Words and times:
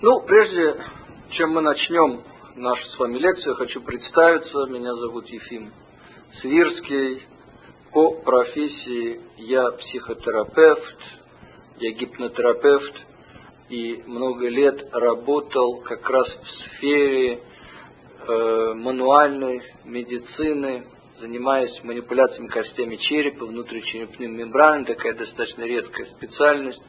Ну, 0.00 0.20
прежде 0.20 0.76
чем 1.30 1.54
мы 1.54 1.60
начнем 1.60 2.22
нашу 2.54 2.88
с 2.90 2.98
вами 3.00 3.18
лекцию, 3.18 3.56
хочу 3.56 3.80
представиться. 3.80 4.66
Меня 4.66 4.94
зовут 4.94 5.26
Ефим 5.26 5.72
Свирский. 6.40 7.26
По 7.92 8.12
профессии 8.12 9.20
я 9.38 9.68
психотерапевт, 9.72 10.98
я 11.78 11.90
гипнотерапевт 11.94 12.94
и 13.70 14.04
много 14.06 14.48
лет 14.48 14.88
работал 14.92 15.80
как 15.80 16.08
раз 16.08 16.28
в 16.28 16.76
сфере 16.76 17.40
э, 17.40 18.74
мануальной 18.76 19.62
медицины, 19.84 20.86
занимаясь 21.18 21.82
манипуляциями 21.82 22.46
костями 22.46 22.96
черепа, 22.98 23.46
внутричерепной 23.46 24.28
мембраны, 24.28 24.84
такая 24.84 25.14
достаточно 25.14 25.64
редкая 25.64 26.06
специальность 26.06 26.82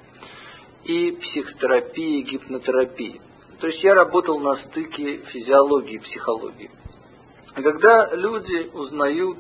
и 0.83 1.11
психотерапии, 1.11 2.21
гипнотерапии. 2.21 3.21
То 3.59 3.67
есть 3.67 3.83
я 3.83 3.93
работал 3.93 4.39
на 4.39 4.55
стыке 4.67 5.17
физиологии 5.31 5.95
и 5.95 5.99
психологии. 5.99 6.71
Когда 7.53 8.13
люди 8.13 8.69
узнают, 8.73 9.39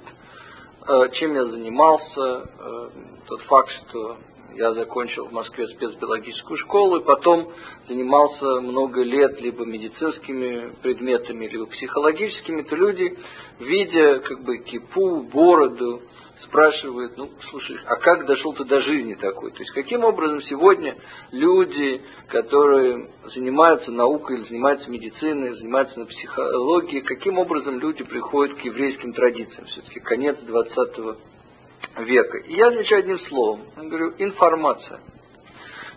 э, 0.87 1.09
чем 1.13 1.35
я 1.35 1.45
занимался, 1.45 2.19
э, 2.19 2.89
тот 3.27 3.41
факт, 3.43 3.69
что 3.87 4.17
я 4.55 4.73
закончил 4.73 5.27
в 5.27 5.31
Москве 5.31 5.67
спецбиологическую 5.67 6.57
школу 6.57 6.97
и 6.97 7.05
потом 7.05 7.51
занимался 7.87 8.61
много 8.61 9.03
лет 9.03 9.39
либо 9.39 9.65
медицинскими 9.65 10.73
предметами, 10.81 11.47
либо 11.47 11.65
психологическими, 11.67 12.63
то 12.63 12.75
люди, 12.75 13.17
видя 13.59 14.19
как 14.19 14.43
бы 14.43 14.57
кипу, 14.57 15.23
бороду, 15.31 16.01
спрашивают, 16.43 17.17
ну, 17.17 17.29
слушай, 17.49 17.77
а 17.85 17.95
как 17.97 18.25
дошел 18.25 18.53
ты 18.53 18.63
до 18.65 18.81
жизни 18.81 19.15
такой? 19.15 19.51
То 19.51 19.59
есть, 19.59 19.71
каким 19.71 20.03
образом 20.03 20.41
сегодня 20.43 20.97
люди, 21.31 22.01
которые 22.27 23.11
занимаются 23.33 23.91
наукой, 23.91 24.37
или 24.37 24.47
занимаются 24.47 24.89
медициной, 24.89 25.55
занимаются 25.55 25.99
на 25.99 26.05
психологии, 26.05 27.01
каким 27.01 27.37
образом 27.37 27.79
люди 27.79 28.03
приходят 28.03 28.57
к 28.57 28.61
еврейским 28.61 29.13
традициям? 29.13 29.65
Все-таки 29.67 29.99
конец 29.99 30.37
20 30.39 30.97
века. 31.97 32.37
И 32.39 32.53
я 32.55 32.67
отвечаю 32.67 32.99
одним 32.99 33.19
словом. 33.27 33.61
Я 33.77 33.83
говорю, 33.83 34.13
информация. 34.17 35.01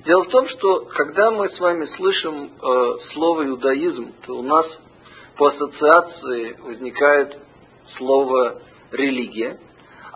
Дело 0.05 0.25
в 0.25 0.29
том, 0.29 0.49
что 0.49 0.87
когда 0.87 1.31
мы 1.31 1.49
с 1.51 1.61
вами 1.61 1.87
слышим 1.97 2.45
э, 2.45 2.99
слово 3.13 3.47
иудаизм, 3.47 4.13
то 4.27 4.37
у 4.37 4.43
нас 4.43 4.67
по 5.37 5.47
ассоциации 5.47 6.57
возникает 6.61 7.39
слово 7.97 8.63
религия, 8.91 9.61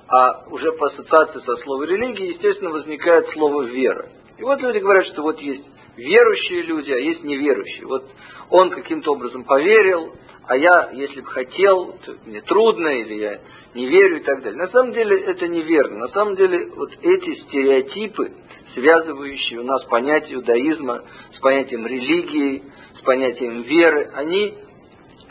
а 0.08 0.48
уже 0.50 0.72
по 0.72 0.86
ассоциации 0.86 1.40
со 1.40 1.56
словом 1.62 1.88
религия, 1.88 2.28
естественно, 2.30 2.70
возникает 2.70 3.28
слово 3.30 3.62
вера. 3.62 4.08
И 4.38 4.42
вот 4.42 4.60
люди 4.60 4.78
говорят, 4.78 5.06
что 5.06 5.22
вот 5.22 5.40
есть 5.40 5.64
верующие 5.96 6.62
люди, 6.62 6.92
а 6.92 6.98
есть 6.98 7.24
неверующие. 7.24 7.86
Вот 7.86 8.04
он 8.50 8.70
каким-то 8.70 9.12
образом 9.12 9.44
поверил, 9.44 10.12
а 10.46 10.56
я, 10.56 10.90
если 10.92 11.20
бы 11.20 11.27
хотел, 11.27 11.98
то 12.04 12.14
мне 12.24 12.40
трудно, 12.42 12.88
или 12.88 13.14
я 13.14 13.40
не 13.74 13.86
верю 13.86 14.18
и 14.18 14.22
так 14.22 14.42
далее. 14.42 14.58
На 14.58 14.68
самом 14.68 14.92
деле 14.92 15.18
это 15.18 15.48
неверно. 15.48 15.98
На 15.98 16.08
самом 16.08 16.36
деле 16.36 16.70
вот 16.77 16.92
эти 17.02 17.40
стереотипы, 17.42 18.32
связывающие 18.74 19.60
у 19.60 19.64
нас 19.64 19.84
понятие 19.84 20.36
иудаизма 20.36 21.02
с 21.34 21.40
понятием 21.40 21.86
религии, 21.86 22.62
с 22.98 23.02
понятием 23.02 23.62
веры, 23.62 24.10
они 24.14 24.54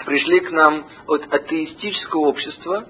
пришли 0.06 0.42
к 0.42 0.52
нам 0.52 0.86
от 1.08 1.34
атеистического 1.34 2.22
общества, 2.22 2.86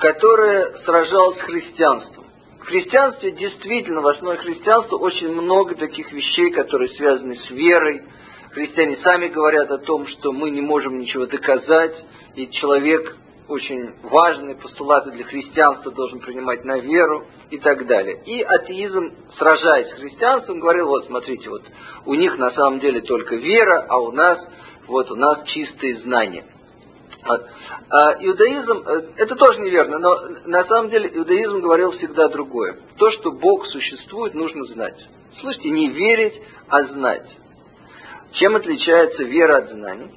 которое 0.00 0.78
сражалось 0.84 1.38
с 1.38 1.42
христианством. 1.42 2.24
В 2.60 2.64
христианстве 2.64 3.32
действительно, 3.32 4.00
в 4.00 4.08
основе 4.08 4.38
христианства 4.38 4.96
очень 4.96 5.28
много 5.28 5.74
таких 5.74 6.10
вещей, 6.12 6.50
которые 6.50 6.88
связаны 6.90 7.36
с 7.36 7.50
верой, 7.50 8.02
Христиане 8.50 8.98
сами 9.04 9.28
говорят 9.28 9.70
о 9.70 9.78
том, 9.78 10.08
что 10.08 10.32
мы 10.32 10.50
не 10.50 10.60
можем 10.60 10.98
ничего 10.98 11.26
доказать, 11.26 11.94
и 12.34 12.50
человек 12.50 13.16
очень 13.46 13.94
важные 14.02 14.56
постулаты 14.56 15.12
для 15.12 15.24
христианства 15.24 15.92
должен 15.92 16.18
принимать 16.18 16.64
на 16.64 16.78
веру 16.78 17.26
и 17.50 17.58
так 17.58 17.86
далее. 17.86 18.20
И 18.26 18.42
атеизм, 18.42 19.12
сражаясь 19.38 19.90
с 19.90 20.00
христианством, 20.00 20.58
говорил, 20.58 20.88
вот 20.88 21.06
смотрите, 21.06 21.48
вот 21.48 21.62
у 22.06 22.14
них 22.14 22.36
на 22.38 22.50
самом 22.52 22.80
деле 22.80 23.02
только 23.02 23.36
вера, 23.36 23.86
а 23.88 23.98
у 23.98 24.10
нас, 24.10 24.38
вот 24.88 25.10
у 25.12 25.14
нас 25.14 25.44
чистые 25.46 25.98
знания. 25.98 26.44
А, 27.22 28.16
иудаизм, 28.20 28.82
э, 28.86 29.02
это 29.16 29.36
тоже 29.36 29.60
неверно, 29.60 29.98
но 29.98 30.16
на 30.46 30.64
самом 30.64 30.90
деле 30.90 31.10
иудаизм 31.12 31.60
говорил 31.60 31.92
всегда 31.92 32.28
другое. 32.28 32.78
То, 32.96 33.10
что 33.12 33.32
Бог 33.32 33.66
существует, 33.66 34.34
нужно 34.34 34.64
знать. 34.66 34.96
Слышите, 35.40 35.70
не 35.70 35.90
верить, 35.90 36.40
а 36.68 36.84
знать. 36.84 37.28
Чем 38.32 38.56
отличается 38.56 39.24
вера 39.24 39.58
от 39.58 39.70
знаний? 39.70 40.10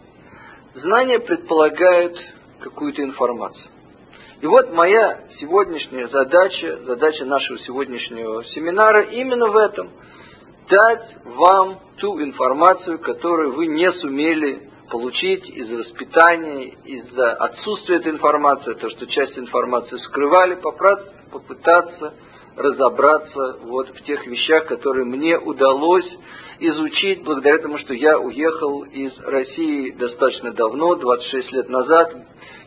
Знание 0.75 1.19
предполагает 1.19 2.15
какую-то 2.61 3.03
информацию. 3.03 3.69
И 4.41 4.45
вот 4.45 4.73
моя 4.73 5.21
сегодняшняя 5.39 6.07
задача, 6.07 6.79
задача 6.85 7.25
нашего 7.25 7.59
сегодняшнего 7.59 8.43
семинара 8.45 9.01
именно 9.03 9.47
в 9.47 9.57
этом. 9.57 9.89
Дать 10.69 11.15
вам 11.23 11.79
ту 11.97 12.21
информацию, 12.21 12.99
которую 12.99 13.53
вы 13.53 13.67
не 13.67 13.91
сумели 13.93 14.72
получить 14.89 15.49
из-за 15.49 15.77
воспитания, 15.77 16.75
из-за 16.85 17.33
отсутствия 17.33 17.97
этой 17.97 18.11
информации, 18.11 18.73
то, 18.73 18.89
что 18.89 19.07
часть 19.07 19.37
информации 19.37 19.97
скрывали, 19.97 20.55
попытаться 20.55 22.13
разобраться 22.55 23.57
вот 23.63 23.89
в 23.89 24.03
тех 24.03 24.25
вещах, 24.27 24.67
которые 24.67 25.05
мне 25.05 25.37
удалось 25.37 26.07
изучить 26.59 27.23
благодаря 27.23 27.57
тому, 27.57 27.79
что 27.79 27.93
я 27.93 28.19
уехал 28.19 28.83
из 28.83 29.17
России 29.19 29.91
достаточно 29.91 30.51
давно, 30.51 30.95
26 30.95 31.51
лет 31.51 31.69
назад, 31.69 32.15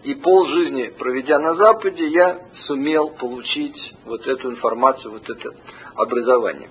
и 0.03 0.15
пол 0.15 0.47
жизни 0.49 0.93
проведя 0.99 1.39
на 1.39 1.55
Западе, 1.55 2.07
я 2.09 2.41
сумел 2.67 3.11
получить 3.11 3.77
вот 4.05 4.27
эту 4.27 4.51
информацию, 4.51 5.13
вот 5.13 5.29
это 5.29 5.51
образование. 5.95 6.69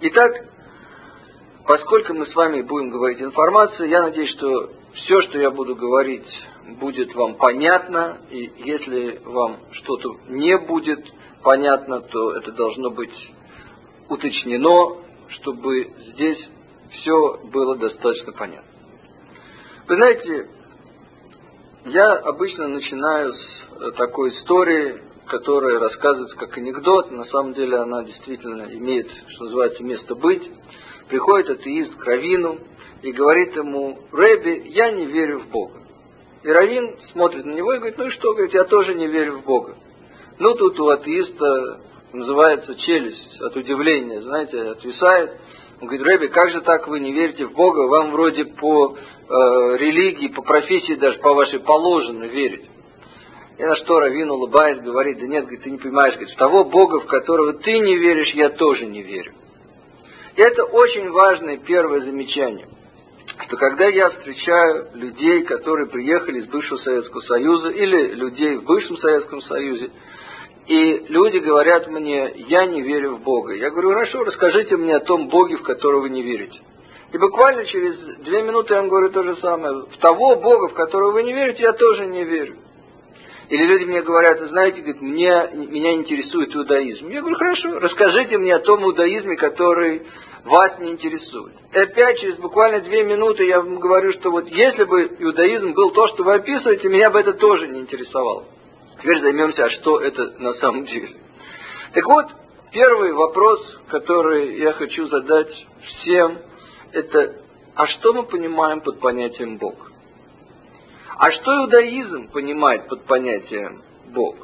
Итак, 0.00 0.32
поскольку 1.68 2.14
мы 2.14 2.26
с 2.26 2.34
вами 2.34 2.62
будем 2.62 2.88
говорить 2.88 3.20
информацию, 3.20 3.90
я 3.90 4.02
надеюсь, 4.02 4.30
что 4.30 4.70
все, 4.94 5.20
что 5.22 5.38
я 5.38 5.50
буду 5.50 5.76
говорить, 5.76 6.26
будет 6.80 7.14
вам 7.14 7.34
понятно, 7.34 8.18
и 8.30 8.50
если 8.64 9.20
вам 9.24 9.58
что-то 9.72 10.16
не 10.28 10.56
будет 10.56 11.04
понятно, 11.42 12.00
то 12.00 12.32
это 12.32 12.52
должно 12.52 12.90
быть 12.90 13.12
уточнено, 14.08 15.02
чтобы 15.28 15.92
здесь 16.14 16.38
все 16.90 17.38
было 17.52 17.76
достаточно 17.76 18.32
понятно. 18.32 18.70
Вы 19.88 19.94
знаете, 19.96 20.48
я 21.84 22.12
обычно 22.14 22.68
начинаю 22.68 23.34
с 23.34 23.92
такой 23.96 24.30
истории, 24.30 25.02
которая 25.26 25.78
рассказывается 25.78 26.36
как 26.38 26.56
анекдот, 26.56 27.10
на 27.10 27.26
самом 27.26 27.52
деле 27.52 27.76
она 27.76 28.04
действительно 28.04 28.72
имеет, 28.72 29.10
что 29.28 29.44
называется, 29.44 29.84
место 29.84 30.14
быть. 30.14 30.50
Приходит 31.08 31.48
атеист 31.50 31.96
к 31.96 32.04
Равину 32.04 32.58
и 33.02 33.12
говорит 33.12 33.56
ему, 33.56 33.98
Рэби, 34.12 34.68
я 34.68 34.90
не 34.90 35.06
верю 35.06 35.40
в 35.40 35.48
Бога. 35.48 35.80
И 36.42 36.48
Равин 36.48 36.96
смотрит 37.12 37.44
на 37.44 37.52
него 37.52 37.72
и 37.72 37.78
говорит, 37.78 37.98
ну 37.98 38.06
и 38.06 38.10
что, 38.10 38.32
говорит, 38.34 38.54
я 38.54 38.64
тоже 38.64 38.94
не 38.94 39.06
верю 39.06 39.38
в 39.38 39.44
Бога. 39.44 39.74
Ну, 40.38 40.54
тут 40.54 40.78
у 40.78 40.88
атеиста 40.88 41.80
называется 42.12 42.74
челюсть 42.76 43.40
от 43.40 43.56
удивления, 43.56 44.20
знаете, 44.20 44.60
отвисает. 44.60 45.32
Он 45.80 45.88
говорит, 45.88 46.06
Рэби, 46.06 46.26
как 46.28 46.50
же 46.50 46.60
так 46.60 46.88
вы 46.88 47.00
не 47.00 47.12
верите 47.12 47.46
в 47.46 47.52
Бога? 47.52 47.88
Вам 47.88 48.12
вроде 48.12 48.44
по 48.44 48.96
э, 48.96 48.96
религии, 49.78 50.28
по 50.28 50.42
профессии 50.42 50.94
даже 50.94 51.18
по 51.18 51.32
вашей 51.34 51.60
положено 51.60 52.24
верить. 52.24 52.68
И 53.58 53.62
на 53.62 53.76
что 53.76 53.98
Равин 53.98 54.30
улыбаясь, 54.30 54.80
говорит, 54.80 55.18
да 55.18 55.26
нет, 55.26 55.44
говорит, 55.44 55.62
ты 55.62 55.70
не 55.70 55.78
понимаешь, 55.78 56.14
говорит, 56.14 56.34
в 56.34 56.38
того 56.38 56.64
Бога, 56.64 57.00
в 57.00 57.06
которого 57.06 57.54
ты 57.54 57.78
не 57.78 57.96
веришь, 57.96 58.32
я 58.34 58.50
тоже 58.50 58.86
не 58.86 59.02
верю. 59.02 59.32
Это 60.38 60.62
очень 60.66 61.10
важное 61.10 61.56
первое 61.56 62.00
замечание, 62.02 62.68
что 63.44 63.56
когда 63.56 63.86
я 63.86 64.08
встречаю 64.10 64.86
людей, 64.94 65.42
которые 65.42 65.88
приехали 65.88 66.38
из 66.38 66.46
бывшего 66.46 66.78
Советского 66.78 67.22
Союза 67.22 67.70
или 67.70 68.14
людей 68.14 68.58
в 68.58 68.62
бывшем 68.62 68.98
Советском 68.98 69.42
Союзе, 69.42 69.90
и 70.68 71.06
люди 71.08 71.38
говорят 71.38 71.88
мне, 71.88 72.34
я 72.46 72.66
не 72.66 72.82
верю 72.82 73.16
в 73.16 73.22
Бога. 73.22 73.54
Я 73.54 73.70
говорю, 73.70 73.88
хорошо, 73.88 74.22
расскажите 74.22 74.76
мне 74.76 74.94
о 74.94 75.00
том 75.00 75.28
Боге, 75.28 75.56
в 75.56 75.62
которого 75.64 76.02
вы 76.02 76.10
не 76.10 76.22
верите. 76.22 76.60
И 77.12 77.18
буквально 77.18 77.64
через 77.64 77.96
две 78.18 78.42
минуты 78.42 78.74
я 78.74 78.80
вам 78.80 78.90
говорю 78.90 79.10
то 79.10 79.24
же 79.24 79.34
самое. 79.38 79.86
В 79.90 79.98
того 79.98 80.36
Бога, 80.36 80.68
в 80.68 80.74
которого 80.74 81.14
вы 81.14 81.24
не 81.24 81.32
верите, 81.32 81.62
я 81.62 81.72
тоже 81.72 82.06
не 82.06 82.22
верю. 82.22 82.58
Или 83.48 83.64
люди 83.64 83.84
мне 83.84 84.02
говорят, 84.02 84.40
знаете, 84.40 84.82
говорит, 84.82 85.00
мне, 85.00 85.50
меня 85.54 85.94
интересует 85.94 86.54
иудаизм. 86.54 87.08
Я 87.08 87.20
говорю, 87.20 87.36
хорошо, 87.36 87.78
расскажите 87.78 88.36
мне 88.36 88.54
о 88.54 88.58
том 88.58 88.84
иудаизме, 88.84 89.36
который 89.36 90.02
вас 90.44 90.78
не 90.78 90.90
интересует. 90.90 91.54
И 91.72 91.78
опять 91.78 92.20
через 92.20 92.36
буквально 92.36 92.80
две 92.80 93.04
минуты 93.04 93.46
я 93.46 93.60
вам 93.60 93.78
говорю, 93.78 94.12
что 94.12 94.30
вот 94.30 94.46
если 94.48 94.84
бы 94.84 95.16
иудаизм 95.18 95.72
был 95.72 95.92
то, 95.92 96.08
что 96.08 96.24
вы 96.24 96.34
описываете, 96.34 96.88
меня 96.88 97.10
бы 97.10 97.20
это 97.20 97.32
тоже 97.34 97.68
не 97.68 97.80
интересовало. 97.80 98.44
Теперь 99.00 99.20
займемся, 99.20 99.64
а 99.64 99.70
что 99.70 100.00
это 100.00 100.34
на 100.38 100.52
самом 100.54 100.84
деле. 100.84 101.08
Так 101.94 102.04
вот, 102.04 102.26
первый 102.70 103.12
вопрос, 103.12 103.60
который 103.88 104.58
я 104.58 104.72
хочу 104.72 105.06
задать 105.06 105.50
всем, 105.84 106.38
это 106.92 107.34
а 107.78 107.86
что 107.86 108.12
мы 108.12 108.24
понимаем 108.24 108.80
под 108.80 108.98
понятием 108.98 109.56
Бог? 109.56 109.92
А 111.18 111.32
что 111.32 111.64
иудаизм 111.64 112.28
понимает 112.28 112.86
под 112.86 113.04
понятием 113.06 113.82
Бог? 114.14 114.36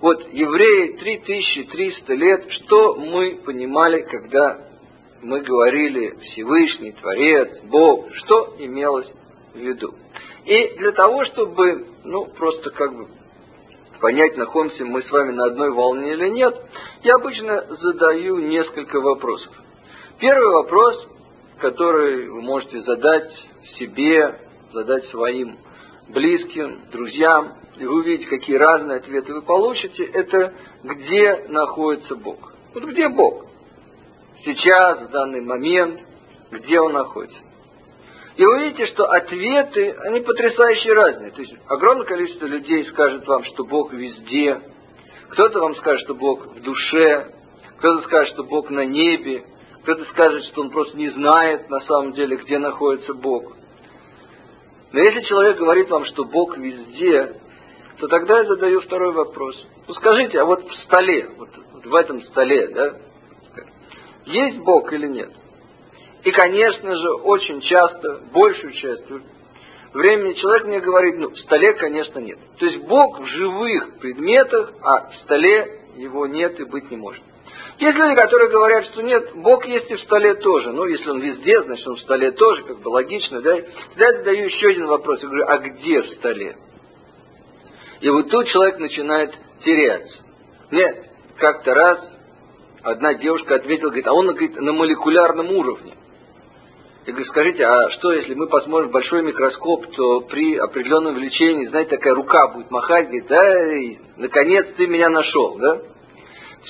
Вот 0.00 0.26
евреи 0.32 0.96
3300 0.96 2.14
лет, 2.14 2.50
что 2.50 2.94
мы 2.94 3.42
понимали, 3.44 4.00
когда 4.02 4.58
мы 5.20 5.42
говорили 5.42 6.16
Всевышний, 6.22 6.92
Творец, 6.92 7.60
Бог, 7.64 8.06
что 8.14 8.54
имелось 8.58 9.08
в 9.52 9.58
виду? 9.58 9.92
И 10.46 10.78
для 10.78 10.92
того, 10.92 11.26
чтобы, 11.26 11.88
ну, 12.04 12.24
просто 12.24 12.70
как 12.70 12.96
бы 12.96 13.08
понять, 14.00 14.34
находимся 14.38 14.86
мы 14.86 15.02
с 15.02 15.10
вами 15.10 15.32
на 15.32 15.44
одной 15.48 15.72
волне 15.72 16.14
или 16.14 16.28
нет, 16.30 16.56
я 17.02 17.16
обычно 17.16 17.66
задаю 17.68 18.38
несколько 18.38 18.98
вопросов. 18.98 19.52
Первый 20.18 20.54
вопрос, 20.54 21.06
который 21.58 22.30
вы 22.30 22.40
можете 22.40 22.80
задать 22.80 23.30
себе, 23.78 24.40
задать 24.72 25.04
своим 25.08 25.58
близким, 26.08 26.80
друзьям, 26.90 27.54
и 27.78 27.84
вы 27.84 28.00
увидите, 28.00 28.28
какие 28.28 28.56
разные 28.56 28.98
ответы 28.98 29.32
вы 29.34 29.42
получите, 29.42 30.04
это 30.04 30.52
где 30.82 31.46
находится 31.48 32.16
Бог. 32.16 32.52
Вот 32.74 32.84
где 32.84 33.08
Бог? 33.08 33.46
Сейчас, 34.44 35.02
в 35.02 35.10
данный 35.10 35.40
момент, 35.40 36.00
где 36.50 36.80
Он 36.80 36.92
находится. 36.92 37.38
И 38.36 38.44
вы 38.44 38.56
увидите, 38.56 38.86
что 38.86 39.04
ответы, 39.04 39.96
они 40.06 40.20
потрясающе 40.20 40.92
разные. 40.92 41.32
То 41.32 41.42
есть 41.42 41.54
огромное 41.66 42.06
количество 42.06 42.46
людей 42.46 42.84
скажет 42.86 43.26
вам, 43.26 43.44
что 43.44 43.64
Бог 43.64 43.92
везде. 43.92 44.60
Кто-то 45.30 45.58
вам 45.58 45.74
скажет, 45.76 46.02
что 46.04 46.14
Бог 46.14 46.46
в 46.46 46.62
душе. 46.62 47.32
Кто-то 47.78 48.06
скажет, 48.06 48.34
что 48.34 48.44
Бог 48.44 48.70
на 48.70 48.84
небе. 48.84 49.44
Кто-то 49.82 50.04
скажет, 50.12 50.44
что 50.44 50.62
он 50.62 50.70
просто 50.70 50.96
не 50.96 51.10
знает 51.10 51.68
на 51.68 51.80
самом 51.80 52.12
деле, 52.12 52.36
где 52.36 52.58
находится 52.58 53.12
Бог. 53.12 53.56
Но 54.92 55.00
если 55.00 55.20
человек 55.22 55.58
говорит 55.58 55.90
вам, 55.90 56.04
что 56.06 56.24
Бог 56.24 56.56
везде, 56.56 57.36
то 57.98 58.08
тогда 58.08 58.38
я 58.38 58.44
задаю 58.44 58.80
второй 58.80 59.12
вопрос. 59.12 59.54
Ну 59.86 59.94
скажите, 59.94 60.40
а 60.40 60.44
вот 60.44 60.64
в 60.66 60.74
столе, 60.84 61.30
вот, 61.36 61.50
вот 61.72 61.86
в 61.86 61.94
этом 61.94 62.22
столе, 62.22 62.68
да, 62.68 62.96
есть 64.24 64.58
Бог 64.58 64.92
или 64.92 65.06
нет? 65.06 65.30
И, 66.24 66.30
конечно 66.30 66.94
же, 66.94 67.12
очень 67.22 67.60
часто, 67.60 68.22
большую 68.32 68.72
часть 68.72 69.04
времени 69.92 70.34
человек 70.34 70.66
мне 70.66 70.80
говорит, 70.80 71.16
ну, 71.18 71.30
в 71.30 71.38
столе, 71.38 71.74
конечно, 71.74 72.18
нет. 72.18 72.38
То 72.58 72.66
есть 72.66 72.84
Бог 72.86 73.20
в 73.20 73.26
живых 73.26 73.98
предметах, 73.98 74.72
а 74.82 75.10
в 75.10 75.14
столе 75.24 75.82
его 75.96 76.26
нет 76.26 76.58
и 76.60 76.64
быть 76.64 76.90
не 76.90 76.96
может. 76.96 77.22
Есть 77.78 77.96
люди, 77.96 78.16
которые 78.16 78.50
говорят, 78.50 78.86
что 78.86 79.02
нет, 79.02 79.30
Бог 79.36 79.64
есть 79.66 79.88
и 79.88 79.94
в 79.94 80.00
столе 80.00 80.34
тоже. 80.34 80.72
Ну, 80.72 80.84
если 80.86 81.10
он 81.10 81.20
везде, 81.20 81.62
значит, 81.62 81.86
он 81.86 81.94
в 81.94 82.00
столе 82.00 82.32
тоже, 82.32 82.64
как 82.64 82.80
бы 82.80 82.88
логично, 82.88 83.40
да? 83.40 83.54
Тогда 83.54 84.08
я 84.08 84.12
задаю 84.18 84.46
еще 84.46 84.68
один 84.68 84.86
вопрос. 84.86 85.22
Я 85.22 85.28
говорю, 85.28 85.44
а 85.46 85.58
где 85.58 86.02
в 86.02 86.08
столе? 86.16 86.56
И 88.00 88.10
вот 88.10 88.28
тут 88.30 88.48
человек 88.48 88.78
начинает 88.78 89.32
теряться. 89.64 90.18
Мне 90.72 90.92
как-то 91.36 91.72
раз 91.72 91.98
одна 92.82 93.14
девушка 93.14 93.54
ответила, 93.54 93.90
говорит, 93.90 94.08
а 94.08 94.12
он 94.12 94.26
говорит, 94.26 94.60
на 94.60 94.72
молекулярном 94.72 95.52
уровне. 95.52 95.94
Я 97.06 97.12
говорю, 97.12 97.30
скажите, 97.30 97.64
а 97.64 97.90
что, 97.92 98.12
если 98.12 98.34
мы 98.34 98.48
посмотрим 98.48 98.90
большой 98.90 99.22
микроскоп, 99.22 99.86
то 99.94 100.20
при 100.22 100.56
определенном 100.56 101.14
увеличении, 101.14 101.68
знаете, 101.68 101.90
такая 101.90 102.14
рука 102.14 102.48
будет 102.48 102.72
махать, 102.72 103.06
говорит, 103.06 103.26
да, 103.28 104.16
наконец 104.16 104.66
ты 104.76 104.88
меня 104.88 105.10
нашел, 105.10 105.56
да? 105.58 105.80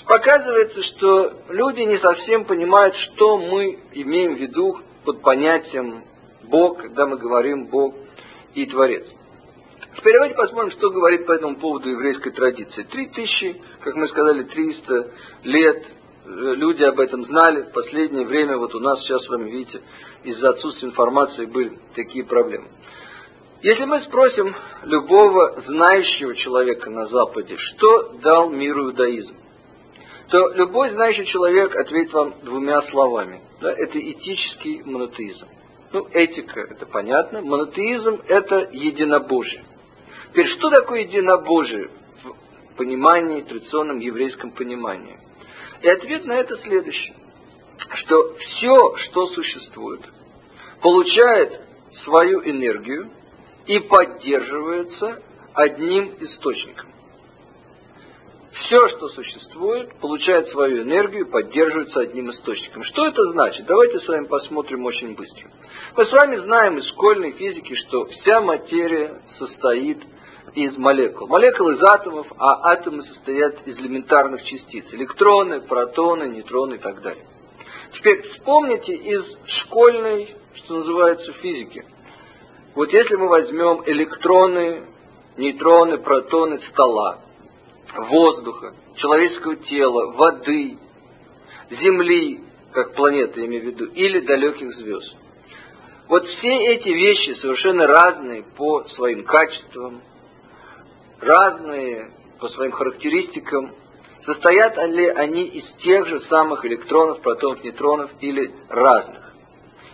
Показывается, 0.07 0.83
что 0.83 1.33
люди 1.51 1.81
не 1.81 1.99
совсем 1.99 2.45
понимают, 2.45 2.95
что 2.97 3.39
мы 3.39 3.79
имеем 3.93 4.37
в 4.37 4.39
виду 4.39 4.81
под 5.05 5.23
понятием 5.23 6.05
Бог, 6.45 6.79
когда 6.79 7.07
мы 7.07 7.17
говорим 7.17 7.67
Бог 7.67 7.95
и 8.55 8.67
Творец. 8.67 9.07
Теперь 9.97 10.13
давайте 10.15 10.37
посмотрим, 10.37 10.71
что 10.73 10.91
говорит 10.91 11.27
по 11.27 11.33
этому 11.33 11.57
поводу 11.57 11.91
еврейской 11.91 12.31
традиции. 12.31 12.85
Три 12.85 13.09
тысячи, 13.09 13.61
как 13.81 13.97
мы 13.97 14.09
сказали, 14.09 14.45
триста 14.45 15.11
лет 15.43 15.83
э, 15.85 16.55
люди 16.55 16.85
об 16.85 17.01
этом 17.01 17.25
знали. 17.25 17.63
В 17.63 17.73
последнее 17.73 18.25
время, 18.25 18.59
вот 18.59 18.75
у 18.75 18.81
нас 18.81 19.01
сейчас, 19.01 19.29
вами 19.29 19.51
видите, 19.51 19.81
из-за 20.23 20.51
отсутствия 20.51 20.89
информации 20.89 21.47
были 21.47 21.79
такие 21.97 22.25
проблемы. 22.25 22.69
Если 23.61 23.85
мы 23.87 24.01
спросим 24.03 24.55
любого 24.85 25.63
знающего 25.67 26.37
человека 26.37 26.91
на 26.91 27.09
Западе, 27.09 27.57
что 27.57 28.13
дал 28.23 28.51
миру 28.51 28.91
иудаизм, 28.91 29.35
то 30.29 30.49
любой 30.51 30.91
знающий 30.91 31.27
человек 31.27 31.75
ответит 31.75 32.13
вам 32.13 32.35
двумя 32.43 32.83
словами. 32.91 33.41
Да, 33.61 33.73
это 33.73 33.99
этический 33.99 34.83
монотеизм. 34.85 35.47
Ну, 35.93 36.07
этика, 36.13 36.61
это 36.61 36.85
понятно. 36.85 37.41
Монотеизм– 37.41 38.21
это 38.29 38.69
единобожие. 38.73 39.65
Теперь, 40.31 40.49
что 40.49 40.69
такое 40.69 41.01
единобожие 41.01 41.89
в 42.23 42.77
понимании, 42.77 43.41
традиционном 43.41 44.01
еврейском 44.01 44.51
понимании? 44.51 45.19
И 45.81 45.89
ответ 45.89 46.27
на 46.27 46.33
это 46.33 46.59
следующий. 46.59 47.15
Что 47.95 48.35
все, 48.35 48.77
что 48.97 49.27
существует, 49.29 50.03
получает 50.83 51.59
свою 52.05 52.43
энергию 52.43 53.11
и 53.67 53.79
поддерживается 53.79 55.23
одним 55.55 56.17
источником. 56.21 56.91
Все, 58.65 58.89
что 58.89 59.09
существует, 59.11 59.99
получает 60.01 60.49
свою 60.49 60.83
энергию 60.83 61.27
и 61.27 61.31
поддерживается 61.31 62.01
одним 62.01 62.31
источником. 62.31 62.83
Что 62.85 63.07
это 63.07 63.23
значит? 63.33 63.67
Давайте 63.67 64.01
с 64.01 64.09
вами 64.09 64.27
посмотрим 64.27 64.85
очень 64.85 65.15
быстро. 65.15 65.51
Мы 65.97 66.05
с 66.05 66.13
вами 66.13 66.37
знаем 66.39 66.79
из 66.79 66.87
школьной 66.89 67.33
физики, 67.33 67.75
что 67.87 68.07
вся 68.07 68.41
материя 68.41 69.23
состоит 69.39 69.99
из 70.55 70.77
молекул. 70.77 71.29
Молекулы 71.29 71.75
из 71.75 71.83
атомов, 71.83 72.27
а 72.37 72.73
атомы 72.73 73.05
состоят 73.05 73.67
из 73.67 73.79
элементарных 73.79 74.43
частиц. 74.45 74.87
Электроны, 74.93 75.61
протоны, 75.61 76.25
нейтроны 76.25 76.75
и 76.75 76.79
так 76.79 77.01
далее. 77.01 77.25
Теперь 77.93 78.23
вспомните 78.33 78.95
из 78.95 79.25
школьной, 79.63 80.35
что 80.55 80.79
называется, 80.79 81.33
физики. 81.35 81.85
Вот 82.75 82.93
если 82.93 83.15
мы 83.17 83.29
возьмем 83.29 83.83
электроны, 83.87 84.85
нейтроны, 85.37 85.99
протоны 85.99 86.61
стола, 86.73 87.21
воздуха, 87.95 88.75
человеческого 88.97 89.57
тела, 89.57 90.13
воды, 90.13 90.79
Земли, 91.71 92.41
как 92.73 92.95
планеты, 92.95 93.41
я 93.41 93.47
имею 93.47 93.63
в 93.63 93.67
виду, 93.67 93.85
или 93.87 94.21
далеких 94.21 94.75
звезд. 94.77 95.17
Вот 96.09 96.27
все 96.27 96.75
эти 96.75 96.89
вещи 96.89 97.39
совершенно 97.41 97.87
разные 97.87 98.45
по 98.57 98.85
своим 98.97 99.25
качествам, 99.25 100.01
разные 101.21 102.11
по 102.41 102.49
своим 102.49 102.73
характеристикам. 102.73 103.75
Состоят 104.25 104.77
ли 104.89 105.07
они 105.09 105.45
из 105.45 105.65
тех 105.83 106.07
же 106.07 106.21
самых 106.29 106.65
электронов, 106.65 107.21
протонов, 107.21 107.63
нейтронов 107.63 108.11
или 108.21 108.51
разных? 108.69 109.33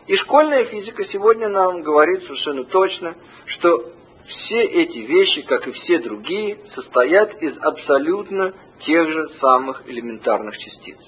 И 0.06 0.16
школьная 0.16 0.64
физика 0.66 1.04
сегодня 1.06 1.48
нам 1.48 1.82
говорит 1.82 2.22
совершенно 2.24 2.64
точно, 2.64 3.16
что 3.46 3.92
все 4.26 4.62
эти 4.62 4.98
вещи, 4.98 5.42
как 5.42 5.66
и 5.68 5.72
все 5.72 5.98
другие, 5.98 6.58
состоят 6.74 7.42
из 7.42 7.56
абсолютно 7.58 8.52
тех 8.80 9.08
же 9.10 9.28
самых 9.40 9.88
элементарных 9.88 10.56
частиц. 10.56 10.98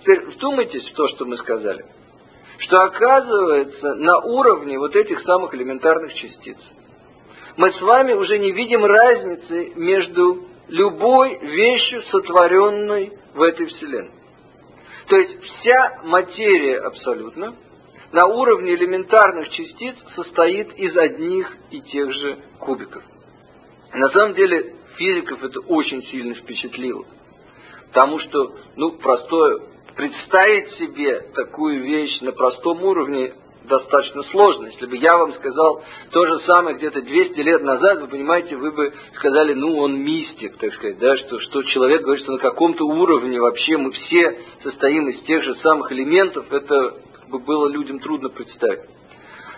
Теперь 0.00 0.26
вдумайтесь 0.26 0.88
в 0.90 0.94
то, 0.94 1.08
что 1.08 1.24
мы 1.24 1.36
сказали. 1.38 1.84
Что 2.58 2.76
оказывается 2.82 3.94
на 3.94 4.18
уровне 4.20 4.78
вот 4.78 4.94
этих 4.94 5.20
самых 5.22 5.54
элементарных 5.54 6.14
частиц 6.14 6.58
мы 7.56 7.72
с 7.72 7.80
вами 7.80 8.14
уже 8.14 8.38
не 8.38 8.52
видим 8.52 8.84
разницы 8.84 9.72
между 9.76 10.46
любой 10.68 11.38
вещью, 11.38 12.02
сотворенной 12.10 13.12
в 13.34 13.42
этой 13.42 13.66
Вселенной. 13.66 14.12
То 15.06 15.16
есть 15.16 15.42
вся 15.42 16.00
материя 16.04 16.78
абсолютно 16.78 17.54
на 18.14 18.28
уровне 18.28 18.74
элементарных 18.74 19.48
частиц 19.50 19.96
состоит 20.14 20.72
из 20.78 20.96
одних 20.96 21.50
и 21.72 21.80
тех 21.80 22.12
же 22.12 22.38
кубиков. 22.60 23.02
На 23.92 24.08
самом 24.10 24.34
деле 24.34 24.76
физиков 24.96 25.42
это 25.42 25.58
очень 25.62 26.00
сильно 26.04 26.34
впечатлило. 26.34 27.04
Потому 27.92 28.20
что, 28.20 28.54
ну, 28.76 28.92
простое, 28.98 29.62
представить 29.96 30.74
себе 30.74 31.22
такую 31.34 31.82
вещь 31.82 32.20
на 32.20 32.30
простом 32.30 32.84
уровне 32.84 33.34
достаточно 33.64 34.22
сложно. 34.30 34.66
Если 34.66 34.86
бы 34.86 34.96
я 34.96 35.16
вам 35.16 35.32
сказал 35.32 35.82
то 36.12 36.24
же 36.24 36.38
самое 36.46 36.76
где-то 36.76 37.02
200 37.02 37.40
лет 37.40 37.62
назад, 37.62 38.00
вы 38.00 38.06
понимаете, 38.06 38.54
вы 38.54 38.70
бы 38.70 38.92
сказали, 39.16 39.54
ну, 39.54 39.76
он 39.78 39.98
мистик, 39.98 40.56
так 40.58 40.72
сказать, 40.74 41.00
да, 41.00 41.16
что, 41.16 41.40
что 41.40 41.64
человек 41.64 42.02
говорит, 42.02 42.22
что 42.22 42.34
на 42.34 42.38
каком-то 42.38 42.84
уровне 42.84 43.40
вообще 43.40 43.76
мы 43.76 43.90
все 43.90 44.38
состоим 44.62 45.08
из 45.08 45.20
тех 45.22 45.42
же 45.42 45.56
самых 45.56 45.90
элементов, 45.90 46.52
это 46.52 46.94
бы 47.34 47.44
было 47.44 47.68
людям 47.68 47.98
трудно 48.00 48.28
представить. 48.28 48.88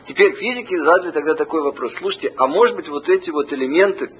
Теперь 0.08 0.34
физики 0.36 0.76
задали 0.78 1.10
тогда 1.10 1.34
такой 1.34 1.62
вопрос. 1.62 1.92
Слушайте, 1.98 2.32
а 2.36 2.46
может 2.46 2.76
быть 2.76 2.88
вот 2.88 3.08
эти 3.08 3.30
вот 3.30 3.52
элементы, 3.52 4.10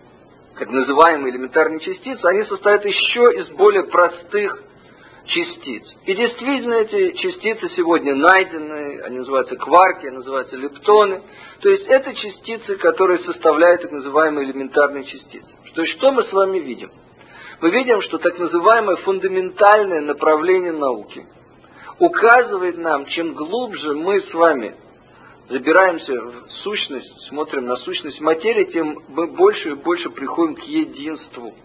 как 0.54 0.68
называемые 0.68 1.32
элементарные 1.32 1.80
частицы, 1.80 2.24
они 2.24 2.44
состоят 2.44 2.84
еще 2.84 3.32
из 3.40 3.48
более 3.50 3.84
простых 3.84 4.62
частиц. 5.26 5.84
И 6.04 6.14
действительно 6.14 6.74
эти 6.74 7.16
частицы 7.16 7.68
сегодня 7.76 8.14
найдены, 8.14 9.00
они 9.02 9.18
называются 9.18 9.56
кварки, 9.56 10.06
называются 10.06 10.56
лептоны. 10.56 11.22
То 11.60 11.68
есть 11.68 11.86
это 11.86 12.12
частицы, 12.14 12.76
которые 12.76 13.20
составляют 13.20 13.82
так 13.82 13.92
называемые 13.92 14.50
элементарные 14.50 15.04
частицы. 15.04 15.48
То 15.74 15.82
есть 15.82 15.94
что 15.98 16.10
мы 16.12 16.24
с 16.24 16.32
вами 16.32 16.58
видим? 16.58 16.90
Мы 17.60 17.70
видим, 17.70 18.02
что 18.02 18.18
так 18.18 18.38
называемое 18.38 18.96
фундаментальное 18.96 20.00
направление 20.00 20.72
науки 20.72 21.26
указывает 21.98 22.78
нам, 22.78 23.06
чем 23.06 23.34
глубже 23.34 23.94
мы 23.94 24.20
с 24.22 24.34
вами 24.34 24.74
забираемся 25.48 26.12
в 26.12 26.50
сущность, 26.62 27.28
смотрим 27.28 27.66
на 27.66 27.76
сущность 27.76 28.20
материи, 28.20 28.64
тем 28.64 28.98
мы 29.08 29.28
больше 29.28 29.70
и 29.70 29.74
больше 29.74 30.10
приходим 30.10 30.56
к 30.56 30.62
единству– 30.62 31.54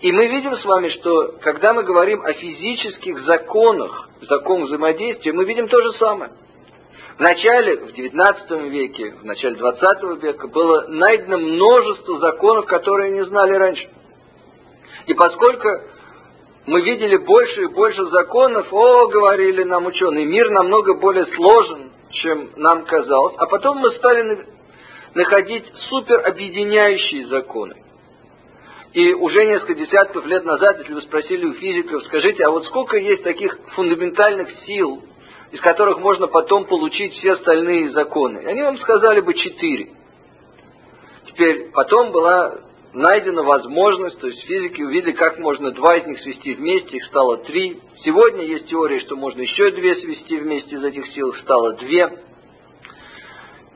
и 0.00 0.12
мы 0.12 0.28
видим 0.28 0.56
с 0.56 0.64
вами, 0.64 0.88
что 0.88 1.34
когда 1.42 1.74
мы 1.74 1.82
говорим 1.82 2.22
о 2.24 2.32
физических 2.32 3.20
законах, 3.24 4.08
законах 4.22 4.68
взаимодействия, 4.68 5.32
мы 5.32 5.44
видим 5.44 5.68
то 5.68 5.76
же 5.76 5.98
самое. 5.98 6.32
В 7.18 7.20
начале, 7.20 7.76
в 7.76 7.90
XIX 7.90 8.68
веке, 8.70 9.14
в 9.20 9.24
начале 9.26 9.56
XX 9.56 10.20
века 10.20 10.48
было 10.48 10.86
найдено 10.88 11.36
множество 11.36 12.18
законов, 12.18 12.64
которые 12.64 13.10
не 13.10 13.26
знали 13.26 13.52
раньше. 13.52 13.90
И 15.06 15.12
поскольку 15.12 15.68
мы 16.66 16.82
видели 16.82 17.16
больше 17.16 17.62
и 17.62 17.66
больше 17.68 18.04
законов, 18.06 18.72
о, 18.72 19.08
говорили 19.08 19.64
нам 19.64 19.86
ученые, 19.86 20.26
мир 20.26 20.50
намного 20.50 20.94
более 20.94 21.26
сложен, 21.34 21.90
чем 22.10 22.50
нам 22.56 22.84
казалось. 22.84 23.34
А 23.38 23.46
потом 23.46 23.78
мы 23.78 23.90
стали 23.92 24.46
находить 25.14 25.64
суперобъединяющие 25.88 27.26
законы. 27.26 27.74
И 28.92 29.12
уже 29.14 29.46
несколько 29.46 29.74
десятков 29.74 30.26
лет 30.26 30.44
назад, 30.44 30.78
если 30.78 30.94
вы 30.94 31.02
спросили 31.02 31.46
у 31.46 31.54
физиков, 31.54 32.02
скажите, 32.04 32.44
а 32.44 32.50
вот 32.50 32.64
сколько 32.66 32.96
есть 32.96 33.22
таких 33.22 33.56
фундаментальных 33.74 34.48
сил, 34.66 35.02
из 35.52 35.60
которых 35.60 35.98
можно 35.98 36.26
потом 36.26 36.64
получить 36.64 37.14
все 37.14 37.32
остальные 37.34 37.92
законы? 37.92 38.38
Они 38.46 38.62
вам 38.62 38.78
сказали 38.78 39.20
бы 39.20 39.34
четыре. 39.34 39.90
Теперь 41.26 41.70
потом 41.70 42.10
была 42.10 42.58
найдена 42.92 43.42
возможность, 43.42 44.18
то 44.18 44.26
есть 44.26 44.40
физики 44.42 44.82
увидели, 44.82 45.12
как 45.12 45.38
можно 45.38 45.70
два 45.72 45.96
из 45.96 46.06
них 46.06 46.20
свести 46.20 46.54
вместе, 46.54 46.96
их 46.96 47.04
стало 47.06 47.38
три. 47.38 47.80
Сегодня 48.04 48.44
есть 48.44 48.66
теория, 48.66 49.00
что 49.00 49.16
можно 49.16 49.40
еще 49.40 49.70
две 49.70 49.94
свести 49.96 50.36
вместе 50.38 50.76
из 50.76 50.84
этих 50.84 51.06
сил, 51.14 51.34
стало 51.42 51.74
две. 51.74 52.10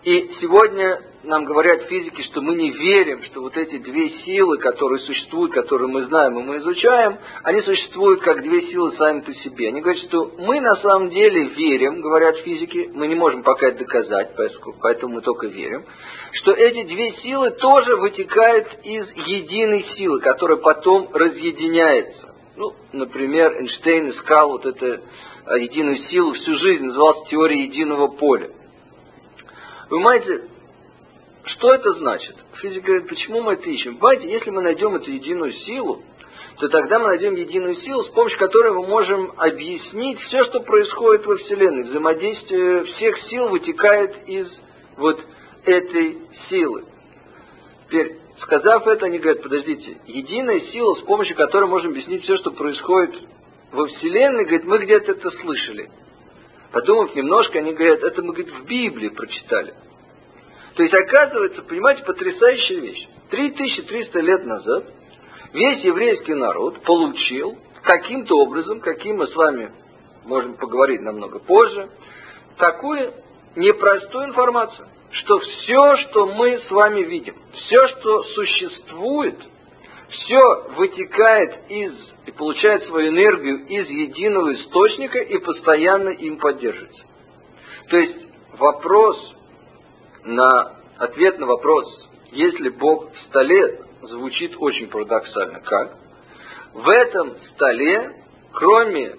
И 0.03 0.31
сегодня 0.41 1.01
нам 1.25 1.45
говорят 1.45 1.85
физики, 1.85 2.23
что 2.23 2.41
мы 2.41 2.55
не 2.55 2.71
верим, 2.71 3.23
что 3.25 3.41
вот 3.41 3.57
эти 3.57 3.79
две 3.79 4.11
силы, 4.25 4.59
которые 4.59 5.01
существуют, 5.01 5.53
которые 5.53 5.89
мы 5.89 6.05
знаем 6.05 6.39
и 6.39 6.43
мы 6.43 6.59
изучаем, 6.59 7.19
они 7.43 7.63
существуют 7.63 8.21
как 8.21 8.43
две 8.43 8.63
силы 8.71 8.93
сами 8.97 9.21
по 9.21 9.33
себе. 9.35 9.69
Они 9.69 9.81
говорят, 9.81 10.03
что 10.05 10.33
мы 10.39 10.61
на 10.61 10.77
самом 10.77 11.11
деле 11.11 11.45
верим, 11.49 12.01
говорят 12.01 12.37
физики, 12.39 12.91
мы 12.93 13.07
не 13.07 13.15
можем 13.15 13.43
пока 13.43 13.69
это 13.69 13.79
доказать, 13.79 14.31
поэтому 14.81 15.15
мы 15.15 15.21
только 15.23 15.47
верим, 15.47 15.85
что 16.33 16.53
эти 16.53 16.85
две 16.85 17.13
силы 17.23 17.51
тоже 17.53 17.97
вытекают 17.97 18.69
из 18.83 19.09
единой 19.27 19.87
силы, 19.97 20.21
которая 20.21 20.59
потом 20.59 21.09
разъединяется. 21.13 22.35
Ну, 22.57 22.73
например, 22.93 23.57
Эйнштейн 23.61 24.11
искал 24.11 24.51
вот 24.51 24.67
эту 24.67 25.01
а, 25.47 25.59
единую 25.59 25.99
силу 26.09 26.33
всю 26.35 26.57
жизнь, 26.59 26.85
назывался 26.85 27.29
теорией 27.31 27.65
единого 27.65 28.09
поля. 28.09 28.51
Вы 29.91 29.99
понимаете, 29.99 30.43
что 31.45 31.69
это 31.69 31.93
значит? 31.95 32.37
Физик 32.61 32.85
говорит, 32.85 33.09
почему 33.09 33.43
мы 33.43 33.55
это 33.55 33.69
ищем? 33.69 33.99
Понимаете, 33.99 34.33
если 34.33 34.51
мы 34.51 34.63
найдем 34.63 34.95
эту 34.95 35.11
единую 35.11 35.53
силу, 35.53 36.03
то 36.59 36.69
тогда 36.69 36.99
мы 36.99 37.09
найдем 37.09 37.35
единую 37.35 37.77
силу, 37.77 38.05
с 38.05 38.11
помощью 38.11 38.39
которой 38.39 38.73
мы 38.73 38.87
можем 38.87 39.33
объяснить 39.37 40.21
все, 40.21 40.45
что 40.45 40.61
происходит 40.61 41.27
во 41.27 41.37
Вселенной. 41.37 41.85
Взаимодействие 41.85 42.85
всех 42.85 43.19
сил 43.29 43.49
вытекает 43.49 44.29
из 44.29 44.49
вот 44.97 45.21
этой 45.65 46.19
силы. 46.49 46.85
Теперь, 47.87 48.19
сказав 48.41 48.87
это, 48.87 49.07
они 49.07 49.19
говорят, 49.19 49.43
подождите, 49.43 49.99
единая 50.07 50.61
сила, 50.61 50.95
с 50.95 51.03
помощью 51.03 51.37
которой 51.37 51.69
можем 51.69 51.91
объяснить 51.91 52.23
все, 52.23 52.37
что 52.39 52.53
происходит 52.53 53.17
во 53.73 53.87
Вселенной, 53.87 54.45
говорит, 54.45 54.65
мы 54.65 54.79
где-то 54.79 55.13
это 55.13 55.31
слышали. 55.43 55.91
Подумав 56.73 57.15
немножко, 57.15 57.59
они 57.59 57.73
говорят, 57.73 58.03
это 58.03 58.23
мы, 58.23 58.33
говорит, 58.33 58.53
в 58.55 58.65
Библии 58.65 59.09
прочитали. 59.09 59.75
То 60.75 60.83
есть, 60.83 60.95
оказывается, 60.95 61.63
понимаете, 61.63 62.03
потрясающая 62.05 62.81
вещь. 62.81 63.09
3300 63.31 64.21
лет 64.21 64.45
назад 64.45 64.85
весь 65.53 65.85
еврейский 65.85 66.35
народ 66.35 66.83
получил 66.83 67.57
каким-то 67.83 68.35
образом, 68.39 68.81
каким 68.81 69.19
мы 69.19 69.29
с 69.29 69.35
вами 69.35 69.73
можем 70.25 70.57
поговорить 70.57 71.01
намного 71.01 71.39
позже, 71.39 71.91
такую 72.57 73.13
непростую 73.57 74.27
информацию, 74.27 74.89
что 75.13 75.39
все, 75.39 75.97
что 76.09 76.27
мы 76.27 76.59
с 76.59 76.71
вами 76.71 77.03
видим, 77.03 77.37
все, 77.53 77.89
что 77.89 78.23
существует, 78.25 79.39
все 80.09 80.41
вытекает 80.77 81.71
из 81.71 81.93
и 82.27 82.33
получает 82.33 82.85
свою 82.85 83.11
энергию 83.11 83.67
из 83.67 83.89
единого 83.89 84.55
источника 84.55 85.19
и 85.19 85.39
постоянно 85.39 86.09
им 86.09 86.39
поддерживается. 86.39 87.05
То 87.91 87.97
есть 87.97 88.27
вопрос 88.59 89.34
на 90.25 90.77
ответ 90.99 91.39
на 91.39 91.47
вопрос, 91.47 91.87
есть 92.31 92.59
ли 92.61 92.71
Бог 92.71 93.13
в 93.13 93.19
столе, 93.29 93.81
звучит 94.03 94.55
очень 94.59 94.89
парадоксально. 94.89 95.61
Как? 95.61 95.97
В 96.73 96.89
этом 96.89 97.37
столе, 97.53 98.13
кроме 98.53 99.17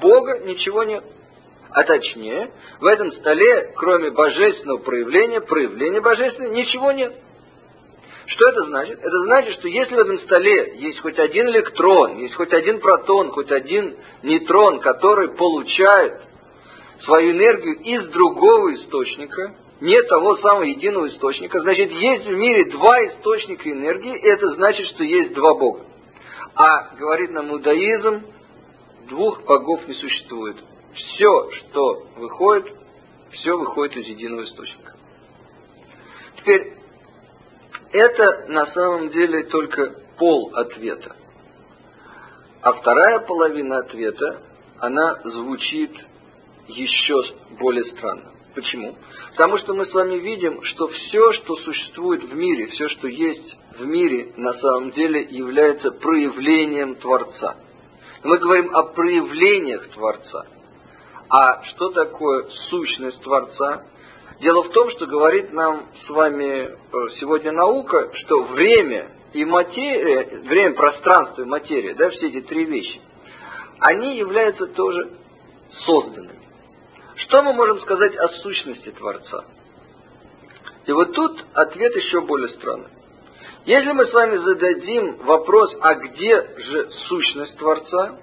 Бога, 0.00 0.40
ничего 0.40 0.84
нет. 0.84 1.04
А 1.70 1.82
точнее, 1.84 2.50
в 2.80 2.86
этом 2.86 3.12
столе, 3.12 3.72
кроме 3.76 4.10
божественного 4.10 4.78
проявления, 4.78 5.40
проявления 5.40 6.00
божественного, 6.00 6.52
ничего 6.52 6.92
нет. 6.92 7.14
Что 8.26 8.48
это 8.50 8.64
значит? 8.66 8.98
Это 8.98 9.18
значит, 9.24 9.54
что 9.54 9.68
если 9.68 9.94
в 9.94 9.98
этом 9.98 10.18
столе 10.20 10.74
есть 10.76 11.00
хоть 11.00 11.18
один 11.18 11.48
электрон, 11.48 12.18
есть 12.18 12.34
хоть 12.34 12.52
один 12.52 12.78
протон, 12.80 13.30
хоть 13.30 13.50
один 13.50 13.96
нейтрон, 14.22 14.80
который 14.80 15.34
получает 15.34 16.20
свою 17.04 17.32
энергию 17.32 17.80
из 17.80 18.08
другого 18.08 18.74
источника, 18.74 19.54
нет 19.80 20.08
того 20.08 20.36
самого 20.38 20.62
единого 20.62 21.08
источника, 21.08 21.60
значит, 21.60 21.90
есть 21.92 22.26
в 22.26 22.32
мире 22.32 22.70
два 22.72 23.06
источника 23.06 23.70
энергии, 23.70 24.18
и 24.18 24.26
это 24.26 24.54
значит, 24.54 24.86
что 24.88 25.04
есть 25.04 25.32
два 25.34 25.54
Бога. 25.54 25.84
А, 26.54 26.96
говорит 26.96 27.30
нам 27.30 27.52
иудаизм, 27.52 28.24
двух 29.08 29.44
богов 29.44 29.86
не 29.86 29.94
существует. 29.94 30.56
Все, 30.92 31.50
что 31.52 32.02
выходит, 32.16 32.74
все 33.30 33.56
выходит 33.56 33.96
из 33.96 34.06
единого 34.06 34.44
источника. 34.44 34.94
Теперь, 36.38 36.72
это 37.92 38.46
на 38.48 38.66
самом 38.72 39.10
деле 39.10 39.44
только 39.44 39.94
пол 40.18 40.50
ответа. 40.54 41.14
А 42.60 42.72
вторая 42.72 43.20
половина 43.20 43.78
ответа, 43.78 44.42
она 44.80 45.20
звучит 45.24 45.92
еще 46.68 47.14
более 47.58 47.84
странно. 47.92 48.32
Почему? 48.54 48.94
Потому 49.36 49.58
что 49.58 49.74
мы 49.74 49.86
с 49.86 49.92
вами 49.92 50.16
видим, 50.16 50.62
что 50.64 50.88
все, 50.88 51.32
что 51.34 51.56
существует 51.56 52.24
в 52.24 52.34
мире, 52.34 52.66
все, 52.68 52.88
что 52.88 53.08
есть 53.08 53.56
в 53.78 53.84
мире, 53.84 54.32
на 54.36 54.52
самом 54.54 54.90
деле 54.92 55.22
является 55.30 55.90
проявлением 55.92 56.96
Творца. 56.96 57.56
Мы 58.24 58.38
говорим 58.38 58.74
о 58.74 58.82
проявлениях 58.94 59.88
Творца. 59.90 60.46
А 61.30 61.62
что 61.64 61.90
такое 61.90 62.48
сущность 62.68 63.22
Творца? 63.22 63.84
Дело 64.40 64.64
в 64.64 64.70
том, 64.70 64.90
что 64.90 65.06
говорит 65.06 65.52
нам 65.52 65.86
с 66.06 66.10
вами 66.10 66.44
э, 66.44 66.70
сегодня 67.20 67.52
наука, 67.52 68.10
что 68.14 68.42
время 68.44 69.10
и 69.32 69.44
материя, 69.44 70.40
время, 70.44 70.74
пространство 70.74 71.42
и 71.42 71.44
материя, 71.46 71.94
да, 71.94 72.10
все 72.10 72.28
эти 72.28 72.40
три 72.40 72.64
вещи, 72.64 73.00
они 73.80 74.16
являются 74.16 74.66
тоже 74.66 75.10
созданными. 75.84 76.38
Что 77.28 77.42
мы 77.42 77.52
можем 77.52 77.78
сказать 77.82 78.16
о 78.16 78.28
сущности 78.40 78.90
Творца? 78.90 79.44
И 80.86 80.92
вот 80.92 81.12
тут 81.12 81.44
ответ 81.52 81.94
еще 81.94 82.22
более 82.22 82.48
странный. 82.56 82.88
Если 83.66 83.92
мы 83.92 84.06
с 84.06 84.12
вами 84.14 84.38
зададим 84.38 85.16
вопрос, 85.18 85.76
а 85.80 85.94
где 85.96 86.40
же 86.56 86.90
сущность 87.06 87.58
Творца, 87.58 88.18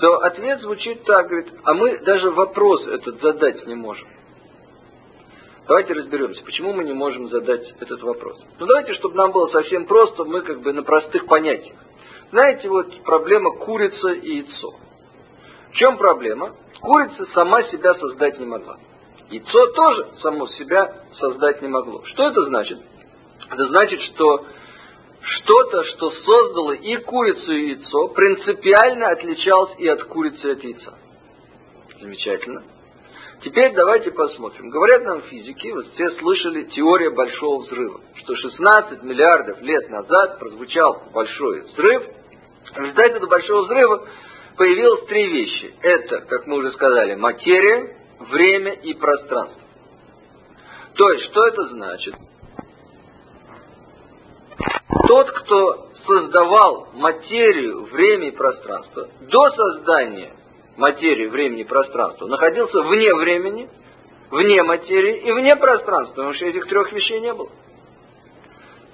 то 0.00 0.18
ответ 0.18 0.60
звучит 0.60 1.02
так, 1.04 1.28
говорит, 1.28 1.50
а 1.64 1.72
мы 1.72 1.96
даже 2.00 2.30
вопрос 2.30 2.86
этот 2.88 3.22
задать 3.22 3.66
не 3.66 3.74
можем. 3.74 4.06
Давайте 5.66 5.94
разберемся, 5.94 6.44
почему 6.44 6.74
мы 6.74 6.84
не 6.84 6.92
можем 6.92 7.30
задать 7.30 7.72
этот 7.80 8.02
вопрос. 8.02 8.38
Ну 8.58 8.66
давайте, 8.66 8.92
чтобы 8.94 9.14
нам 9.16 9.32
было 9.32 9.48
совсем 9.48 9.86
просто, 9.86 10.24
мы 10.24 10.42
как 10.42 10.60
бы 10.60 10.74
на 10.74 10.82
простых 10.82 11.24
понятиях. 11.24 11.76
Знаете, 12.32 12.68
вот 12.68 13.02
проблема 13.04 13.52
курица 13.52 14.08
и 14.08 14.40
яйцо. 14.40 14.74
В 15.74 15.76
чем 15.76 15.98
проблема? 15.98 16.54
Курица 16.80 17.26
сама 17.34 17.64
себя 17.64 17.94
создать 17.94 18.38
не 18.38 18.46
могла. 18.46 18.78
Яйцо 19.28 19.66
тоже 19.72 20.06
само 20.22 20.46
себя 20.46 21.02
создать 21.18 21.62
не 21.62 21.68
могло. 21.68 22.04
Что 22.04 22.28
это 22.28 22.44
значит? 22.44 22.78
Это 23.50 23.66
значит, 23.66 24.00
что 24.02 24.46
что-то, 25.20 25.84
что 25.84 26.10
создало 26.12 26.72
и 26.72 26.96
курицу, 26.98 27.52
и 27.52 27.70
яйцо, 27.70 28.08
принципиально 28.08 29.08
отличалось 29.08 29.72
и 29.78 29.88
от 29.88 30.04
курицы, 30.04 30.48
и 30.48 30.52
от 30.52 30.62
яйца. 30.62 30.94
Замечательно. 32.00 32.62
Теперь 33.42 33.74
давайте 33.74 34.12
посмотрим. 34.12 34.70
Говорят 34.70 35.02
нам 35.04 35.22
физики, 35.22 35.72
вот 35.72 35.86
все 35.94 36.08
слышали 36.20 36.62
теория 36.66 37.10
большого 37.10 37.62
взрыва, 37.62 38.00
что 38.14 38.36
16 38.36 39.02
миллиардов 39.02 39.60
лет 39.60 39.90
назад 39.90 40.38
прозвучал 40.38 41.02
большой 41.12 41.62
взрыв. 41.62 42.04
В 42.72 42.78
результате 42.78 43.14
этого 43.14 43.26
большого 43.26 43.62
взрыва 43.62 44.08
появилось 44.56 45.06
три 45.06 45.26
вещи. 45.26 45.74
Это, 45.82 46.20
как 46.20 46.46
мы 46.46 46.56
уже 46.56 46.72
сказали, 46.72 47.14
материя, 47.14 47.96
время 48.20 48.72
и 48.72 48.94
пространство. 48.94 49.60
То 50.94 51.10
есть, 51.10 51.24
что 51.30 51.46
это 51.46 51.68
значит? 51.68 52.14
Тот, 55.06 55.30
кто 55.32 55.88
создавал 56.06 56.88
материю, 56.94 57.84
время 57.84 58.28
и 58.28 58.30
пространство, 58.30 59.08
до 59.20 59.50
создания 59.50 60.32
материи, 60.76 61.26
времени 61.26 61.62
и 61.62 61.64
пространства, 61.64 62.26
находился 62.26 62.82
вне 62.82 63.14
времени, 63.14 63.68
вне 64.30 64.62
материи 64.62 65.28
и 65.28 65.32
вне 65.32 65.50
пространства, 65.56 66.14
потому 66.14 66.34
что 66.34 66.46
этих 66.46 66.66
трех 66.68 66.92
вещей 66.92 67.20
не 67.20 67.32
было. 67.32 67.50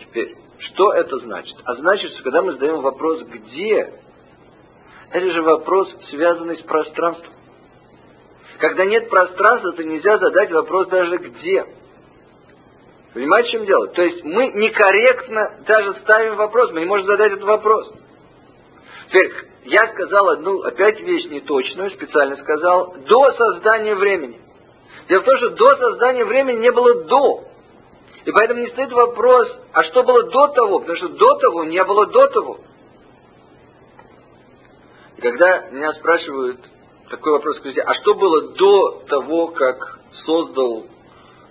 Теперь, 0.01 0.35
что 0.59 0.93
это 0.93 1.19
значит? 1.19 1.57
А 1.65 1.75
значит, 1.77 2.13
что 2.13 2.23
когда 2.23 2.43
мы 2.43 2.53
задаем 2.53 2.81
вопрос 2.81 3.23
«где?», 3.23 3.93
это 5.13 5.31
же 5.33 5.43
вопрос, 5.43 5.93
связанный 6.11 6.57
с 6.57 6.63
пространством. 6.63 7.35
Когда 8.59 8.85
нет 8.85 9.09
пространства, 9.09 9.73
то 9.73 9.83
нельзя 9.83 10.19
задать 10.19 10.51
вопрос 10.53 10.89
даже 10.89 11.17
«где?». 11.17 11.65
Понимаете, 13.15 13.49
в 13.49 13.53
чем 13.53 13.67
дело? 13.67 13.89
То 13.89 14.03
есть 14.03 14.23
мы 14.23 14.49
некорректно 14.49 15.65
даже 15.67 15.95
ставим 16.03 16.37
вопрос, 16.37 16.71
мы 16.71 16.81
не 16.81 16.87
можем 16.87 17.07
задать 17.07 17.33
этот 17.33 17.45
вопрос. 17.45 17.93
Теперь, 19.09 19.33
я 19.65 19.79
сказал 19.93 20.29
одну, 20.29 20.63
опять 20.63 21.01
вещь 21.01 21.27
неточную, 21.29 21.91
специально 21.91 22.37
сказал, 22.37 22.95
до 22.99 23.33
создания 23.33 23.97
времени. 23.97 24.41
Дело 25.09 25.23
в 25.23 25.25
том, 25.25 25.37
что 25.39 25.51
до 25.51 25.77
создания 25.77 26.25
времени 26.25 26.59
не 26.59 26.71
было 26.71 27.03
до. 27.03 27.45
И 28.27 28.31
поэтому 28.31 28.61
не 28.61 28.69
стоит 28.69 28.93
вопрос, 28.93 29.59
а 29.73 29.83
что 29.85 30.05
было 30.05 30.23
до 30.25 30.43
того, 30.55 30.79
потому 30.79 30.97
что 30.99 31.09
до 31.09 31.35
того 31.41 31.65
не 31.65 31.83
было 31.83 32.07
до 32.07 32.27
того. 32.29 32.59
Когда 35.21 35.69
меня 35.71 35.93
спрашивают 35.95 36.61
такой 37.11 37.33
вопрос, 37.33 37.59
скажите, 37.59 37.83
а 37.83 37.95
что 37.95 38.15
было 38.15 38.53
до 38.53 39.03
того, 39.09 39.49
как 39.49 39.99
создал 40.25 40.87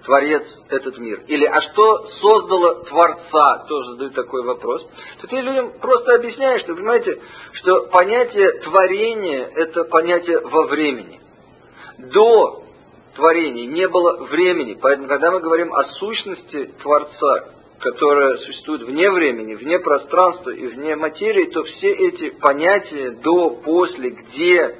Творец 0.05 0.43
этот 0.69 0.97
мир? 0.97 1.23
Или 1.27 1.45
а 1.45 1.61
что 1.61 2.07
создало 2.19 2.83
Творца? 2.85 3.65
Тоже 3.67 3.91
задают 3.91 4.15
такой 4.15 4.43
вопрос. 4.43 4.87
То 5.21 5.27
ты 5.27 5.35
людям 5.35 5.73
просто 5.79 6.15
объясняешь, 6.15 6.61
что 6.61 6.75
понимаете, 6.75 7.21
что 7.53 7.87
понятие 7.91 8.53
творения 8.63 9.51
это 9.55 9.83
понятие 9.83 10.39
во 10.39 10.65
времени. 10.67 11.21
До 11.97 12.63
творения 13.15 13.67
не 13.67 13.87
было 13.87 14.25
времени. 14.25 14.79
Поэтому, 14.81 15.07
когда 15.07 15.29
мы 15.29 15.41
говорим 15.41 15.73
о 15.73 15.83
сущности 15.99 16.73
Творца, 16.81 17.49
которая 17.79 18.37
существует 18.39 18.83
вне 18.83 19.09
времени, 19.09 19.55
вне 19.55 19.79
пространства 19.79 20.49
и 20.49 20.67
вне 20.67 20.95
материи, 20.95 21.45
то 21.45 21.63
все 21.63 21.91
эти 21.91 22.29
понятия 22.31 23.11
до, 23.11 23.51
после, 23.51 24.09
где, 24.11 24.75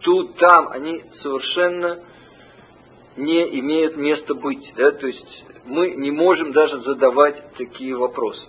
тут, 0.00 0.36
там, 0.36 0.68
они 0.70 1.04
совершенно 1.22 2.00
не 3.16 3.60
имеют 3.60 3.96
места 3.96 4.34
быть. 4.34 4.72
Да? 4.76 4.90
То 4.90 5.06
есть 5.06 5.44
мы 5.64 5.92
не 5.92 6.10
можем 6.10 6.52
даже 6.52 6.80
задавать 6.80 7.54
такие 7.56 7.96
вопросы. 7.96 8.42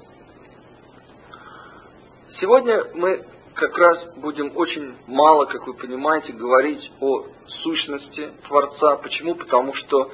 Сегодня 2.40 2.84
мы 2.96 3.26
как 3.54 3.78
раз 3.78 4.16
будем 4.18 4.58
очень 4.58 4.96
мало, 5.08 5.46
как 5.46 5.68
вы 5.68 5.76
понимаете, 5.76 6.34
говорить 6.34 6.92
о 7.00 7.26
сущности 7.62 8.32
Творца. 8.48 8.98
Почему? 8.98 9.36
Потому 9.36 9.76
что 9.76 10.12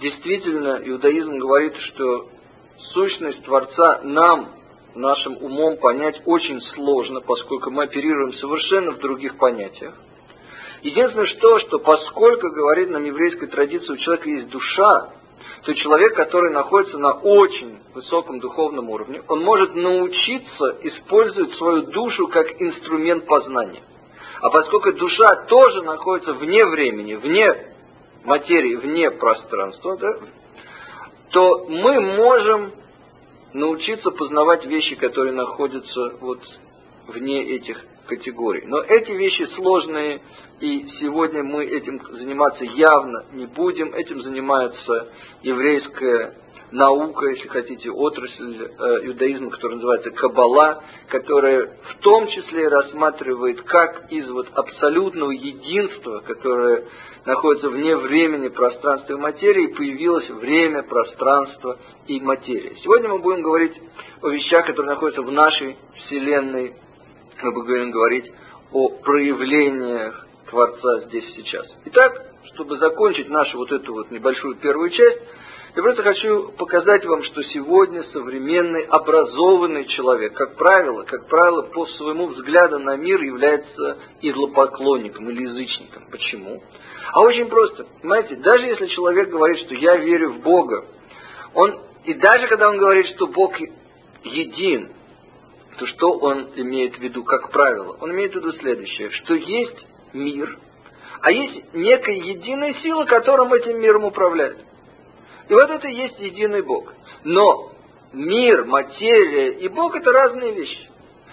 действительно 0.00 0.80
иудаизм 0.82 1.38
говорит, 1.38 1.76
что 1.76 2.28
сущность 2.92 3.42
Творца 3.44 4.00
нам, 4.02 4.50
нашим 4.94 5.36
умом 5.36 5.76
понять 5.76 6.20
очень 6.26 6.60
сложно, 6.74 7.20
поскольку 7.20 7.70
мы 7.70 7.84
оперируем 7.84 8.32
совершенно 8.34 8.92
в 8.92 8.98
других 8.98 9.38
понятиях. 9.38 9.94
Единственное 10.82 11.26
что, 11.26 11.58
что 11.60 11.78
поскольку, 11.78 12.50
говорит 12.50 12.90
нам 12.90 13.04
еврейская 13.04 13.48
традиция, 13.48 13.94
у 13.94 13.98
человека 13.98 14.28
есть 14.28 14.48
душа, 14.48 15.12
то 15.62 15.74
человек, 15.74 16.14
который 16.14 16.50
находится 16.52 16.96
на 16.96 17.12
очень 17.12 17.80
высоком 17.92 18.40
духовном 18.40 18.88
уровне, 18.88 19.22
он 19.28 19.42
может 19.42 19.74
научиться 19.74 20.78
использовать 20.82 21.52
свою 21.56 21.82
душу 21.82 22.28
как 22.28 22.60
инструмент 22.62 23.26
познания. 23.26 23.82
А 24.40 24.48
поскольку 24.48 24.92
душа 24.94 25.44
тоже 25.48 25.82
находится 25.82 26.32
вне 26.32 26.64
времени, 26.64 27.14
вне 27.14 27.74
материи, 28.24 28.76
вне 28.76 29.10
пространства, 29.10 29.98
да, 29.98 30.14
то 31.30 31.66
мы 31.68 32.00
можем 32.00 32.72
научиться 33.52 34.10
познавать 34.10 34.64
вещи, 34.66 34.96
которые 34.96 35.32
находятся 35.32 36.16
вот 36.20 36.40
вне 37.08 37.42
этих 37.56 37.84
категорий. 38.06 38.62
Но 38.66 38.80
эти 38.80 39.12
вещи 39.12 39.48
сложные, 39.54 40.20
и 40.60 40.86
сегодня 41.00 41.42
мы 41.42 41.64
этим 41.64 42.00
заниматься 42.12 42.64
явно 42.64 43.24
не 43.32 43.46
будем. 43.46 43.94
Этим 43.94 44.22
занимается 44.22 45.08
еврейская 45.42 46.34
наука, 46.72 47.26
если 47.26 47.48
хотите, 47.48 47.90
отрасль 47.90 48.62
э, 48.62 49.06
иудаизма, 49.06 49.50
которая 49.50 49.76
называется 49.76 50.10
Каббала, 50.10 50.82
которая 51.08 51.66
в 51.66 52.02
том 52.02 52.28
числе 52.28 52.68
рассматривает, 52.68 53.62
как 53.62 54.10
из 54.10 54.28
вот 54.30 54.48
абсолютного 54.54 55.30
единства, 55.32 56.20
которое 56.20 56.84
находится 57.26 57.68
вне 57.68 57.96
времени, 57.96 58.48
пространства 58.48 59.14
и 59.14 59.16
материи, 59.16 59.74
появилось 59.74 60.28
время, 60.30 60.82
пространство 60.82 61.78
и 62.06 62.20
материя. 62.20 62.74
Сегодня 62.82 63.08
мы 63.08 63.18
будем 63.18 63.42
говорить 63.42 63.76
о 64.22 64.28
вещах, 64.28 64.66
которые 64.66 64.94
находятся 64.94 65.22
в 65.22 65.32
нашей 65.32 65.76
Вселенной, 65.96 66.74
мы 67.42 67.52
будем 67.52 67.90
говорить 67.90 68.30
о 68.72 68.88
проявлениях 68.88 70.26
Творца 70.48 71.00
здесь 71.06 71.24
сейчас. 71.36 71.66
Итак, 71.86 72.30
чтобы 72.52 72.78
закончить 72.78 73.28
нашу 73.28 73.58
вот 73.58 73.72
эту 73.72 73.92
вот 73.92 74.10
небольшую 74.10 74.56
первую 74.56 74.90
часть, 74.90 75.20
я 75.80 75.82
просто 75.82 76.02
хочу 76.02 76.52
показать 76.58 77.06
вам, 77.06 77.22
что 77.22 77.42
сегодня 77.42 78.02
современный 78.12 78.82
образованный 78.82 79.86
человек, 79.86 80.34
как 80.34 80.54
правило, 80.56 81.04
как 81.04 81.26
правило, 81.26 81.62
по 81.62 81.86
своему 81.86 82.26
взгляду 82.26 82.78
на 82.80 82.96
мир 82.96 83.22
является 83.22 83.96
идолопоклонником 84.20 85.30
или 85.30 85.44
язычником. 85.44 86.08
Почему? 86.10 86.62
А 87.14 87.20
очень 87.22 87.46
просто. 87.46 87.86
Понимаете, 88.02 88.36
даже 88.36 88.66
если 88.66 88.88
человек 88.88 89.30
говорит, 89.30 89.58
что 89.60 89.74
я 89.74 89.96
верю 89.96 90.32
в 90.34 90.40
Бога, 90.40 90.84
он, 91.54 91.80
и 92.04 92.12
даже 92.12 92.46
когда 92.48 92.68
он 92.68 92.76
говорит, 92.76 93.06
что 93.16 93.26
Бог 93.28 93.54
един, 94.22 94.90
то 95.78 95.86
что 95.86 96.10
он 96.18 96.50
имеет 96.56 96.96
в 96.96 97.00
виду, 97.00 97.24
как 97.24 97.50
правило? 97.52 97.96
Он 98.02 98.10
имеет 98.10 98.32
в 98.32 98.34
виду 98.34 98.52
следующее, 98.52 99.08
что 99.12 99.32
есть 99.32 99.86
мир, 100.12 100.58
а 101.22 101.32
есть 101.32 101.72
некая 101.72 102.16
единая 102.16 102.74
сила, 102.82 103.06
которым 103.06 103.54
этим 103.54 103.80
миром 103.80 104.04
управляет. 104.04 104.58
И 105.50 105.52
вот 105.52 105.68
это 105.68 105.88
и 105.88 105.94
есть 105.94 106.18
единый 106.20 106.62
Бог. 106.62 106.94
Но 107.24 107.72
мир, 108.12 108.64
материя 108.66 109.54
и 109.54 109.66
Бог 109.66 109.96
это 109.96 110.12
разные 110.12 110.52
вещи. 110.52 110.88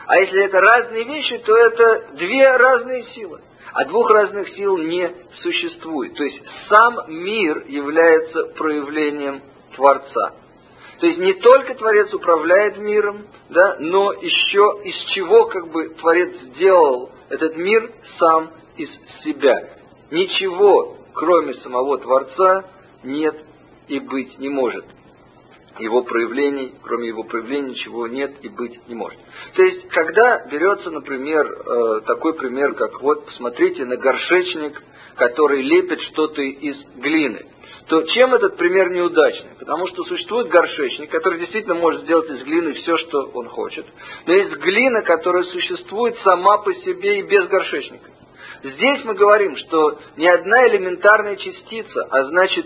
А 0.07 0.19
если 0.19 0.43
это 0.43 0.59
разные 0.59 1.03
вещи, 1.03 1.37
то 1.37 1.55
это 1.55 2.15
две 2.15 2.57
разные 2.57 3.03
силы. 3.13 3.41
А 3.73 3.85
двух 3.85 4.09
разных 4.09 4.49
сил 4.55 4.75
не 4.77 5.11
существует. 5.43 6.15
То 6.15 6.23
есть 6.23 6.41
сам 6.67 7.13
мир 7.13 7.65
является 7.67 8.45
проявлением 8.57 9.43
Творца. 9.75 10.33
То 10.99 11.05
есть 11.05 11.19
не 11.19 11.33
только 11.33 11.75
Творец 11.75 12.11
управляет 12.11 12.79
миром, 12.79 13.27
да, 13.49 13.75
но 13.79 14.13
еще 14.13 14.81
из 14.83 14.95
чего 15.11 15.45
как 15.45 15.67
бы 15.67 15.89
Творец 15.89 16.35
сделал 16.55 17.11
этот 17.29 17.55
мир 17.55 17.91
сам 18.17 18.49
из 18.77 18.89
себя. 19.23 19.69
Ничего, 20.09 20.97
кроме 21.13 21.53
самого 21.55 21.99
Творца, 21.99 22.63
нет 23.03 23.46
и 23.87 23.99
быть 23.99 24.37
не 24.39 24.49
может. 24.49 24.85
Его 25.79 26.01
проявлений, 26.03 26.73
кроме 26.81 27.07
его 27.07 27.23
проявлений, 27.23 27.71
ничего 27.71 28.07
нет 28.07 28.33
и 28.41 28.49
быть 28.49 28.87
не 28.87 28.95
может. 28.95 29.19
То 29.53 29.63
есть, 29.63 29.87
когда 29.89 30.45
берется, 30.47 30.89
например, 30.89 31.45
э, 31.45 32.01
такой 32.05 32.33
пример, 32.33 32.73
как 32.73 33.01
вот, 33.01 33.25
посмотрите 33.25 33.85
на 33.85 33.95
горшечник, 33.97 34.81
который 35.15 35.61
лепит 35.61 36.01
что-то 36.01 36.41
из 36.41 36.77
глины, 36.95 37.45
то 37.87 38.01
чем 38.03 38.33
этот 38.33 38.57
пример 38.57 38.89
неудачный? 38.89 39.51
Потому 39.59 39.87
что 39.87 40.03
существует 40.03 40.49
горшечник, 40.49 41.09
который 41.09 41.39
действительно 41.39 41.75
может 41.75 42.01
сделать 42.01 42.29
из 42.29 42.43
глины 42.43 42.73
все, 42.73 42.97
что 42.97 43.31
он 43.33 43.47
хочет. 43.47 43.85
Но 44.25 44.33
есть 44.33 44.53
глина, 44.57 45.03
которая 45.03 45.43
существует 45.43 46.17
сама 46.27 46.57
по 46.57 46.73
себе 46.73 47.19
и 47.19 47.23
без 47.23 47.47
горшечника. 47.47 48.11
Здесь 48.63 49.05
мы 49.05 49.13
говорим, 49.13 49.55
что 49.57 49.99
ни 50.17 50.25
одна 50.25 50.67
элементарная 50.67 51.35
частица, 51.37 52.07
а 52.09 52.25
значит 52.25 52.65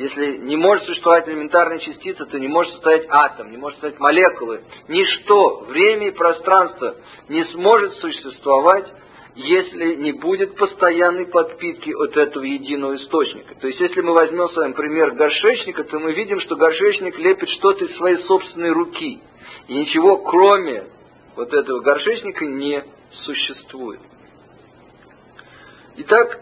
Если 0.00 0.38
не 0.38 0.56
может 0.56 0.86
существовать 0.86 1.28
элементарная 1.28 1.78
частица, 1.78 2.24
то 2.24 2.38
не 2.38 2.48
может 2.48 2.72
состоять 2.72 3.04
атом, 3.10 3.50
не 3.50 3.58
может 3.58 3.78
состоять 3.80 4.00
молекулы. 4.00 4.62
Ничто, 4.88 5.66
время 5.68 6.08
и 6.08 6.12
пространство 6.12 6.96
не 7.28 7.44
сможет 7.52 7.92
существовать, 7.96 8.90
если 9.34 9.96
не 9.96 10.12
будет 10.12 10.56
постоянной 10.56 11.26
подпитки 11.26 11.90
от 11.90 12.16
этого 12.16 12.44
единого 12.44 12.96
источника. 12.96 13.54
То 13.56 13.66
есть, 13.66 13.78
если 13.78 14.00
мы 14.00 14.14
возьмем 14.14 14.48
с 14.48 14.56
вами 14.56 14.72
пример 14.72 15.10
горшечника, 15.10 15.84
то 15.84 15.98
мы 15.98 16.14
видим, 16.14 16.40
что 16.40 16.56
горшечник 16.56 17.18
лепит 17.18 17.50
что-то 17.50 17.84
из 17.84 17.94
своей 17.98 18.22
собственной 18.24 18.70
руки. 18.70 19.20
И 19.68 19.74
ничего, 19.74 20.16
кроме 20.22 20.84
вот 21.36 21.52
этого 21.52 21.80
горшечника, 21.80 22.46
не 22.46 22.82
существует. 23.26 24.00
Итак, 25.98 26.40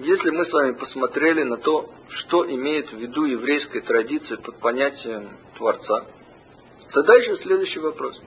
если 0.00 0.30
мы 0.30 0.46
с 0.46 0.52
вами 0.52 0.72
посмотрели 0.72 1.42
на 1.42 1.56
то, 1.56 1.90
что 2.08 2.48
имеет 2.48 2.90
в 2.92 2.96
виду 2.96 3.24
еврейская 3.24 3.80
традиция 3.80 4.36
под 4.38 4.58
понятием 4.60 5.28
Творца, 5.56 6.06
то 6.92 7.02
дальше 7.02 7.36
следующий 7.42 7.80
вопрос. 7.80 8.18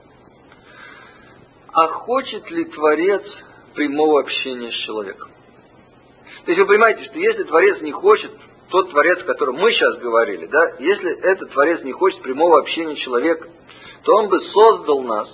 А 1.72 1.86
хочет 1.88 2.50
ли 2.50 2.66
Творец 2.66 3.22
прямого 3.74 4.20
общения 4.20 4.70
с 4.70 4.84
человеком? 4.84 5.30
То 6.44 6.50
есть 6.50 6.60
вы 6.60 6.66
понимаете, 6.66 7.04
что 7.04 7.18
если 7.18 7.44
Творец 7.44 7.80
не 7.80 7.92
хочет, 7.92 8.32
тот 8.68 8.90
Творец, 8.90 9.20
о 9.20 9.24
котором 9.24 9.56
мы 9.56 9.72
сейчас 9.72 9.98
говорили, 9.98 10.46
да, 10.46 10.76
если 10.78 11.18
этот 11.22 11.52
Творец 11.52 11.82
не 11.82 11.92
хочет 11.92 12.20
прямого 12.22 12.58
общения 12.60 12.96
с 12.96 13.00
человеком, 13.00 13.50
то 14.02 14.14
он 14.16 14.28
бы 14.28 14.40
создал 14.40 15.02
нас, 15.02 15.28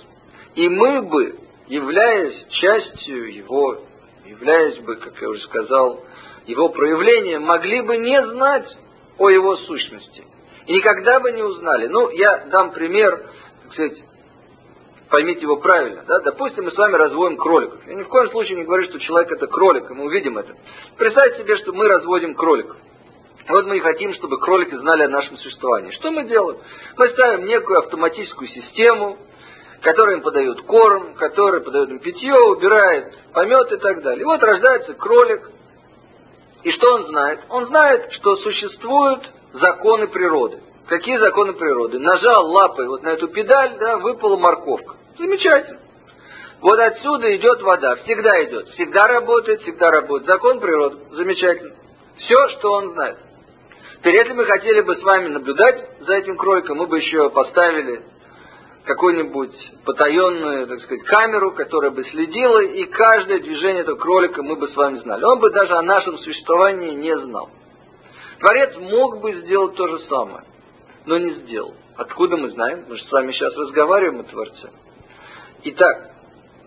и 0.55 0.69
мы 0.69 1.01
бы, 1.01 1.39
являясь 1.67 2.47
частью 2.49 3.33
его, 3.33 3.83
являясь 4.25 4.77
бы, 4.79 4.95
как 4.95 5.19
я 5.21 5.29
уже 5.29 5.41
сказал, 5.43 6.05
его 6.49 6.69
проявлением, 6.69 7.43
могли 7.43 7.81
бы 7.81 7.97
не 7.97 8.21
знать 8.27 8.67
о 9.17 9.29
его 9.29 9.55
сущности. 9.57 10.23
И 10.65 10.73
никогда 10.73 11.19
бы 11.19 11.31
не 11.31 11.43
узнали. 11.43 11.87
Ну, 11.87 12.09
я 12.09 12.45
дам 12.51 12.71
пример, 12.71 13.17
так 13.63 13.73
сказать, 13.73 14.03
поймите 15.09 15.41
его 15.41 15.57
правильно. 15.57 16.03
Да? 16.07 16.19
Допустим, 16.19 16.65
мы 16.65 16.71
с 16.71 16.77
вами 16.77 16.95
разводим 16.95 17.37
кроликов. 17.37 17.79
Я 17.87 17.95
ни 17.95 18.03
в 18.03 18.07
коем 18.07 18.29
случае 18.31 18.57
не 18.57 18.63
говорю, 18.65 18.83
что 18.85 18.99
человек 18.99 19.31
это 19.31 19.47
кролик, 19.47 19.89
и 19.89 19.93
мы 19.93 20.05
увидим 20.05 20.37
это. 20.37 20.55
Представьте 20.97 21.43
себе, 21.43 21.57
что 21.57 21.73
мы 21.73 21.87
разводим 21.87 22.35
кроликов. 22.35 22.77
Вот 23.47 23.65
мы 23.65 23.77
и 23.77 23.79
хотим, 23.79 24.13
чтобы 24.13 24.39
кролики 24.39 24.75
знали 24.75 25.03
о 25.03 25.09
нашем 25.09 25.37
существовании. 25.37 25.91
Что 25.91 26.11
мы 26.11 26.25
делаем? 26.25 26.59
Мы 26.97 27.09
ставим 27.09 27.45
некую 27.47 27.79
автоматическую 27.79 28.47
систему, 28.47 29.17
которая 29.81 30.17
им 30.17 30.21
подает 30.21 30.61
корм, 30.63 31.15
которая 31.15 31.61
подает 31.61 31.89
им 31.89 31.99
питье, 31.99 32.33
убирает 32.33 33.11
помет 33.33 33.71
и 33.71 33.77
так 33.77 34.03
далее. 34.03 34.21
И 34.21 34.25
вот 34.25 34.41
рождается 34.43 34.93
кролик. 34.93 35.49
И 36.63 36.71
что 36.71 36.93
он 36.95 37.07
знает? 37.07 37.39
Он 37.49 37.67
знает, 37.67 38.11
что 38.13 38.35
существуют 38.37 39.29
законы 39.53 40.07
природы. 40.07 40.61
Какие 40.87 41.17
законы 41.19 41.53
природы? 41.53 41.99
Нажал 41.99 42.51
лапой 42.51 42.87
вот 42.87 43.03
на 43.03 43.09
эту 43.09 43.27
педаль, 43.27 43.77
да, 43.79 43.97
выпала 43.97 44.37
морковка. 44.37 44.95
Замечательно. 45.17 45.79
Вот 46.61 46.77
отсюда 46.79 47.35
идет 47.37 47.61
вода, 47.61 47.95
всегда 47.97 48.43
идет, 48.43 48.67
всегда 48.69 49.03
работает, 49.03 49.61
всегда 49.61 49.91
работает. 49.91 50.27
Закон 50.27 50.59
природы, 50.59 50.97
замечательно. 51.11 51.75
Все, 52.17 52.49
что 52.57 52.71
он 52.73 52.93
знает. 52.93 53.17
Теперь, 53.99 54.15
если 54.15 54.33
мы 54.33 54.45
хотели 54.45 54.81
бы 54.81 54.95
с 54.95 55.03
вами 55.03 55.27
наблюдать 55.27 55.85
за 56.01 56.15
этим 56.15 56.35
кроликом, 56.35 56.77
мы 56.77 56.87
бы 56.87 56.97
еще 56.99 57.29
поставили 57.29 58.01
какую-нибудь 58.89 59.55
потаенную, 59.85 60.65
так 60.65 60.81
сказать, 60.81 61.03
камеру, 61.03 61.51
которая 61.51 61.91
бы 61.91 62.03
следила, 62.05 62.63
и 62.63 62.85
каждое 62.85 63.39
движение 63.39 63.83
этого 63.83 63.97
кролика 63.97 64.41
мы 64.41 64.55
бы 64.55 64.67
с 64.67 64.75
вами 64.75 64.97
знали. 64.97 65.23
Он 65.25 65.39
бы 65.39 65.51
даже 65.51 65.75
о 65.75 65.83
нашем 65.83 66.17
существовании 66.17 66.95
не 66.95 67.15
знал. 67.19 67.51
Творец 68.39 68.75
мог 68.77 69.21
бы 69.21 69.41
сделать 69.41 69.75
то 69.75 69.87
же 69.87 69.99
самое, 70.07 70.43
но 71.05 71.19
не 71.19 71.35
сделал. 71.35 71.75
Откуда 71.97 72.37
мы 72.37 72.49
знаем? 72.49 72.85
Мы 72.89 72.97
же 72.97 73.03
с 73.03 73.11
вами 73.11 73.31
сейчас 73.31 73.55
разговариваем 73.55 74.21
о 74.21 74.23
Творце. 74.23 74.71
Итак, 75.65 76.09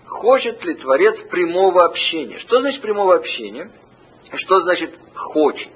хочет 0.07 0.65
ли 0.65 0.75
Творец 0.75 1.19
прямого 1.29 1.85
общения? 1.85 2.39
Что 2.39 2.61
значит 2.61 2.83
прямого 2.83 3.17
общения? 3.17 3.69
Что 4.37 4.61
значит 4.61 4.95
хочет? 5.17 5.73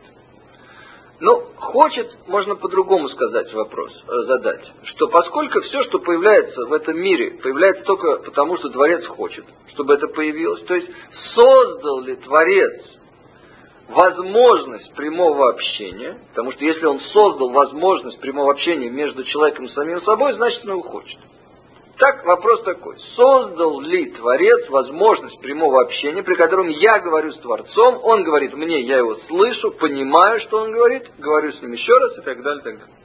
Ну, 1.19 1.45
хочет, 1.57 2.15
можно 2.27 2.57
по-другому 2.57 3.09
сказать 3.09 3.51
вопрос, 3.55 3.91
э, 4.07 4.23
задать, 4.27 4.71
что 4.85 5.09
поскольку 5.09 5.63
все, 5.63 5.83
что 5.85 5.99
появляется 5.99 6.67
в 6.67 6.73
этом 6.75 6.99
мире, 6.99 7.39
появляется 7.43 7.85
только 7.85 8.19
потому, 8.19 8.59
что 8.59 8.69
Творец 8.69 9.07
хочет, 9.07 9.47
чтобы 9.73 9.95
это 9.95 10.09
появилось, 10.09 10.63
то 10.65 10.75
есть 10.75 10.91
создал 11.35 12.01
ли 12.03 12.17
Творец 12.17 12.83
возможность 13.89 14.93
прямого 14.95 15.51
общения, 15.51 16.19
потому 16.31 16.53
что 16.53 16.65
если 16.65 16.85
он 16.85 17.01
создал 17.01 17.51
возможность 17.51 18.21
прямого 18.21 18.53
общения 18.53 18.91
между 18.91 19.25
человеком 19.25 19.67
и 19.67 19.73
самим 19.73 20.03
собой, 20.03 20.35
значит 20.35 20.65
он 20.65 20.71
его 20.73 20.83
хочет. 20.83 21.19
Так, 21.99 22.27
вопрос 22.27 22.63
такой. 22.65 22.99
Создал 23.17 23.81
ли 23.81 24.11
Творец 24.11 24.69
возможность 24.69 25.41
прямого 25.41 25.83
общения, 25.83 26.23
при 26.23 26.35
котором 26.35 26.69
я 26.69 26.99
говорю 27.01 27.33
с 27.33 27.39
Творцом, 27.39 28.01
он 28.03 28.23
говорит 28.23 28.53
мне, 28.53 28.83
я 28.83 28.99
его 28.99 29.15
слышу, 29.29 29.71
понимаю, 29.73 30.41
что 30.41 30.59
он 30.59 30.73
говорит, 30.73 31.05
говорю 31.19 31.53
с 31.53 31.63
ним 31.63 31.73
еще 31.73 31.93
раз 31.93 32.19
и 32.19 32.21
так 32.21 32.43
далее, 32.43 32.63
так 32.63 32.79
далее. 32.79 32.97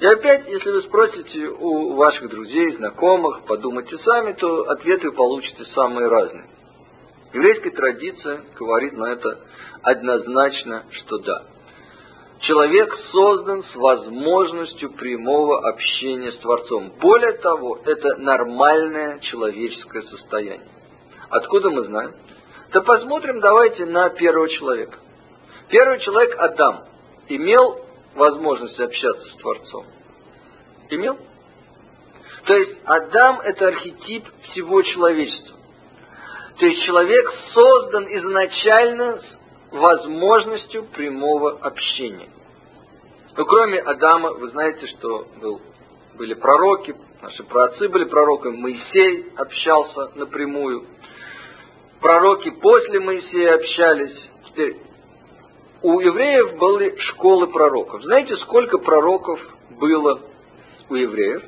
И 0.00 0.06
опять, 0.06 0.48
если 0.48 0.70
вы 0.70 0.82
спросите 0.82 1.46
у 1.46 1.94
ваших 1.94 2.28
друзей, 2.28 2.76
знакомых, 2.76 3.44
подумайте 3.46 3.96
сами, 3.98 4.32
то 4.32 4.68
ответы 4.68 5.10
вы 5.10 5.16
получите 5.16 5.64
самые 5.74 6.08
разные. 6.08 6.50
Еврейская 7.32 7.70
традиция 7.70 8.40
говорит 8.58 8.92
на 8.94 9.12
это 9.12 9.38
однозначно, 9.82 10.84
что 10.90 11.18
да. 11.18 11.51
Человек 12.42 12.92
создан 13.12 13.62
с 13.62 13.76
возможностью 13.76 14.92
прямого 14.94 15.68
общения 15.68 16.32
с 16.32 16.38
Творцом. 16.38 16.92
Более 17.00 17.34
того, 17.34 17.78
это 17.84 18.16
нормальное 18.16 19.20
человеческое 19.20 20.02
состояние. 20.02 20.66
Откуда 21.30 21.70
мы 21.70 21.84
знаем? 21.84 22.14
Да 22.72 22.80
посмотрим 22.80 23.38
давайте 23.38 23.86
на 23.86 24.08
первого 24.10 24.48
человека. 24.48 24.98
Первый 25.68 26.00
человек, 26.00 26.34
Адам, 26.36 26.84
имел 27.28 27.86
возможность 28.16 28.80
общаться 28.80 29.28
с 29.28 29.36
Творцом? 29.36 29.86
Имел? 30.90 31.18
То 32.44 32.56
есть 32.56 32.80
Адам 32.84 33.40
это 33.42 33.68
архетип 33.68 34.24
всего 34.50 34.82
человечества. 34.82 35.58
То 36.58 36.66
есть 36.66 36.82
человек 36.86 37.32
создан 37.54 38.04
изначально 38.04 39.22
возможностью 39.72 40.84
прямого 40.84 41.58
общения. 41.60 42.28
Но 43.36 43.44
кроме 43.44 43.78
Адама, 43.78 44.32
вы 44.34 44.50
знаете, 44.50 44.86
что 44.88 45.26
был, 45.40 45.60
были 46.16 46.34
пророки, 46.34 46.94
наши 47.22 47.42
праотцы 47.44 47.88
были 47.88 48.04
пророками, 48.04 48.56
Моисей 48.56 49.32
общался 49.36 50.12
напрямую, 50.16 50.84
пророки 52.00 52.50
после 52.50 53.00
Моисея 53.00 53.54
общались. 53.54 54.30
Теперь, 54.48 54.76
у 55.80 55.98
евреев 56.00 56.58
были 56.58 56.96
школы 56.98 57.46
пророков. 57.46 58.02
Знаете, 58.02 58.36
сколько 58.36 58.78
пророков 58.78 59.40
было 59.70 60.20
у 60.90 60.94
евреев? 60.94 61.42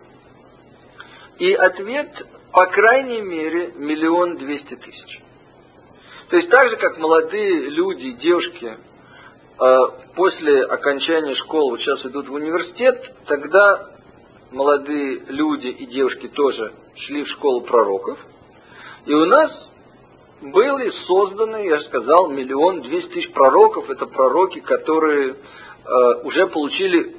И 1.39 1.53
ответ, 1.53 2.27
по 2.53 2.67
крайней 2.67 3.21
мере, 3.21 3.73
миллион 3.77 4.39
двести 4.39 4.77
тысяч. 4.77 5.24
То 6.31 6.37
есть 6.37 6.49
так 6.49 6.71
же, 6.71 6.77
как 6.77 6.99
молодые 6.99 7.69
люди, 7.71 8.13
девушки 8.13 8.77
э, 9.61 9.77
после 10.17 10.65
окончания 10.65 11.35
школы 11.37 11.79
сейчас 11.79 12.07
идут 12.07 12.29
в 12.29 12.33
университет, 12.33 13.15
тогда 13.27 13.91
молодые 14.51 15.23
люди 15.29 15.67
и 15.67 15.87
девушки 15.87 16.29
тоже 16.29 16.73
шли 16.97 17.25
в 17.25 17.29
школу 17.29 17.61
пророков. 17.63 18.19
И 19.05 19.13
у 19.13 19.27
нас 19.27 19.51
были 20.41 20.91
созданы, 21.07 21.67
я 21.67 21.79
же 21.79 21.85
сказал, 21.85 22.31
миллион 22.31 22.81
двести 22.81 23.09
тысяч 23.11 23.33
пророков. 23.33 23.91
Это 23.91 24.07
пророки, 24.07 24.61
которые 24.61 25.33
э, 25.33 26.15
уже 26.25 26.47
получили 26.47 27.17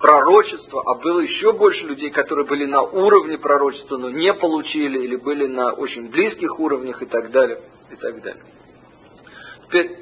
пророчество, 0.00 0.82
а 0.84 0.94
было 0.94 1.20
еще 1.20 1.52
больше 1.52 1.84
людей, 1.84 2.10
которые 2.10 2.44
были 2.44 2.64
на 2.64 2.82
уровне 2.82 3.38
пророчества, 3.38 3.98
но 3.98 4.10
не 4.10 4.34
получили, 4.34 4.98
или 4.98 5.14
были 5.14 5.46
на 5.46 5.72
очень 5.72 6.10
близких 6.10 6.58
уровнях 6.58 7.00
и 7.02 7.06
так 7.06 7.30
далее 7.30 7.60
и 7.92 7.96
так 7.96 8.22
далее. 8.22 8.42
Теперь, 9.66 9.96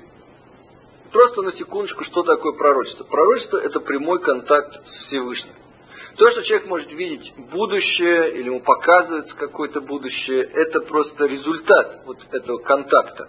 просто 1.12 1.42
на 1.42 1.53
секундочку, 1.53 2.05
что 2.05 2.22
такое 2.22 2.53
пророчество? 2.53 3.05
Пророчество– 3.05 3.59
это 3.62 3.81
прямой 3.81 4.20
контакт 4.20 4.74
с 4.87 5.07
Всевышним. 5.07 5.55
То, 6.16 6.31
что 6.33 6.42
человек 6.42 6.66
может 6.68 6.92
видеть 6.92 7.33
будущее, 7.50 8.33
или 8.33 8.46
ему 8.46 8.61
показывается 8.61 9.35
какое-то 9.37 9.81
будущее, 9.81 10.42
это 10.42 10.81
просто 10.81 11.24
результат 11.26 12.03
вот 12.05 12.18
этого 12.33 12.59
контакта. 12.59 13.29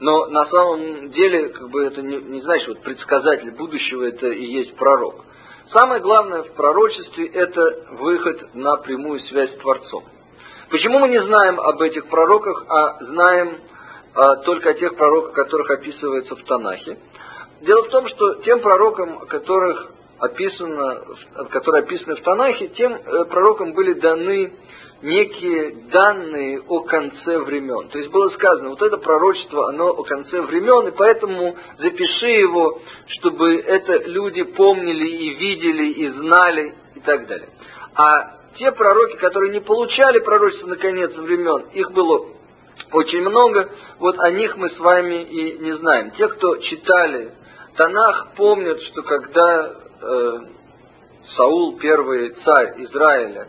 Но 0.00 0.26
на 0.26 0.46
самом 0.46 1.10
деле, 1.10 1.50
как 1.50 1.70
бы 1.70 1.84
это 1.84 2.02
не, 2.02 2.16
не 2.16 2.40
значит, 2.42 2.68
вот 2.68 2.80
предсказатель 2.82 3.50
будущего 3.52 4.02
это 4.04 4.28
и 4.28 4.44
есть 4.44 4.76
пророк. 4.76 5.24
Самое 5.72 6.00
главное 6.00 6.42
в 6.42 6.52
пророчестве 6.52 7.26
это 7.26 7.86
выход 7.92 8.54
на 8.54 8.76
прямую 8.76 9.20
связь 9.20 9.52
с 9.54 9.58
Творцом. 9.58 10.04
Почему 10.70 10.98
мы 10.98 11.08
не 11.08 11.22
знаем 11.22 11.60
об 11.60 11.80
этих 11.80 12.06
пророках, 12.06 12.64
а 12.68 13.04
знаем 13.04 13.58
только 14.44 14.70
о 14.70 14.74
тех 14.74 14.96
пророках, 14.96 15.32
которых 15.32 15.70
описывается 15.70 16.36
в 16.36 16.42
Танахе. 16.44 16.98
Дело 17.62 17.84
в 17.84 17.88
том, 17.88 18.08
что 18.08 18.34
тем 18.36 18.60
пророкам, 18.60 19.20
которых 19.26 19.90
описано, 20.18 21.02
которые 21.50 21.82
описаны 21.82 22.16
в 22.16 22.22
Танахе, 22.22 22.68
тем 22.68 22.94
э, 22.94 23.24
пророкам 23.26 23.72
были 23.74 23.94
даны 23.94 24.52
некие 25.02 25.76
данные 25.90 26.62
о 26.66 26.80
конце 26.80 27.38
времен. 27.40 27.88
То 27.88 27.98
есть 27.98 28.10
было 28.10 28.30
сказано, 28.30 28.70
вот 28.70 28.82
это 28.82 28.96
пророчество, 28.96 29.68
оно 29.68 29.90
о 29.90 30.02
конце 30.04 30.40
времен, 30.40 30.88
и 30.88 30.96
поэтому 30.96 31.56
запиши 31.78 32.28
его, 32.28 32.80
чтобы 33.18 33.56
это 33.56 33.98
люди 34.08 34.42
помнили 34.42 35.06
и 35.06 35.34
видели, 35.34 35.86
и 35.92 36.08
знали, 36.08 36.74
и 36.94 37.00
так 37.00 37.26
далее. 37.26 37.48
А 37.94 38.36
те 38.58 38.72
пророки, 38.72 39.16
которые 39.16 39.52
не 39.52 39.60
получали 39.60 40.20
пророчество 40.20 40.68
на 40.68 40.76
конец 40.76 41.14
времен, 41.14 41.66
их 41.74 41.90
было 41.92 42.35
очень 42.92 43.20
много, 43.20 43.68
вот 43.98 44.18
о 44.18 44.30
них 44.30 44.56
мы 44.56 44.70
с 44.70 44.78
вами 44.78 45.22
и 45.24 45.58
не 45.58 45.76
знаем. 45.78 46.10
Те, 46.12 46.28
кто 46.28 46.56
читали 46.56 47.32
Танах, 47.76 48.28
помнят, 48.36 48.80
что 48.82 49.02
когда 49.02 49.72
э, 50.00 50.38
Саул, 51.36 51.78
первый 51.78 52.30
царь 52.44 52.74
Израиля, 52.84 53.48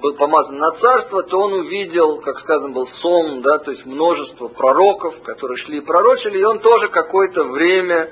был 0.00 0.14
помазан 0.14 0.58
на 0.58 0.70
царство, 0.72 1.22
то 1.22 1.38
он 1.38 1.54
увидел, 1.54 2.20
как 2.20 2.38
сказано 2.40 2.74
был 2.74 2.86
сон, 3.00 3.40
да, 3.40 3.58
то 3.58 3.70
есть 3.70 3.86
множество 3.86 4.48
пророков, 4.48 5.22
которые 5.22 5.56
шли 5.64 5.78
и 5.78 5.80
пророчили, 5.80 6.38
и 6.38 6.44
он 6.44 6.60
тоже 6.60 6.88
какое-то 6.88 7.44
время 7.44 8.10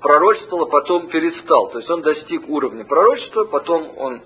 пророчествовал, 0.00 0.64
а 0.64 0.70
потом 0.70 1.08
перестал. 1.08 1.70
То 1.70 1.78
есть 1.78 1.90
он 1.90 2.02
достиг 2.02 2.48
уровня 2.48 2.84
пророчества, 2.84 3.44
потом 3.44 3.90
он 3.98 4.22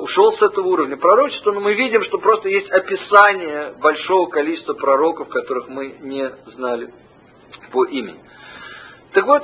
ушел 0.00 0.32
с 0.36 0.42
этого 0.42 0.66
уровня 0.66 0.96
пророчества, 0.96 1.52
но 1.52 1.60
мы 1.60 1.74
видим, 1.74 2.02
что 2.04 2.18
просто 2.18 2.48
есть 2.48 2.70
описание 2.70 3.74
большого 3.80 4.28
количества 4.28 4.74
пророков, 4.74 5.28
которых 5.28 5.68
мы 5.68 5.96
не 6.00 6.30
знали 6.54 6.92
по 7.72 7.84
имени. 7.84 8.20
Так 9.12 9.26
вот, 9.26 9.42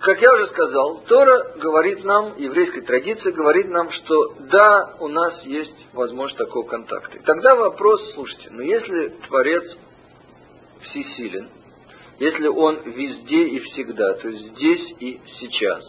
как 0.00 0.20
я 0.20 0.34
уже 0.34 0.46
сказал, 0.48 1.00
Тора 1.06 1.56
говорит 1.56 2.04
нам, 2.04 2.36
еврейская 2.38 2.82
традиция 2.82 3.32
говорит 3.32 3.68
нам, 3.68 3.90
что 3.90 4.34
да, 4.50 4.96
у 5.00 5.08
нас 5.08 5.42
есть 5.44 5.86
возможность 5.94 6.38
такого 6.38 6.66
контакта. 6.66 7.16
И 7.16 7.22
тогда 7.22 7.56
вопрос, 7.56 8.12
слушайте, 8.14 8.48
но 8.50 8.62
если 8.62 9.08
Творец 9.26 9.64
всесилен, 10.82 11.50
если 12.18 12.46
Он 12.46 12.78
везде 12.84 13.48
и 13.48 13.58
всегда, 13.60 14.14
то 14.14 14.28
есть 14.28 14.54
здесь 14.54 14.94
и 15.00 15.20
сейчас, 15.40 15.84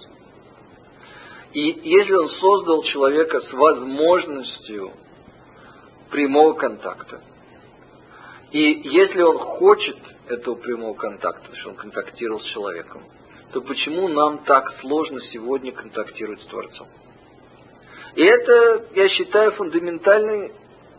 и 1.57 1.79
если 1.89 2.13
Он 2.13 2.29
создал 2.29 2.83
человека 2.83 3.41
с 3.41 3.51
возможностью 3.51 4.91
прямого 6.11 6.53
контакта, 6.53 7.19
и 8.51 8.81
если 8.83 9.23
Он 9.23 9.39
хочет 9.39 9.97
этого 10.27 10.53
прямого 10.53 10.93
контакта, 10.93 11.55
что 11.55 11.69
Он 11.69 11.75
контактировал 11.75 12.41
с 12.41 12.45
человеком, 12.53 13.01
то 13.53 13.61
почему 13.61 14.07
нам 14.07 14.43
так 14.43 14.71
сложно 14.81 15.19
сегодня 15.33 15.71
контактировать 15.71 16.41
с 16.41 16.45
Творцом? 16.45 16.89
И 18.13 18.21
это, 18.21 18.89
я 18.93 19.09
считаю, 19.09 19.53
фундаментальный 19.53 20.51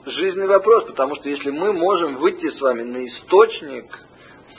жизненный 0.07 0.49
вопрос, 0.49 0.87
потому 0.87 1.15
что 1.17 1.29
если 1.29 1.51
мы 1.51 1.73
можем 1.73 2.17
выйти 2.17 2.51
с 2.51 2.61
вами 2.61 2.83
на 2.83 3.07
источник 3.07 3.97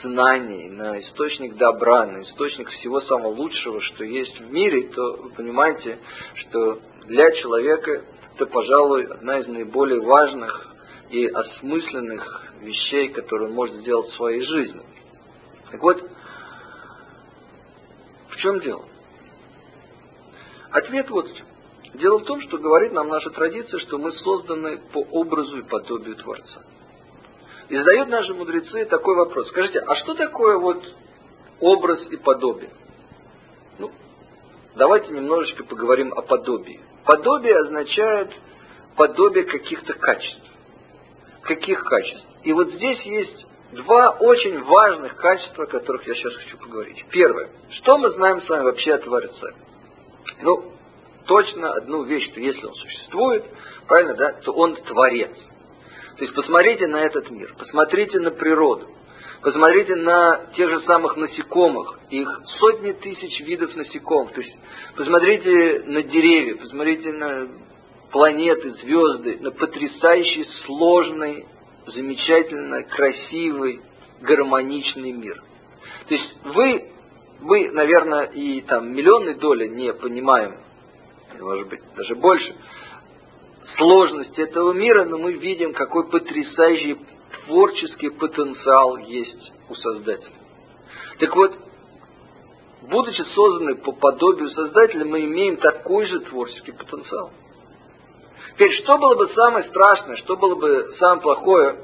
знаний, 0.02 0.68
на 0.70 1.00
источник 1.00 1.56
добра, 1.56 2.06
на 2.06 2.22
источник 2.22 2.68
всего 2.70 3.00
самого 3.02 3.32
лучшего, 3.32 3.80
что 3.80 4.04
есть 4.04 4.38
в 4.40 4.52
мире, 4.52 4.88
то 4.88 5.16
вы 5.22 5.30
понимаете, 5.30 5.98
что 6.34 6.80
для 7.06 7.30
человека 7.32 8.04
это, 8.34 8.46
пожалуй, 8.46 9.04
одна 9.04 9.38
из 9.38 9.46
наиболее 9.48 10.00
важных 10.00 10.74
и 11.10 11.26
осмысленных 11.26 12.46
вещей, 12.60 13.08
которые 13.08 13.48
он 13.48 13.54
может 13.54 13.76
сделать 13.76 14.08
в 14.10 14.16
своей 14.16 14.42
жизни. 14.42 14.82
Так 15.70 15.82
вот, 15.82 16.02
чем 18.40 18.60
дело? 18.60 18.84
Ответ 20.70 21.10
вот 21.10 21.28
в. 21.28 21.44
Дело 21.94 22.18
в 22.18 22.24
том, 22.24 22.40
что 22.42 22.58
говорит 22.58 22.92
нам 22.92 23.08
наша 23.08 23.30
традиция, 23.30 23.80
что 23.80 23.98
мы 23.98 24.12
созданы 24.12 24.78
по 24.92 24.98
образу 24.98 25.58
и 25.58 25.68
подобию 25.68 26.16
Творца. 26.16 26.62
И 27.70 27.76
задают 27.76 28.08
наши 28.08 28.34
мудрецы 28.34 28.84
такой 28.86 29.14
вопрос. 29.14 29.48
Скажите, 29.48 29.78
а 29.78 29.94
что 29.94 30.14
такое 30.14 30.58
вот 30.58 30.82
образ 31.60 32.04
и 32.10 32.16
подобие? 32.16 32.70
Ну, 33.78 33.92
давайте 34.74 35.12
немножечко 35.12 35.62
поговорим 35.62 36.12
о 36.12 36.22
подобии. 36.22 36.80
Подобие 37.04 37.56
означает 37.60 38.32
подобие 38.96 39.44
каких-то 39.44 39.92
качеств. 39.92 40.50
Каких 41.42 41.84
качеств? 41.84 42.26
И 42.42 42.52
вот 42.52 42.72
здесь 42.72 43.02
есть 43.02 43.46
два 43.70 44.16
очень 44.18 44.60
важных 44.64 45.14
качества, 45.14 45.62
о 45.62 45.68
которых 45.68 46.04
я 46.08 46.14
сейчас 46.14 46.34
хочу 46.34 46.58
поговорить. 46.58 47.04
Первое. 47.10 47.50
Что 47.70 47.98
мы 47.98 48.10
знаем 48.10 48.42
с 48.42 48.48
вами 48.48 48.64
вообще 48.64 48.94
о 48.94 48.98
Творце? 48.98 49.54
Ну, 50.42 50.72
точно 51.26 51.74
одну 51.74 52.02
вещь, 52.02 52.28
что 52.32 52.40
если 52.40 52.66
он 52.66 52.74
существует, 52.74 53.44
правильно, 53.86 54.14
да, 54.14 54.32
то 54.42 54.50
он 54.54 54.74
Творец. 54.74 55.30
То 56.20 56.24
есть 56.24 56.36
посмотрите 56.36 56.86
на 56.86 56.98
этот 56.98 57.30
мир, 57.30 57.54
посмотрите 57.56 58.18
на 58.18 58.30
природу, 58.30 58.88
посмотрите 59.40 59.96
на 59.96 60.48
тех 60.54 60.68
же 60.68 60.82
самых 60.82 61.16
насекомых, 61.16 61.98
их 62.10 62.28
сотни 62.58 62.92
тысяч 62.92 63.40
видов 63.40 63.74
насекомых. 63.74 64.34
То 64.34 64.42
есть 64.42 64.54
посмотрите 64.96 65.82
на 65.86 66.02
деревья, 66.02 66.56
посмотрите 66.56 67.10
на 67.12 67.48
планеты, 68.12 68.70
звезды, 68.82 69.38
на 69.40 69.50
потрясающий 69.50 70.46
сложный 70.66 71.46
замечательно 71.86 72.82
красивый, 72.82 73.80
гармоничный 74.20 75.12
мир. 75.12 75.42
То 76.06 76.14
есть 76.14 76.36
вы, 76.44 76.84
мы, 77.40 77.70
наверное, 77.70 78.24
и 78.24 78.60
там 78.60 78.94
миллионной 78.94 79.36
доли 79.36 79.68
не 79.68 79.94
понимаем, 79.94 80.58
может 81.40 81.68
быть, 81.68 81.80
даже 81.96 82.14
больше, 82.16 82.54
сложности 83.76 84.40
этого 84.40 84.72
мира, 84.72 85.04
но 85.04 85.18
мы 85.18 85.32
видим, 85.32 85.72
какой 85.72 86.08
потрясающий 86.08 86.98
творческий 87.46 88.10
потенциал 88.10 88.96
есть 88.98 89.52
у 89.68 89.74
Создателя. 89.74 90.34
Так 91.18 91.34
вот, 91.34 91.52
будучи 92.82 93.22
созданы 93.34 93.76
по 93.76 93.92
подобию 93.92 94.50
Создателя, 94.50 95.04
мы 95.04 95.24
имеем 95.24 95.56
такой 95.58 96.06
же 96.06 96.20
творческий 96.20 96.72
потенциал. 96.72 97.30
Теперь, 98.54 98.72
что 98.82 98.98
было 98.98 99.14
бы 99.14 99.28
самое 99.34 99.68
страшное, 99.68 100.16
что 100.18 100.36
было 100.36 100.54
бы 100.54 100.94
самое 100.98 101.22
плохое 101.22 101.76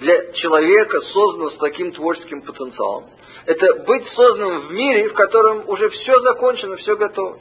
для 0.00 0.32
человека, 0.32 1.00
созданного 1.12 1.50
с 1.50 1.58
таким 1.58 1.92
творческим 1.92 2.42
потенциалом? 2.42 3.04
Это 3.46 3.84
быть 3.84 4.06
созданным 4.14 4.68
в 4.68 4.72
мире, 4.72 5.08
в 5.10 5.14
котором 5.14 5.68
уже 5.68 5.88
все 5.90 6.18
закончено, 6.20 6.76
все 6.76 6.96
готово. 6.96 7.38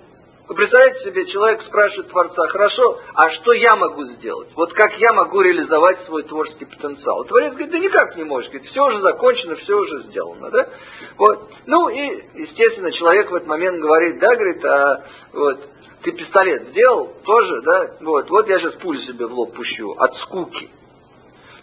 Вы 0.54 0.58
представляете 0.58 1.04
себе, 1.06 1.26
человек 1.26 1.64
спрашивает 1.64 2.10
Творца, 2.10 2.48
хорошо, 2.50 3.00
а 3.16 3.32
что 3.32 3.54
я 3.54 3.76
могу 3.76 4.04
сделать? 4.04 4.50
Вот 4.56 4.72
как 4.74 4.96
я 5.00 5.08
могу 5.16 5.42
реализовать 5.42 6.06
свой 6.06 6.22
творческий 6.22 6.66
потенциал? 6.66 7.24
Творец 7.24 7.54
говорит, 7.54 7.72
да 7.72 7.80
никак 7.80 8.16
не 8.16 8.24
можешь, 8.24 8.52
говорит, 8.52 8.70
все 8.70 8.86
уже 8.86 9.02
закончено, 9.02 9.56
все 9.56 9.76
уже 9.76 10.04
сделано. 10.04 10.52
Да? 10.52 10.70
Вот. 11.18 11.50
Ну 11.66 11.90
и, 11.90 12.24
естественно, 12.36 12.92
человек 12.92 13.32
в 13.32 13.34
этот 13.34 13.48
момент 13.48 13.80
говорит, 13.80 14.20
да, 14.20 14.28
говорит, 14.36 14.64
а 14.64 15.04
вот, 15.34 15.70
ты 16.04 16.12
пистолет 16.12 16.68
сделал 16.68 17.16
тоже, 17.24 17.62
да, 17.64 17.98
вот, 18.02 18.30
вот 18.30 18.48
я 18.48 18.60
сейчас 18.60 18.76
пулю 18.76 19.02
себе 19.02 19.26
в 19.26 19.34
лоб 19.34 19.56
пущу 19.56 19.92
от 19.98 20.16
скуки. 20.18 20.70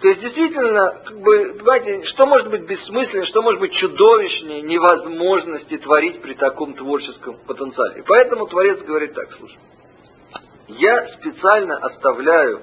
То 0.01 0.09
есть 0.09 0.21
действительно, 0.23 1.03
как 1.05 1.21
бы, 1.21 1.55
понимаете, 1.59 2.07
что 2.07 2.27
может 2.27 2.49
быть 2.49 2.63
бессмысленно, 2.63 3.27
что 3.27 3.43
может 3.43 3.61
быть 3.61 3.73
чудовищнее 3.75 4.63
невозможности 4.63 5.77
творить 5.77 6.23
при 6.23 6.35
таком 6.35 6.73
творческом 6.73 7.37
потенциале. 7.47 8.01
И 8.01 8.05
поэтому 8.07 8.47
Творец 8.47 8.81
говорит 8.81 9.13
так, 9.13 9.31
слушай, 9.37 9.59
я 10.69 11.07
специально 11.19 11.77
оставляю 11.77 12.63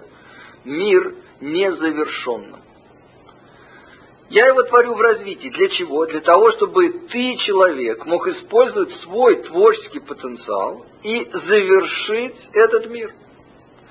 мир 0.66 1.14
незавершенным. 1.40 2.62
Я 4.30 4.48
его 4.48 4.64
творю 4.64 4.96
в 4.96 5.02
развитии. 5.02 5.50
Для 5.50 5.70
чего? 5.70 6.08
Для 6.08 6.22
того, 6.22 6.52
чтобы 6.54 6.90
ты, 6.90 7.36
человек, 7.46 8.04
мог 8.06 8.28
использовать 8.28 8.92
свой 9.04 9.44
творческий 9.44 10.00
потенциал 10.00 10.86
и 11.04 11.30
завершить 11.32 12.36
этот 12.54 12.88
мир. 12.88 13.14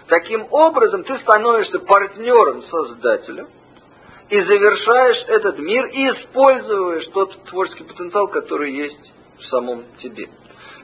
Таким 0.09 0.47
образом, 0.51 1.03
ты 1.05 1.19
становишься 1.19 1.81
партнером 1.81 2.63
Создателя 2.63 3.49
и 4.29 4.41
завершаешь 4.41 5.25
этот 5.29 5.59
мир 5.59 5.87
и 5.87 6.11
используешь 6.11 7.07
тот 7.09 7.45
творческий 7.45 7.85
потенциал, 7.85 8.29
который 8.29 8.73
есть 8.73 9.13
в 9.39 9.45
самом 9.47 9.85
тебе. 9.99 10.29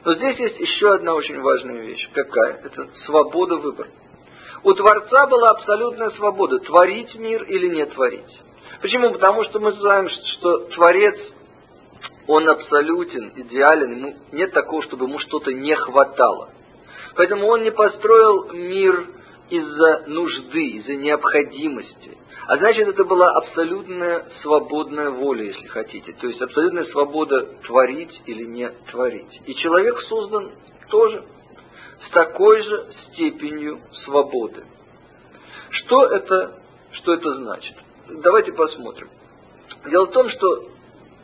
Но 0.03 0.13
здесь 0.15 0.37
есть 0.37 0.59
еще 0.59 0.93
одна 0.93 1.13
очень 1.13 1.39
важная 1.41 1.81
вещь. 1.81 2.09
Какая? 2.13 2.61
Это 2.65 2.89
свобода 3.05 3.55
выбора. 3.55 3.89
У 4.63 4.73
Творца 4.73 5.27
была 5.27 5.49
абсолютная 5.49 6.09
свобода, 6.11 6.59
творить 6.59 7.15
мир 7.15 7.43
или 7.43 7.67
не 7.67 7.85
творить. 7.85 8.41
Почему? 8.81 9.11
Потому 9.11 9.43
что 9.45 9.59
мы 9.59 9.71
знаем, 9.73 10.09
что 10.09 10.57
Творец, 10.69 11.17
он 12.27 12.47
абсолютен, 12.49 13.33
идеален, 13.35 13.91
ему 13.91 14.15
нет 14.33 14.51
такого, 14.51 14.83
чтобы 14.83 15.05
ему 15.05 15.19
что-то 15.19 15.53
не 15.53 15.75
хватало. 15.75 16.49
Поэтому 17.15 17.47
он 17.47 17.63
не 17.63 17.71
построил 17.71 18.51
мир 18.53 19.07
из-за 19.49 20.03
нужды, 20.07 20.67
из-за 20.77 20.95
необходимости, 20.95 22.17
А 22.47 22.57
значит, 22.57 22.87
это 22.87 23.05
была 23.05 23.29
абсолютная 23.31 24.25
свободная 24.41 25.11
воля, 25.11 25.43
если 25.43 25.67
хотите. 25.67 26.11
То 26.13 26.27
есть 26.27 26.41
абсолютная 26.41 26.85
свобода 26.85 27.45
творить 27.65 28.21
или 28.25 28.43
не 28.43 28.69
творить. 28.91 29.41
И 29.45 29.55
человек 29.55 29.97
создан 30.09 30.51
тоже 30.89 31.23
с 32.07 32.11
такой 32.11 32.61
же 32.63 32.87
степенью 33.07 33.79
свободы. 34.05 34.65
Что 35.69 36.05
это, 36.07 36.59
что 36.91 37.13
это 37.13 37.33
значит? 37.35 37.75
Давайте 38.09 38.51
посмотрим. 38.51 39.09
Дело 39.89 40.07
в 40.07 40.11
том, 40.11 40.29
что 40.29 40.67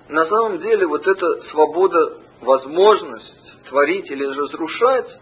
на 0.08 0.26
самом 0.26 0.60
деле 0.60 0.88
вот 0.88 1.06
эта 1.06 1.42
свобода, 1.52 2.18
возможность 2.42 3.66
творить 3.68 4.10
или 4.10 4.26
разрушать, 4.26 5.20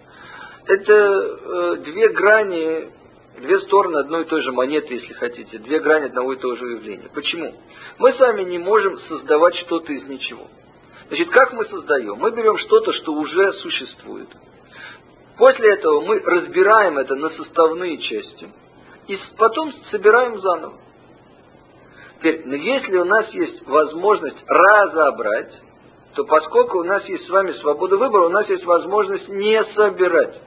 это 0.67 0.93
э, 0.93 1.75
две 1.77 2.09
грани, 2.09 2.91
две 3.39 3.59
стороны 3.61 3.97
одной 3.99 4.23
и 4.23 4.25
той 4.25 4.41
же 4.41 4.51
монеты, 4.51 4.95
если 4.95 5.13
хотите, 5.13 5.57
две 5.59 5.79
грани 5.79 6.05
одного 6.05 6.33
и 6.33 6.37
того 6.37 6.55
же 6.55 6.65
явления. 6.71 7.09
Почему? 7.13 7.53
Мы 7.97 8.13
сами 8.13 8.43
не 8.43 8.57
можем 8.57 8.99
создавать 9.07 9.55
что-то 9.55 9.93
из 9.93 10.03
ничего. 10.03 10.47
Значит, 11.07 11.29
как 11.29 11.53
мы 11.53 11.65
создаем? 11.65 12.17
Мы 12.17 12.31
берем 12.31 12.57
что-то, 12.57 12.91
что 12.93 13.13
уже 13.13 13.53
существует. 13.53 14.27
После 15.37 15.73
этого 15.73 16.01
мы 16.01 16.19
разбираем 16.19 16.97
это 16.97 17.15
на 17.15 17.29
составные 17.29 17.97
части 17.99 18.49
и 19.07 19.17
потом 19.37 19.71
собираем 19.91 20.39
заново. 20.41 20.79
Теперь, 22.17 22.41
но 22.45 22.55
если 22.55 22.97
у 22.97 23.05
нас 23.05 23.29
есть 23.29 23.65
возможность 23.67 24.43
разобрать, 24.47 25.53
то 26.15 26.25
поскольку 26.25 26.79
у 26.79 26.83
нас 26.83 27.05
есть 27.05 27.27
с 27.27 27.29
вами 27.29 27.51
свобода 27.53 27.95
выбора, 27.95 28.25
у 28.25 28.29
нас 28.29 28.49
есть 28.49 28.65
возможность 28.65 29.29
не 29.29 29.63
собирать. 29.75 30.41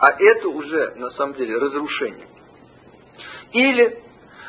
А 0.00 0.12
это 0.18 0.48
уже, 0.48 0.94
на 0.96 1.10
самом 1.10 1.34
деле, 1.34 1.58
разрушение. 1.58 2.26
Или 3.52 4.02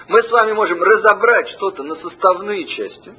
мы 0.07 0.23
с 0.23 0.31
вами 0.31 0.53
можем 0.53 0.81
разобрать 0.81 1.49
что-то 1.49 1.83
на 1.83 1.95
составные 1.95 2.65
части, 2.67 3.13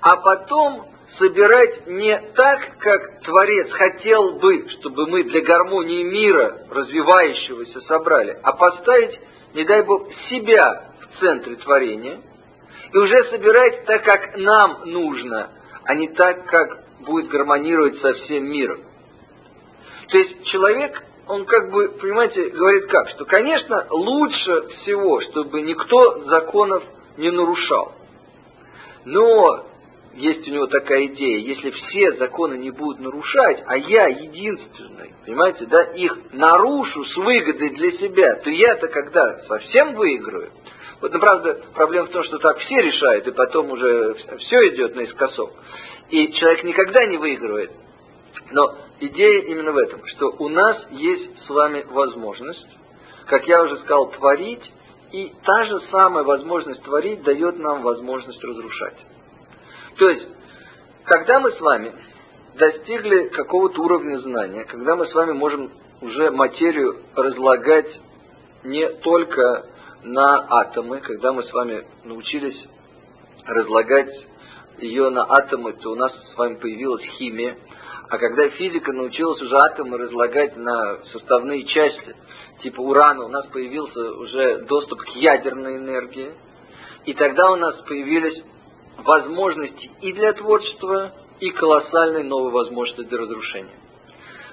а 0.00 0.16
потом 0.16 0.88
собирать 1.18 1.86
не 1.86 2.18
так, 2.34 2.78
как 2.78 3.20
Творец 3.22 3.70
хотел 3.70 4.32
бы, 4.40 4.68
чтобы 4.70 5.06
мы 5.06 5.22
для 5.22 5.42
гармонии 5.42 6.02
мира 6.02 6.66
развивающегося 6.70 7.80
собрали, 7.82 8.36
а 8.42 8.52
поставить, 8.52 9.20
не 9.54 9.64
дай 9.64 9.82
Бог, 9.82 10.08
себя 10.28 10.90
в 11.00 11.20
центре 11.20 11.54
творения 11.56 12.20
и 12.92 12.98
уже 12.98 13.30
собирать 13.30 13.84
так, 13.84 14.02
как 14.04 14.36
нам 14.38 14.82
нужно, 14.86 15.50
а 15.84 15.94
не 15.94 16.08
так, 16.08 16.46
как 16.46 16.84
будет 17.00 17.28
гармонировать 17.28 18.00
со 18.00 18.12
всем 18.14 18.44
миром. 18.44 18.80
То 20.08 20.18
есть 20.18 20.46
человек, 20.46 21.00
он 21.26 21.44
как 21.46 21.70
бы, 21.70 21.88
понимаете, 22.00 22.50
говорит 22.50 22.86
как, 22.86 23.08
что, 23.10 23.24
конечно, 23.24 23.86
лучше 23.90 24.68
всего, 24.68 25.20
чтобы 25.22 25.62
никто 25.62 26.24
законов 26.26 26.84
не 27.16 27.30
нарушал. 27.30 27.92
Но 29.04 29.66
есть 30.14 30.46
у 30.46 30.50
него 30.50 30.66
такая 30.66 31.06
идея, 31.06 31.38
если 31.38 31.70
все 31.70 32.12
законы 32.18 32.54
не 32.54 32.70
будут 32.70 33.00
нарушать, 33.00 33.62
а 33.66 33.76
я 33.76 34.06
единственный, 34.08 35.12
понимаете, 35.24 35.66
да, 35.66 35.82
их 35.82 36.16
нарушу 36.32 37.04
с 37.04 37.16
выгодой 37.16 37.70
для 37.70 37.92
себя, 37.92 38.36
то 38.36 38.50
я-то 38.50 38.88
когда 38.88 39.38
совсем 39.48 39.94
выиграю. 39.94 40.50
Вот, 41.00 41.12
ну, 41.12 41.18
правда, 41.18 41.60
проблема 41.74 42.06
в 42.06 42.10
том, 42.10 42.22
что 42.24 42.38
так 42.38 42.58
все 42.58 42.76
решают, 42.76 43.26
и 43.26 43.32
потом 43.32 43.70
уже 43.70 44.14
все 44.38 44.68
идет 44.68 44.94
наискосок. 44.94 45.52
И 46.10 46.32
человек 46.34 46.64
никогда 46.64 47.06
не 47.06 47.18
выигрывает. 47.18 47.72
Но 48.50 48.76
идея 49.00 49.42
именно 49.42 49.72
в 49.72 49.76
этом, 49.76 50.04
что 50.06 50.28
у 50.38 50.48
нас 50.48 50.86
есть 50.90 51.46
с 51.46 51.48
вами 51.48 51.84
возможность, 51.88 52.66
как 53.26 53.46
я 53.46 53.62
уже 53.62 53.78
сказал, 53.78 54.10
творить, 54.10 54.72
и 55.12 55.32
та 55.44 55.64
же 55.64 55.80
самая 55.90 56.24
возможность 56.24 56.82
творить 56.82 57.22
дает 57.22 57.58
нам 57.58 57.82
возможность 57.82 58.42
разрушать. 58.42 58.96
То 59.96 60.08
есть, 60.08 60.28
когда 61.04 61.40
мы 61.40 61.52
с 61.52 61.60
вами 61.60 61.92
достигли 62.56 63.28
какого-то 63.28 63.80
уровня 63.80 64.18
знания, 64.18 64.64
когда 64.64 64.96
мы 64.96 65.06
с 65.06 65.14
вами 65.14 65.32
можем 65.32 65.72
уже 66.00 66.30
материю 66.30 67.02
разлагать 67.14 68.00
не 68.64 68.88
только 68.88 69.66
на 70.02 70.46
атомы, 70.60 71.00
когда 71.00 71.32
мы 71.32 71.44
с 71.44 71.52
вами 71.52 71.86
научились 72.04 72.60
разлагать 73.46 74.10
ее 74.78 75.10
на 75.10 75.22
атомы, 75.22 75.72
то 75.74 75.92
у 75.92 75.94
нас 75.94 76.12
с 76.32 76.36
вами 76.36 76.56
появилась 76.56 77.04
химия. 77.18 77.56
А 78.14 78.18
когда 78.18 78.48
физика 78.50 78.92
научилась 78.92 79.42
уже 79.42 79.56
атомы 79.56 79.98
разлагать 79.98 80.56
на 80.56 81.02
составные 81.06 81.64
части, 81.64 82.14
типа 82.62 82.80
урана, 82.80 83.24
у 83.24 83.28
нас 83.28 83.44
появился 83.46 84.12
уже 84.12 84.58
доступ 84.68 85.00
к 85.00 85.08
ядерной 85.16 85.78
энергии. 85.78 86.30
И 87.06 87.14
тогда 87.14 87.50
у 87.50 87.56
нас 87.56 87.74
появились 87.88 88.40
возможности 88.98 89.90
и 90.00 90.12
для 90.12 90.32
творчества, 90.32 91.12
и 91.40 91.50
колоссальные 91.50 92.22
новые 92.22 92.52
возможности 92.52 93.02
для 93.02 93.18
разрушения. 93.18 93.80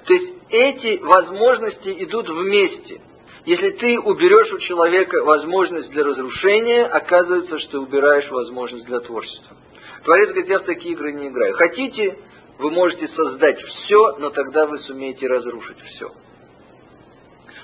То 0.06 0.12
есть 0.12 0.34
эти 0.48 1.00
возможности 1.00 2.02
идут 2.02 2.28
вместе. 2.30 3.00
Если 3.44 3.70
ты 3.70 4.00
уберешь 4.00 4.52
у 4.54 4.58
человека 4.58 5.22
возможность 5.22 5.90
для 5.90 6.02
разрушения, 6.02 6.84
оказывается, 6.86 7.60
что 7.60 7.70
ты 7.70 7.78
убираешь 7.78 8.28
возможность 8.28 8.86
для 8.86 8.98
творчества. 8.98 9.56
Творец 10.02 10.30
говорит, 10.30 10.48
я 10.48 10.58
в 10.58 10.64
такие 10.64 10.94
игры 10.94 11.12
не 11.12 11.28
играю. 11.28 11.54
Хотите, 11.54 12.18
вы 12.58 12.70
можете 12.70 13.08
создать 13.08 13.60
все, 13.60 14.16
но 14.18 14.30
тогда 14.30 14.66
вы 14.66 14.78
сумеете 14.80 15.26
разрушить 15.26 15.80
все. 15.80 16.10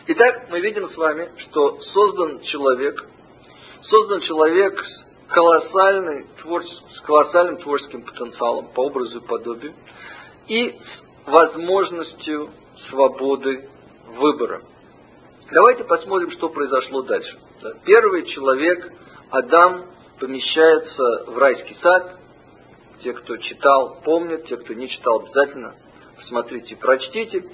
Итак, 0.09 0.48
мы 0.51 0.61
видим 0.61 0.88
с 0.88 0.96
вами, 0.96 1.31
что 1.38 1.81
создан 1.92 2.40
человек, 2.40 3.05
создан 3.83 4.20
человек 4.22 4.81
с 4.81 5.09
с 5.29 7.01
колоссальным 7.03 7.59
творческим 7.59 8.03
потенциалом 8.03 8.72
по 8.72 8.87
образу 8.87 9.18
и 9.18 9.27
подобию 9.27 9.74
и 10.46 10.70
с 10.70 11.29
возможностью 11.29 12.51
свободы 12.88 13.68
выбора. 14.07 14.62
Давайте 15.51 15.85
посмотрим, 15.85 16.31
что 16.33 16.48
произошло 16.48 17.03
дальше. 17.03 17.38
Первый 17.85 18.27
человек, 18.27 18.92
Адам, 19.31 19.85
помещается 20.18 21.24
в 21.27 21.37
райский 21.37 21.77
сад. 21.83 22.18
Те, 23.03 23.13
кто 23.13 23.37
читал, 23.37 24.01
помнят, 24.05 24.47
те, 24.47 24.57
кто 24.57 24.75
не 24.75 24.89
читал, 24.89 25.21
обязательно 25.21 25.75
посмотрите, 26.17 26.77
прочтите. 26.77 27.45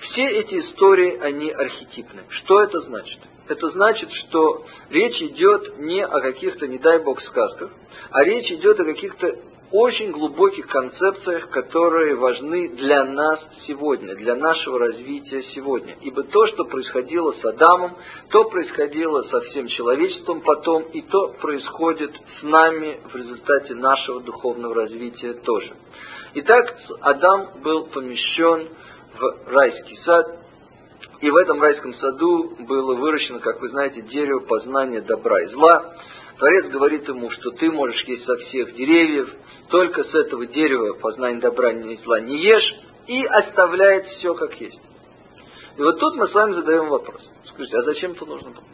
Все 0.00 0.26
эти 0.26 0.60
истории, 0.60 1.18
они 1.18 1.50
архетипны. 1.50 2.22
Что 2.30 2.62
это 2.62 2.80
значит? 2.82 3.18
это 3.48 3.70
значит, 3.70 4.10
что 4.12 4.64
речь 4.90 5.20
идет 5.22 5.78
не 5.78 6.04
о 6.04 6.20
каких-то, 6.20 6.66
не 6.66 6.78
дай 6.78 6.98
бог, 6.98 7.20
сказках, 7.22 7.70
а 8.10 8.24
речь 8.24 8.50
идет 8.52 8.78
о 8.80 8.84
каких-то 8.84 9.36
очень 9.70 10.12
глубоких 10.12 10.66
концепциях, 10.66 11.50
которые 11.50 12.14
важны 12.16 12.68
для 12.70 13.04
нас 13.04 13.40
сегодня, 13.66 14.14
для 14.14 14.34
нашего 14.34 14.78
развития 14.78 15.42
сегодня. 15.54 15.96
Ибо 16.00 16.22
то, 16.22 16.46
что 16.48 16.64
происходило 16.64 17.32
с 17.32 17.44
Адамом, 17.44 17.96
то 18.30 18.44
происходило 18.44 19.22
со 19.24 19.40
всем 19.42 19.68
человечеством 19.68 20.40
потом, 20.40 20.84
и 20.84 21.02
то 21.02 21.34
происходит 21.40 22.12
с 22.40 22.42
нами 22.42 23.00
в 23.12 23.16
результате 23.16 23.74
нашего 23.74 24.20
духовного 24.20 24.74
развития 24.74 25.34
тоже. 25.34 25.74
Итак, 26.34 26.76
Адам 27.00 27.62
был 27.62 27.86
помещен 27.86 28.68
в 29.18 29.48
райский 29.48 29.98
сад, 30.04 30.38
и 31.20 31.30
в 31.30 31.36
этом 31.36 31.60
райском 31.60 31.94
саду 31.94 32.56
было 32.60 32.94
выращено, 32.94 33.40
как 33.40 33.60
вы 33.60 33.68
знаете, 33.70 34.02
дерево 34.02 34.40
познания 34.40 35.00
добра 35.00 35.42
и 35.42 35.46
зла. 35.48 35.96
Творец 36.38 36.66
говорит 36.66 37.08
ему, 37.08 37.30
что 37.30 37.50
ты 37.50 37.70
можешь 37.70 38.00
есть 38.04 38.24
со 38.24 38.36
всех 38.36 38.74
деревьев, 38.74 39.28
только 39.70 40.04
с 40.04 40.14
этого 40.14 40.46
дерева 40.46 40.94
познания 40.94 41.40
добра 41.40 41.72
и 41.72 41.96
зла 41.96 42.20
не 42.20 42.38
ешь, 42.38 42.74
и 43.06 43.24
оставляет 43.24 44.06
все 44.06 44.34
как 44.34 44.54
есть. 44.60 44.80
И 45.76 45.82
вот 45.82 45.98
тут 45.98 46.16
мы 46.16 46.28
с 46.28 46.34
вами 46.34 46.54
задаем 46.54 46.88
вопрос. 46.88 47.20
Скажите, 47.46 47.76
а 47.76 47.82
зачем 47.82 48.12
это 48.12 48.24
нужно 48.24 48.50
было? 48.50 48.64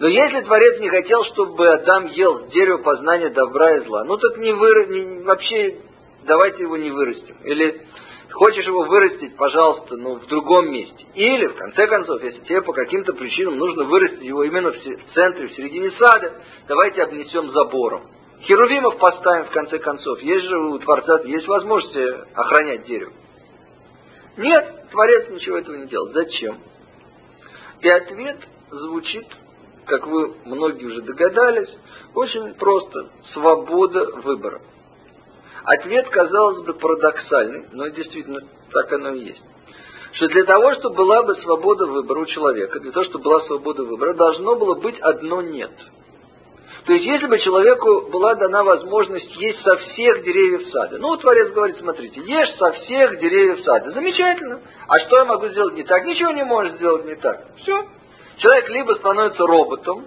Но 0.00 0.08
если 0.08 0.40
Творец 0.42 0.80
не 0.80 0.90
хотел, 0.90 1.24
чтобы 1.26 1.68
Адам 1.68 2.06
ел 2.06 2.48
дерево 2.48 2.78
познания 2.78 3.30
добра 3.30 3.76
и 3.76 3.84
зла, 3.84 4.04
ну 4.04 4.16
так 4.16 4.36
не, 4.38 4.52
выра... 4.52 4.86
не 4.86 5.22
вообще 5.22 5.76
давайте 6.24 6.62
его 6.62 6.76
не 6.76 6.90
вырастим. 6.90 7.36
Или 7.44 7.86
Хочешь 8.32 8.66
его 8.66 8.84
вырастить, 8.84 9.36
пожалуйста, 9.36 9.96
ну, 9.96 10.14
в 10.14 10.26
другом 10.26 10.70
месте. 10.70 11.06
Или, 11.14 11.46
в 11.46 11.54
конце 11.54 11.86
концов, 11.86 12.22
если 12.22 12.40
тебе 12.40 12.62
по 12.62 12.72
каким-то 12.72 13.12
причинам 13.12 13.58
нужно 13.58 13.84
вырастить 13.84 14.22
его 14.22 14.42
именно 14.44 14.72
в 14.72 15.14
центре, 15.14 15.48
в 15.48 15.54
середине 15.54 15.90
сада, 15.98 16.40
давайте 16.66 17.02
обнесем 17.02 17.50
забором. 17.50 18.08
Херувимов 18.40 18.98
поставим, 18.98 19.44
в 19.44 19.50
конце 19.50 19.78
концов. 19.78 20.20
Есть 20.22 20.46
же 20.46 20.58
у 20.58 20.78
Творца, 20.78 21.20
есть 21.24 21.46
возможность 21.46 21.94
охранять 22.34 22.86
дерево. 22.86 23.12
Нет, 24.38 24.88
Творец 24.90 25.28
ничего 25.28 25.58
этого 25.58 25.76
не 25.76 25.86
делал. 25.86 26.08
Зачем? 26.12 26.58
И 27.80 27.88
ответ 27.88 28.38
звучит, 28.70 29.26
как 29.84 30.06
вы 30.06 30.34
многие 30.46 30.86
уже 30.86 31.02
догадались, 31.02 31.68
очень 32.14 32.54
просто. 32.54 33.10
Свобода 33.34 34.06
выбора. 34.22 34.62
Ответ, 35.64 36.08
казалось 36.08 36.64
бы, 36.64 36.74
парадоксальный, 36.74 37.66
но 37.72 37.88
действительно 37.88 38.40
так 38.72 38.92
оно 38.92 39.10
и 39.10 39.26
есть. 39.26 39.42
Что 40.14 40.28
для 40.28 40.44
того, 40.44 40.74
чтобы 40.74 40.96
была 40.96 41.22
бы 41.22 41.34
свобода 41.36 41.86
выбора 41.86 42.20
у 42.20 42.26
человека, 42.26 42.80
для 42.80 42.92
того, 42.92 43.04
чтобы 43.06 43.24
была 43.24 43.40
свобода 43.46 43.84
выбора, 43.84 44.14
должно 44.14 44.56
было 44.56 44.74
быть 44.74 44.98
одно 45.00 45.40
«нет». 45.40 45.70
То 46.84 46.92
есть, 46.94 47.04
если 47.04 47.26
бы 47.26 47.38
человеку 47.38 48.10
была 48.10 48.34
дана 48.34 48.64
возможность 48.64 49.36
есть 49.36 49.62
со 49.62 49.76
всех 49.76 50.24
деревьев 50.24 50.68
сада. 50.72 50.98
Ну, 50.98 51.16
Творец 51.16 51.52
говорит, 51.52 51.78
смотрите, 51.78 52.20
ешь 52.20 52.56
со 52.58 52.72
всех 52.72 53.20
деревьев 53.20 53.64
сада. 53.64 53.92
Замечательно. 53.92 54.60
А 54.88 54.98
что 55.06 55.18
я 55.18 55.24
могу 55.24 55.46
сделать 55.48 55.74
не 55.74 55.84
так? 55.84 56.04
Ничего 56.04 56.32
не 56.32 56.42
можешь 56.42 56.72
сделать 56.72 57.04
не 57.04 57.14
так. 57.14 57.46
Все. 57.58 57.86
Человек 58.38 58.68
либо 58.70 58.94
становится 58.94 59.46
роботом, 59.46 60.06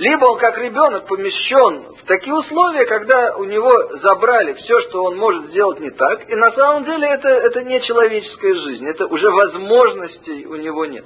либо 0.00 0.24
он 0.24 0.38
как 0.38 0.56
ребенок 0.56 1.06
помещен 1.08 1.94
в 1.94 2.06
такие 2.06 2.34
условия, 2.34 2.86
когда 2.86 3.36
у 3.36 3.44
него 3.44 3.70
забрали 4.08 4.54
все, 4.54 4.80
что 4.88 5.02
он 5.04 5.18
может 5.18 5.50
сделать 5.50 5.78
не 5.78 5.90
так, 5.90 6.26
и 6.26 6.34
на 6.36 6.50
самом 6.52 6.86
деле 6.86 7.06
это, 7.06 7.28
это 7.28 7.62
не 7.64 7.82
человеческая 7.82 8.54
жизнь, 8.54 8.86
это 8.86 9.04
уже 9.06 9.28
возможностей 9.28 10.46
у 10.46 10.56
него 10.56 10.86
нет. 10.86 11.04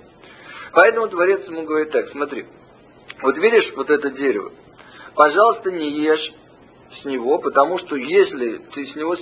Поэтому 0.73 1.09
Творец 1.09 1.45
ему 1.49 1.65
говорит 1.65 1.91
так, 1.91 2.09
смотри, 2.11 2.47
вот 3.21 3.37
видишь 3.37 3.73
вот 3.75 3.91
это 3.91 4.11
дерево, 4.11 4.53
пожалуйста, 5.17 5.73
не 5.73 5.91
ешь 5.91 6.33
с 7.01 7.05
него, 7.05 7.39
потому 7.39 7.79
что 7.79 7.97
если 7.97 8.59
ты 8.75 8.87
с 8.87 8.95
него 8.95 9.17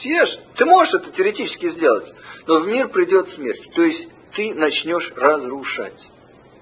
съешь, 0.00 0.38
ты 0.56 0.64
можешь 0.64 0.94
это 0.94 1.12
теоретически 1.12 1.70
сделать, 1.70 2.12
но 2.48 2.58
в 2.58 2.66
мир 2.66 2.88
придет 2.88 3.28
смерть. 3.34 3.70
То 3.72 3.82
есть 3.84 4.08
ты 4.34 4.52
начнешь 4.52 5.12
разрушать. 5.14 6.11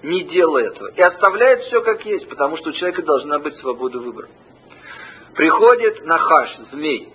Не 0.03 0.23
делай 0.25 0.67
этого. 0.67 0.89
И 0.89 1.01
оставляет 1.01 1.61
все 1.65 1.83
как 1.83 2.05
есть, 2.07 2.29
потому 2.29 2.57
что 2.57 2.71
у 2.71 2.73
человека 2.73 3.03
должна 3.03 3.39
быть 3.39 3.57
свобода 3.57 3.99
выбора. 3.99 4.29
Приходит 5.35 6.05
Нахаш, 6.05 6.59
змей, 6.73 7.13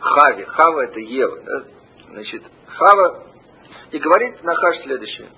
Хаве. 0.00 0.46
Хава 0.46 0.84
это 0.84 1.00
Ева. 1.00 1.38
Да? 1.40 1.64
Значит, 2.10 2.42
Хава. 2.66 3.24
И 3.90 3.98
говорит 3.98 4.42
Нахаш 4.42 4.82
следующее. 4.82 5.28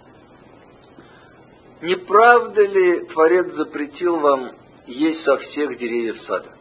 Не 1.83 1.97
правда 1.97 2.63
ли 2.63 3.07
Творец 3.07 3.53
запретил 3.55 4.19
вам 4.19 4.53
есть 4.87 5.23
со 5.25 5.39
всех 5.39 5.79
деревьев 5.79 6.21
сада? 6.27 6.53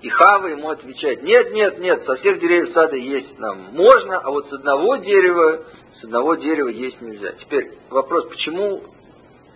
И 0.00 0.08
Хава 0.10 0.46
ему 0.46 0.70
отвечает, 0.70 1.22
нет, 1.22 1.52
нет, 1.52 1.78
нет, 1.80 2.04
со 2.04 2.14
всех 2.16 2.38
деревьев 2.38 2.72
сада 2.72 2.94
есть 2.94 3.36
нам 3.38 3.74
можно, 3.74 4.18
а 4.18 4.30
вот 4.30 4.48
с 4.48 4.52
одного 4.52 4.96
дерева, 4.96 5.64
с 6.00 6.04
одного 6.04 6.36
дерева 6.36 6.68
есть 6.68 7.00
нельзя. 7.00 7.32
Теперь 7.32 7.72
вопрос, 7.90 8.28
почему 8.28 8.84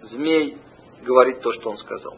змей 0.02 0.58
говорит 1.02 1.40
то, 1.42 1.52
что 1.52 1.70
он 1.70 1.78
сказал? 1.78 2.16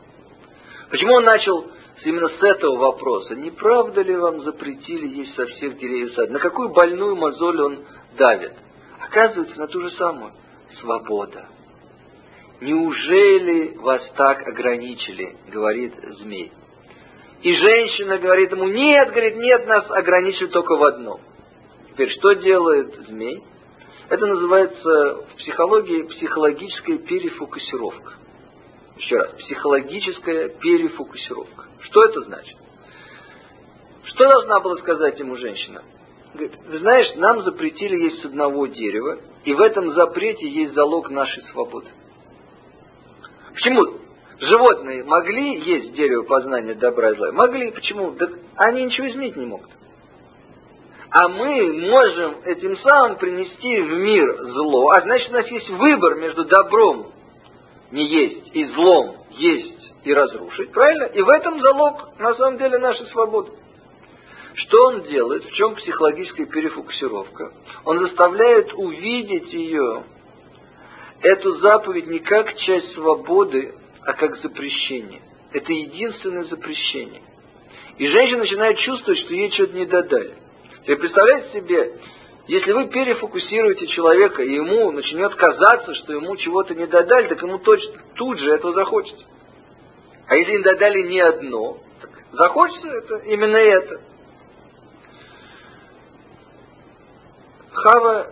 Почему 0.91 1.15
он 1.15 1.25
начал 1.25 1.67
именно 2.03 2.29
с 2.29 2.43
этого 2.43 2.77
вопроса? 2.77 3.35
Не 3.35 3.51
правда 3.51 4.01
ли 4.01 4.17
вам 4.17 4.41
запретили 4.43 5.07
есть 5.07 5.35
со 5.35 5.45
всех 5.47 5.77
деревьев 5.79 6.15
сада? 6.15 6.33
На 6.33 6.39
какую 6.39 6.71
больную 6.71 7.17
мозоль 7.17 7.61
он 7.61 7.85
давит? 8.17 8.55
Оказывается, 9.01 9.59
на 9.59 9.67
ту 9.67 9.83
же 9.83 9.91
самую. 9.93 10.33
Свобода. 10.81 11.47
Неужели 12.61 13.77
вас 13.77 14.03
так 14.17 14.49
ограничили, 14.49 15.37
говорит 15.51 15.95
змей. 16.21 16.53
И 17.45 17.55
женщина 17.55 18.17
говорит 18.17 18.53
ему, 18.53 18.65
нет, 18.69 19.11
говорит, 19.11 19.37
нет, 19.37 19.67
нас 19.67 19.85
ограничили 19.91 20.47
только 20.47 20.77
в 20.77 20.83
одном. 20.83 21.21
Теперь, 21.91 22.11
что 22.13 22.33
делает 22.33 22.95
змей? 23.07 23.43
Это 24.09 24.25
называется 24.25 25.27
в 25.27 25.37
психологии 25.37 26.05
психологическая 26.05 26.97
перефокусировка. 26.99 28.15
Еще 28.97 29.17
раз, 29.17 29.33
психологическая 29.33 30.49
перефокусировка. 30.49 31.67
Что 31.81 32.05
это 32.05 32.21
значит? 32.23 32.57
Что 34.05 34.25
должна 34.27 34.61
была 34.61 34.77
сказать 34.79 35.19
ему 35.19 35.37
женщина? 35.37 35.83
Говорит, 36.33 36.53
вы 36.67 36.79
знаешь, 36.79 37.15
нам 37.17 37.43
запретили 37.43 38.05
есть 38.05 38.23
с 38.23 38.25
одного 38.25 38.67
дерева, 38.69 39.19
и 39.45 39.53
в 39.53 39.61
этом 39.61 39.93
запрете 39.93 40.49
есть 40.49 40.73
залог 40.73 41.11
нашей 41.11 41.43
свободы. 41.53 41.89
Почему? 43.53 44.04
Животные 44.39 45.05
могли 45.05 45.61
есть 45.61 45.93
дерево 45.93 46.23
познания 46.25 46.75
добра 46.75 47.11
и 47.11 47.17
зла? 47.17 47.33
Могли. 47.33 47.71
Почему? 47.71 48.11
Да 48.13 48.29
они 48.57 48.85
ничего 48.85 49.09
изменить 49.09 49.37
не 49.37 49.47
могут. 49.47 49.71
А 51.11 51.29
мы 51.29 51.73
можем 51.73 52.39
этим 52.45 52.77
самым 52.79 53.17
принести 53.19 53.81
в 53.81 53.91
мир 53.91 54.37
зло. 54.43 54.91
А 54.97 55.03
значит, 55.03 55.31
у 55.31 55.35
нас 55.35 55.47
есть 55.47 55.71
выбор 55.71 56.17
между 56.17 56.45
добром 56.45 57.13
не 57.93 58.05
есть 58.07 58.51
и 58.55 58.65
злом 58.67 59.17
есть 59.31 59.93
и 60.03 60.13
разрушить. 60.13 60.73
Правильно? 60.73 61.05
И 61.05 61.23
в 61.23 61.29
этом 61.29 61.61
залог, 61.61 62.19
на 62.19 62.35
самом 62.35 62.59
деле, 62.59 62.79
нашей 62.79 63.07
свободы. 63.07 63.53
Что 64.55 64.87
он 64.89 65.03
делает? 65.03 65.45
В 65.45 65.53
чем 65.53 65.75
психологическая 65.77 66.47
перефокусировка? 66.47 67.53
Он 67.85 68.01
заставляет 68.01 68.73
увидеть 68.75 69.53
ее 69.53 70.05
эту 71.23 71.59
заповедь 71.59 72.07
не 72.07 72.19
как 72.19 72.55
часть 72.57 72.93
свободы, 72.95 73.75
а 74.07 74.13
как 74.13 74.37
запрещение. 74.37 75.23
Это 75.53 75.73
единственное 75.73 76.45
запрещение. 76.45 77.23
И 77.97 78.09
женщина 78.09 78.39
начинает 78.39 78.79
чувствовать, 78.79 79.21
что 79.21 79.35
ей 79.35 79.51
что-то 79.53 79.75
не 79.75 79.87
додали. 79.87 80.35
Теперь 80.83 80.99
представляете 80.99 81.61
себе, 81.61 81.99
если 82.47 82.73
вы 82.73 82.89
перефокусируете 82.89 83.87
человека, 83.87 84.43
и 84.43 84.55
ему 84.55 84.91
начнет 84.91 85.35
казаться, 85.35 85.95
что 85.95 86.13
ему 86.13 86.37
чего-то 86.37 86.75
не 86.75 86.87
додали, 86.87 87.29
так 87.29 87.41
ему 87.43 87.59
точно, 87.59 87.95
тут 88.17 88.39
же 88.39 88.51
этого 88.51 88.75
захочется. 88.75 89.25
А 90.27 90.35
если 90.35 90.53
не 90.53 90.63
додали 90.63 91.03
ни 91.03 91.19
одно, 91.19 91.79
так 92.01 92.11
захочется 92.33 92.89
это, 92.89 93.17
именно 93.27 93.57
это. 93.57 94.01
Хава 97.73 98.31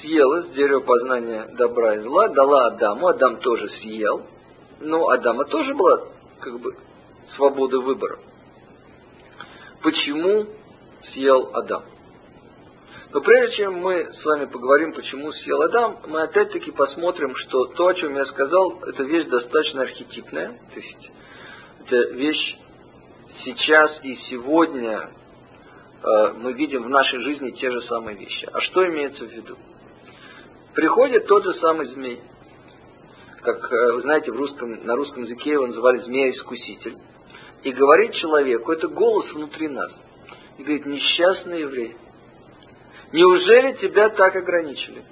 съела 0.00 0.42
с 0.42 0.50
дерева 0.50 0.80
познания 0.80 1.46
добра 1.56 1.94
и 1.94 1.98
зла, 2.00 2.28
дала 2.28 2.66
Адаму, 2.68 3.08
Адам 3.08 3.36
тоже 3.38 3.68
съел, 3.80 4.26
но 4.80 5.08
Адама 5.08 5.44
тоже 5.44 5.74
была 5.74 6.08
как 6.40 6.58
бы 6.60 6.76
свобода 7.36 7.80
выбора. 7.80 8.18
Почему 9.82 10.46
съел 11.12 11.50
Адам? 11.54 11.84
Но 13.12 13.20
прежде 13.20 13.56
чем 13.56 13.74
мы 13.80 14.12
с 14.12 14.24
вами 14.24 14.44
поговорим, 14.44 14.92
почему 14.92 15.32
съел 15.32 15.62
Адам, 15.62 15.98
мы 16.06 16.22
опять-таки 16.22 16.70
посмотрим, 16.70 17.34
что 17.34 17.64
то, 17.66 17.88
о 17.88 17.94
чем 17.94 18.16
я 18.16 18.24
сказал, 18.26 18.80
это 18.86 19.02
вещь 19.02 19.26
достаточно 19.26 19.82
архетипная. 19.82 20.58
То 20.72 20.80
есть 20.80 21.10
это 21.80 22.14
вещь 22.14 22.56
сейчас 23.44 23.98
и 24.04 24.16
сегодня 24.28 25.10
э, 26.02 26.32
мы 26.34 26.52
видим 26.52 26.84
в 26.84 26.88
нашей 26.88 27.18
жизни 27.20 27.50
те 27.50 27.70
же 27.70 27.82
самые 27.82 28.16
вещи. 28.16 28.48
А 28.52 28.60
что 28.60 28.86
имеется 28.88 29.24
в 29.24 29.30
виду? 29.30 29.56
Приходит 30.74 31.26
тот 31.26 31.42
же 31.42 31.54
самый 31.54 31.88
змей. 31.88 32.20
Как 33.42 33.72
э, 33.72 33.92
вы 33.92 34.02
знаете, 34.02 34.32
в 34.32 34.36
русском, 34.36 34.84
на 34.84 34.96
русском 34.96 35.22
языке 35.22 35.52
его 35.52 35.66
называли 35.66 35.98
змея-искуситель. 36.00 36.96
И 37.62 37.72
говорит 37.72 38.12
человеку, 38.14 38.72
это 38.72 38.88
голос 38.88 39.32
внутри 39.32 39.68
нас. 39.68 39.92
И 40.58 40.62
говорит, 40.62 40.86
несчастный 40.86 41.60
еврей, 41.60 41.96
неужели 43.12 43.72
тебя 43.74 44.10
так 44.10 44.36
ограничили? 44.36 45.04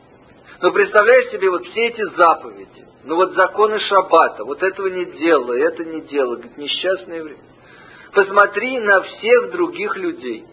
Но 0.60 0.68
ну, 0.68 0.74
представляешь 0.74 1.30
себе 1.30 1.50
вот 1.50 1.64
все 1.66 1.86
эти 1.86 2.02
заповеди, 2.16 2.84
ну 3.04 3.14
вот 3.14 3.32
законы 3.34 3.78
шаббата, 3.80 4.44
вот 4.44 4.62
этого 4.62 4.88
не 4.88 5.04
делай, 5.04 5.60
это 5.62 5.84
не 5.84 6.00
делай, 6.00 6.36
говорит, 6.36 6.58
несчастный 6.58 7.18
еврей. 7.18 7.38
Посмотри 8.12 8.80
на 8.80 9.02
всех 9.02 9.52
других 9.52 9.96
людей. 9.96 10.44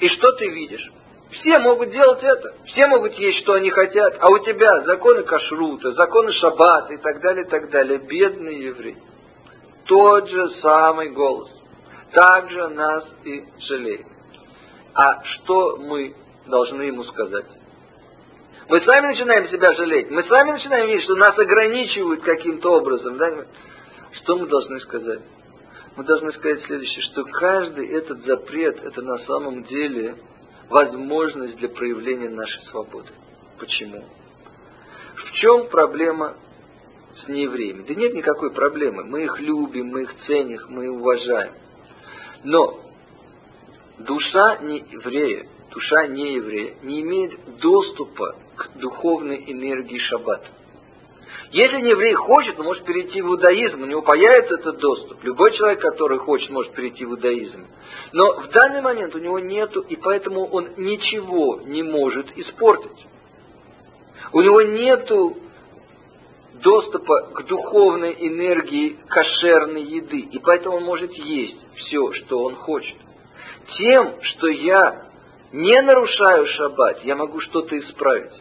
И 0.00 0.08
что 0.08 0.32
ты 0.32 0.48
видишь? 0.48 0.92
Все 1.30 1.58
могут 1.58 1.90
делать 1.90 2.22
это. 2.22 2.54
Все 2.66 2.86
могут 2.86 3.12
есть, 3.14 3.40
что 3.40 3.54
они 3.54 3.70
хотят. 3.70 4.16
А 4.18 4.32
у 4.32 4.38
тебя 4.38 4.68
законы 4.84 5.22
кашрута, 5.24 5.92
законы 5.92 6.32
шаббата 6.32 6.94
и 6.94 6.96
так 6.96 7.20
далее, 7.20 7.44
и 7.44 7.48
так 7.48 7.70
далее. 7.70 7.98
Бедный 7.98 8.56
еврей. 8.56 8.96
Тот 9.84 10.28
же 10.28 10.50
самый 10.62 11.10
голос. 11.10 11.50
Также 12.12 12.68
нас 12.68 13.04
и 13.24 13.44
жалеет. 13.68 14.06
А 14.94 15.22
что 15.24 15.76
мы 15.76 16.14
должны 16.46 16.82
ему 16.82 17.04
сказать? 17.04 17.44
Мы 18.68 18.80
сами 18.82 19.08
начинаем 19.08 19.48
себя 19.48 19.72
жалеть. 19.74 20.10
Мы 20.10 20.24
сами 20.24 20.52
начинаем 20.52 20.88
видеть, 20.88 21.04
что 21.04 21.14
нас 21.16 21.38
ограничивают 21.38 22.22
каким-то 22.22 22.72
образом. 22.78 23.18
Да? 23.18 23.30
Что 24.12 24.36
мы 24.36 24.46
должны 24.46 24.80
сказать? 24.80 25.20
Мы 25.96 26.04
должны 26.04 26.32
сказать 26.32 26.62
следующее, 26.64 27.02
что 27.02 27.24
каждый 27.24 27.88
этот 27.88 28.24
запрет, 28.24 28.82
это 28.84 29.02
на 29.02 29.18
самом 29.20 29.64
деле 29.64 30.16
возможность 30.68 31.56
для 31.56 31.68
проявления 31.68 32.28
нашей 32.28 32.62
свободы. 32.70 33.10
Почему? 33.58 34.04
В 35.16 35.32
чем 35.32 35.68
проблема 35.68 36.36
с 37.24 37.28
неевреями? 37.28 37.82
Да 37.82 37.94
нет 37.94 38.14
никакой 38.14 38.52
проблемы. 38.52 39.04
Мы 39.04 39.24
их 39.24 39.40
любим, 39.40 39.88
мы 39.88 40.02
их 40.02 40.14
ценим, 40.26 40.60
мы 40.68 40.84
их 40.84 40.92
уважаем. 40.92 41.52
Но 42.44 42.80
душа 43.98 44.58
не 44.58 44.78
еврея, 44.90 45.48
душа 45.70 46.06
не 46.08 46.34
еврея 46.34 46.74
не 46.82 47.00
имеет 47.00 47.58
доступа 47.58 48.36
к 48.56 48.78
духовной 48.78 49.44
энергии 49.46 49.98
шаббата. 49.98 50.48
Если 51.50 51.80
не 51.80 51.90
еврей 51.90 52.14
хочет, 52.14 52.58
он 52.58 52.66
может 52.66 52.84
перейти 52.84 53.22
в 53.22 53.26
иудаизм, 53.26 53.82
у 53.82 53.86
него 53.86 54.02
появится 54.02 54.54
этот 54.54 54.78
доступ. 54.78 55.22
Любой 55.24 55.52
человек, 55.52 55.80
который 55.80 56.18
хочет, 56.18 56.50
может 56.50 56.72
перейти 56.72 57.04
в 57.04 57.10
иудаизм. 57.10 57.66
Но 58.12 58.34
в 58.40 58.48
данный 58.48 58.82
момент 58.82 59.14
у 59.14 59.18
него 59.18 59.38
нету, 59.38 59.80
и 59.80 59.96
поэтому 59.96 60.46
он 60.46 60.70
ничего 60.76 61.60
не 61.64 61.82
может 61.82 62.26
испортить. 62.36 63.06
У 64.32 64.40
него 64.42 64.60
нету 64.62 65.38
доступа 66.62 67.30
к 67.34 67.46
духовной 67.46 68.16
энергии 68.18 68.98
кошерной 69.08 69.82
еды, 69.82 70.18
и 70.18 70.38
поэтому 70.38 70.76
он 70.76 70.84
может 70.84 71.12
есть 71.12 71.58
все, 71.76 72.12
что 72.12 72.42
он 72.42 72.56
хочет. 72.56 72.96
Тем, 73.78 74.22
что 74.22 74.48
я 74.48 75.08
не 75.52 75.80
нарушаю 75.82 76.46
шаббат, 76.46 77.04
я 77.04 77.16
могу 77.16 77.40
что-то 77.40 77.78
исправить. 77.78 78.32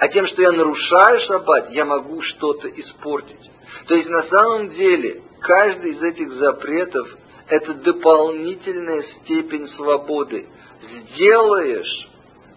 А 0.00 0.08
тем, 0.08 0.26
что 0.28 0.42
я 0.42 0.52
нарушаю 0.52 1.20
шаббат, 1.26 1.70
я 1.72 1.84
могу 1.84 2.22
что-то 2.22 2.68
испортить. 2.68 3.50
То 3.86 3.94
есть 3.96 4.08
на 4.08 4.22
самом 4.28 4.70
деле 4.70 5.22
каждый 5.40 5.92
из 5.92 6.02
этих 6.02 6.32
запретов– 6.34 7.08
это 7.48 7.74
дополнительная 7.74 9.02
степень 9.02 9.66
свободы. 9.70 10.46
Сделаешь, 10.82 12.08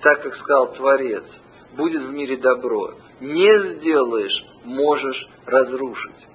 так 0.01 0.21
как 0.21 0.35
сказал 0.35 0.73
Творец, 0.73 1.23
будет 1.73 2.03
в 2.03 2.11
мире 2.11 2.37
добро. 2.37 2.93
Не 3.19 3.73
сделаешь, 3.73 4.45
можешь 4.63 5.27
разрушить. 5.47 6.27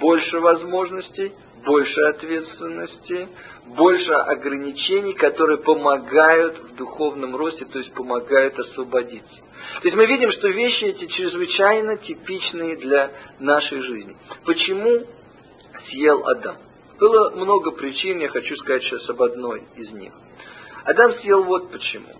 Больше 0.00 0.40
возможностей, 0.40 1.32
больше 1.64 2.00
ответственности, 2.02 3.28
больше 3.66 4.12
ограничений, 4.12 5.14
которые 5.14 5.58
помогают 5.58 6.58
в 6.58 6.76
духовном 6.76 7.34
росте, 7.36 7.64
то 7.64 7.78
есть 7.78 7.92
помогают 7.94 8.58
освободиться. 8.58 9.36
То 9.80 9.88
есть 9.88 9.96
мы 9.96 10.06
видим, 10.06 10.30
что 10.32 10.48
вещи 10.48 10.84
эти 10.84 11.06
чрезвычайно 11.06 11.96
типичные 11.98 12.76
для 12.76 13.10
нашей 13.38 13.80
жизни. 13.80 14.16
Почему 14.44 15.06
съел 15.88 16.26
Адам? 16.26 16.56
Было 16.98 17.30
много 17.30 17.72
причин, 17.72 18.20
я 18.20 18.28
хочу 18.28 18.56
сказать 18.56 18.82
сейчас 18.82 19.08
об 19.08 19.22
одной 19.22 19.64
из 19.76 19.90
них. 19.90 20.12
Адам 20.84 21.14
съел 21.14 21.44
вот 21.44 21.70
почему. 21.70 22.12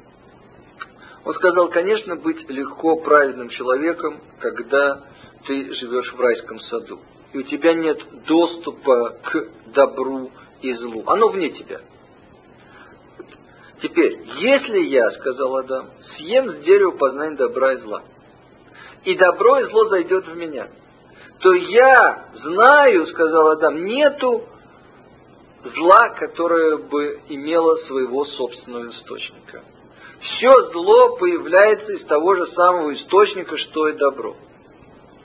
Он 1.25 1.35
сказал, 1.35 1.69
конечно, 1.69 2.17
быть 2.17 2.49
легко 2.51 2.97
праведным 2.97 3.49
человеком, 3.51 4.21
когда 4.41 5.05
ты 5.47 5.75
живешь 5.75 6.13
в 6.13 6.21
райском 6.21 6.61
саду. 6.61 7.01
И 7.35 7.39
у 7.39 7.43
тебя 7.43 7.75
нет 7.75 7.99
доступа 8.27 9.19
к 9.25 9.49
добру 9.75 10.31
и 10.63 10.73
злу. 10.75 11.03
Оно 11.07 11.29
вне 11.31 11.51
тебя. 11.51 11.81
Теперь, 13.83 14.21
если 14.39 14.79
я, 14.85 15.11
сказал 15.11 15.57
Адам, 15.57 15.89
съем 16.17 16.49
с 16.49 16.57
дерева 16.65 16.93
познания 16.93 17.37
добра 17.37 17.73
и 17.73 17.77
зла, 17.79 18.03
и 19.03 19.17
добро 19.17 19.59
и 19.59 19.65
зло 19.65 19.89
зайдет 19.89 20.29
в 20.29 20.37
меня, 20.37 20.69
то 21.41 21.53
я 21.53 22.29
знаю, 22.41 23.09
сказал 23.09 23.49
Адам, 23.49 23.85
нету 23.85 24.45
зла, 25.65 26.11
которое 26.11 26.77
бы 26.77 27.21
имело 27.29 27.75
своего 27.89 28.27
собственного 28.27 28.91
источника. 28.91 29.65
Все 30.21 30.51
зло 30.71 31.17
появляется 31.17 31.95
из 31.95 32.07
того 32.07 32.37
же 32.37 32.47
самого 32.53 32.95
источника, 32.95 33.59
что 33.59 33.89
и 33.89 33.95
добро. 33.95 34.37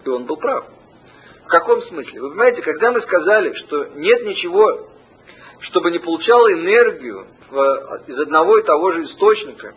И 0.03 0.09
он 0.09 0.25
был 0.25 0.37
прав. 0.37 0.78
В 1.49 1.51
каком 1.51 1.81
смысле? 1.81 2.21
Вы 2.21 2.29
понимаете, 2.29 2.61
когда 2.61 2.91
мы 2.91 3.01
сказали, 3.01 3.53
что 3.53 3.85
нет 3.95 4.23
ничего, 4.23 4.87
чтобы 5.61 5.89
не 5.89 5.97
получало 5.97 6.53
энергию 6.53 7.25
в, 7.49 8.03
из 8.05 8.19
одного 8.19 8.59
и 8.59 8.61
того 8.61 8.91
же 8.91 9.05
источника, 9.05 9.73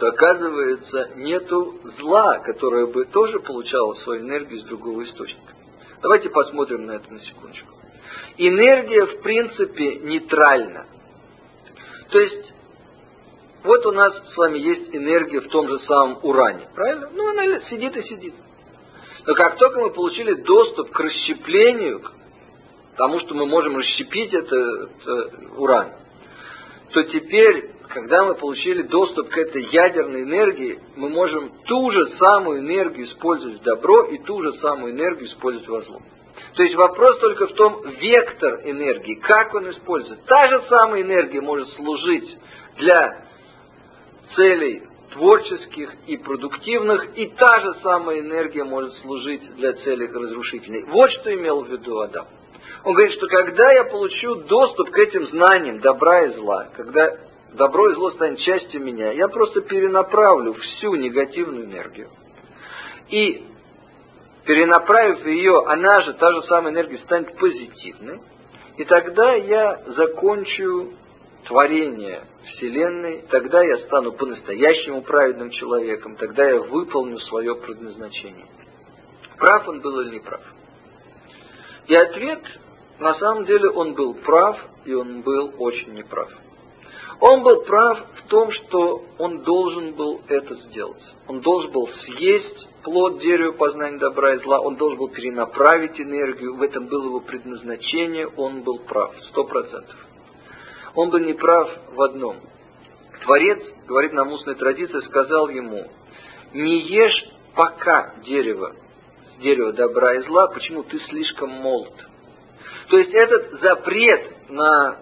то 0.00 0.08
оказывается 0.08 1.10
нету 1.14 1.78
зла, 2.00 2.40
которое 2.40 2.86
бы 2.86 3.04
тоже 3.04 3.38
получало 3.38 3.94
свою 4.02 4.22
энергию 4.22 4.58
из 4.58 4.64
другого 4.64 5.04
источника. 5.04 5.54
Давайте 6.02 6.30
посмотрим 6.30 6.86
на 6.86 6.96
это 6.96 7.12
на 7.12 7.20
секундочку. 7.20 7.68
Энергия, 8.36 9.06
в 9.06 9.20
принципе, 9.20 10.00
нейтральна. 10.00 10.86
То 12.10 12.18
есть, 12.18 12.52
вот 13.62 13.86
у 13.86 13.92
нас 13.92 14.12
с 14.32 14.36
вами 14.36 14.58
есть 14.58 14.92
энергия 14.92 15.42
в 15.42 15.48
том 15.48 15.68
же 15.68 15.78
самом 15.86 16.18
уране, 16.24 16.68
правильно? 16.74 17.08
Ну, 17.12 17.28
она 17.30 17.60
сидит 17.70 17.96
и 17.96 18.02
сидит. 18.02 18.34
Но 19.26 19.34
как 19.34 19.58
только 19.58 19.80
мы 19.80 19.90
получили 19.90 20.34
доступ 20.34 20.90
к 20.90 21.00
расщеплению, 21.00 22.00
к 22.00 22.12
тому, 22.96 23.20
что 23.20 23.34
мы 23.34 23.46
можем 23.46 23.76
расщепить 23.76 24.32
этот, 24.32 24.90
этот 25.00 25.58
уран, 25.58 25.92
то 26.92 27.02
теперь, 27.04 27.70
когда 27.88 28.24
мы 28.24 28.34
получили 28.34 28.82
доступ 28.82 29.28
к 29.28 29.36
этой 29.36 29.62
ядерной 29.64 30.22
энергии, 30.22 30.80
мы 30.96 31.08
можем 31.10 31.50
ту 31.66 31.90
же 31.90 32.12
самую 32.18 32.60
энергию 32.60 33.06
использовать 33.06 33.60
в 33.60 33.62
добро 33.62 34.04
и 34.06 34.18
ту 34.18 34.42
же 34.42 34.52
самую 34.54 34.92
энергию 34.92 35.28
использовать 35.28 35.68
во 35.68 35.80
зло. 35.82 36.00
То 36.54 36.62
есть 36.62 36.74
вопрос 36.76 37.18
только 37.20 37.46
в 37.46 37.52
том, 37.54 37.82
вектор 38.00 38.62
энергии, 38.64 39.14
как 39.14 39.54
он 39.54 39.70
используется. 39.70 40.24
Та 40.26 40.48
же 40.48 40.62
самая 40.68 41.02
энергия 41.02 41.40
может 41.40 41.68
служить 41.74 42.36
для 42.76 43.24
целей 44.34 44.87
творческих 45.12 45.90
и 46.06 46.16
продуктивных, 46.16 47.16
и 47.16 47.26
та 47.26 47.60
же 47.60 47.74
самая 47.82 48.20
энергия 48.20 48.64
может 48.64 48.94
служить 48.98 49.54
для 49.56 49.72
целей 49.74 50.06
разрушительной. 50.08 50.84
Вот 50.84 51.10
что 51.12 51.34
имел 51.34 51.62
в 51.62 51.68
виду 51.68 51.98
Адам. 52.00 52.26
Он 52.84 52.94
говорит, 52.94 53.16
что 53.16 53.26
когда 53.26 53.72
я 53.72 53.84
получу 53.84 54.36
доступ 54.46 54.90
к 54.90 54.98
этим 54.98 55.26
знаниям 55.26 55.80
добра 55.80 56.26
и 56.26 56.34
зла, 56.34 56.68
когда 56.76 57.16
добро 57.54 57.90
и 57.90 57.94
зло 57.94 58.10
станет 58.12 58.38
частью 58.40 58.82
меня, 58.82 59.12
я 59.12 59.28
просто 59.28 59.60
перенаправлю 59.62 60.54
всю 60.54 60.94
негативную 60.94 61.64
энергию. 61.66 62.08
И 63.08 63.44
перенаправив 64.44 65.26
ее, 65.26 65.64
она 65.66 66.02
же, 66.02 66.14
та 66.14 66.32
же 66.32 66.42
самая 66.42 66.72
энергия, 66.72 66.98
станет 66.98 67.36
позитивной. 67.36 68.20
И 68.76 68.84
тогда 68.84 69.34
я 69.34 69.82
закончу 69.96 70.92
творение 71.46 72.24
Вселенной, 72.44 73.24
тогда 73.30 73.62
я 73.62 73.78
стану 73.78 74.12
по-настоящему 74.12 75.02
праведным 75.02 75.50
человеком, 75.50 76.16
тогда 76.16 76.48
я 76.48 76.60
выполню 76.60 77.18
свое 77.20 77.54
предназначение. 77.56 78.46
Прав 79.38 79.68
он 79.68 79.80
был 79.80 80.00
или 80.00 80.14
не 80.14 80.20
прав? 80.20 80.40
И 81.86 81.94
ответ, 81.94 82.42
на 82.98 83.14
самом 83.14 83.46
деле, 83.46 83.70
он 83.70 83.94
был 83.94 84.14
прав, 84.14 84.58
и 84.84 84.92
он 84.92 85.22
был 85.22 85.54
очень 85.58 85.94
неправ. 85.94 86.30
Он 87.20 87.42
был 87.42 87.62
прав 87.62 88.06
в 88.16 88.28
том, 88.28 88.52
что 88.52 89.04
он 89.18 89.42
должен 89.42 89.94
был 89.94 90.20
это 90.28 90.54
сделать. 90.54 91.02
Он 91.26 91.40
должен 91.40 91.72
был 91.72 91.88
съесть 92.04 92.68
плод 92.82 93.20
дерева 93.20 93.52
познания 93.52 93.98
добра 93.98 94.34
и 94.34 94.38
зла, 94.38 94.60
он 94.60 94.76
должен 94.76 94.98
был 94.98 95.08
перенаправить 95.08 96.00
энергию, 96.00 96.56
в 96.56 96.62
этом 96.62 96.86
было 96.86 97.04
его 97.04 97.20
предназначение, 97.20 98.26
он 98.28 98.62
был 98.62 98.78
прав, 98.80 99.14
сто 99.30 99.44
процентов. 99.44 99.96
Он 100.94 101.10
был 101.10 101.18
неправ 101.20 101.70
в 101.92 102.02
одном. 102.02 102.36
Творец, 103.22 103.62
говорит 103.86 104.12
нам 104.12 104.32
устная 104.32 104.54
традиция, 104.54 105.00
сказал 105.02 105.48
ему, 105.48 105.86
не 106.52 106.80
ешь 106.80 107.24
пока 107.54 108.14
дерево, 108.24 108.74
дерево 109.40 109.72
добра 109.72 110.14
и 110.14 110.20
зла, 110.20 110.48
почему 110.48 110.82
ты 110.84 110.98
слишком 111.08 111.50
молод. 111.50 111.92
То 112.88 112.98
есть 112.98 113.12
этот 113.12 113.60
запрет 113.60 114.48
на 114.48 114.96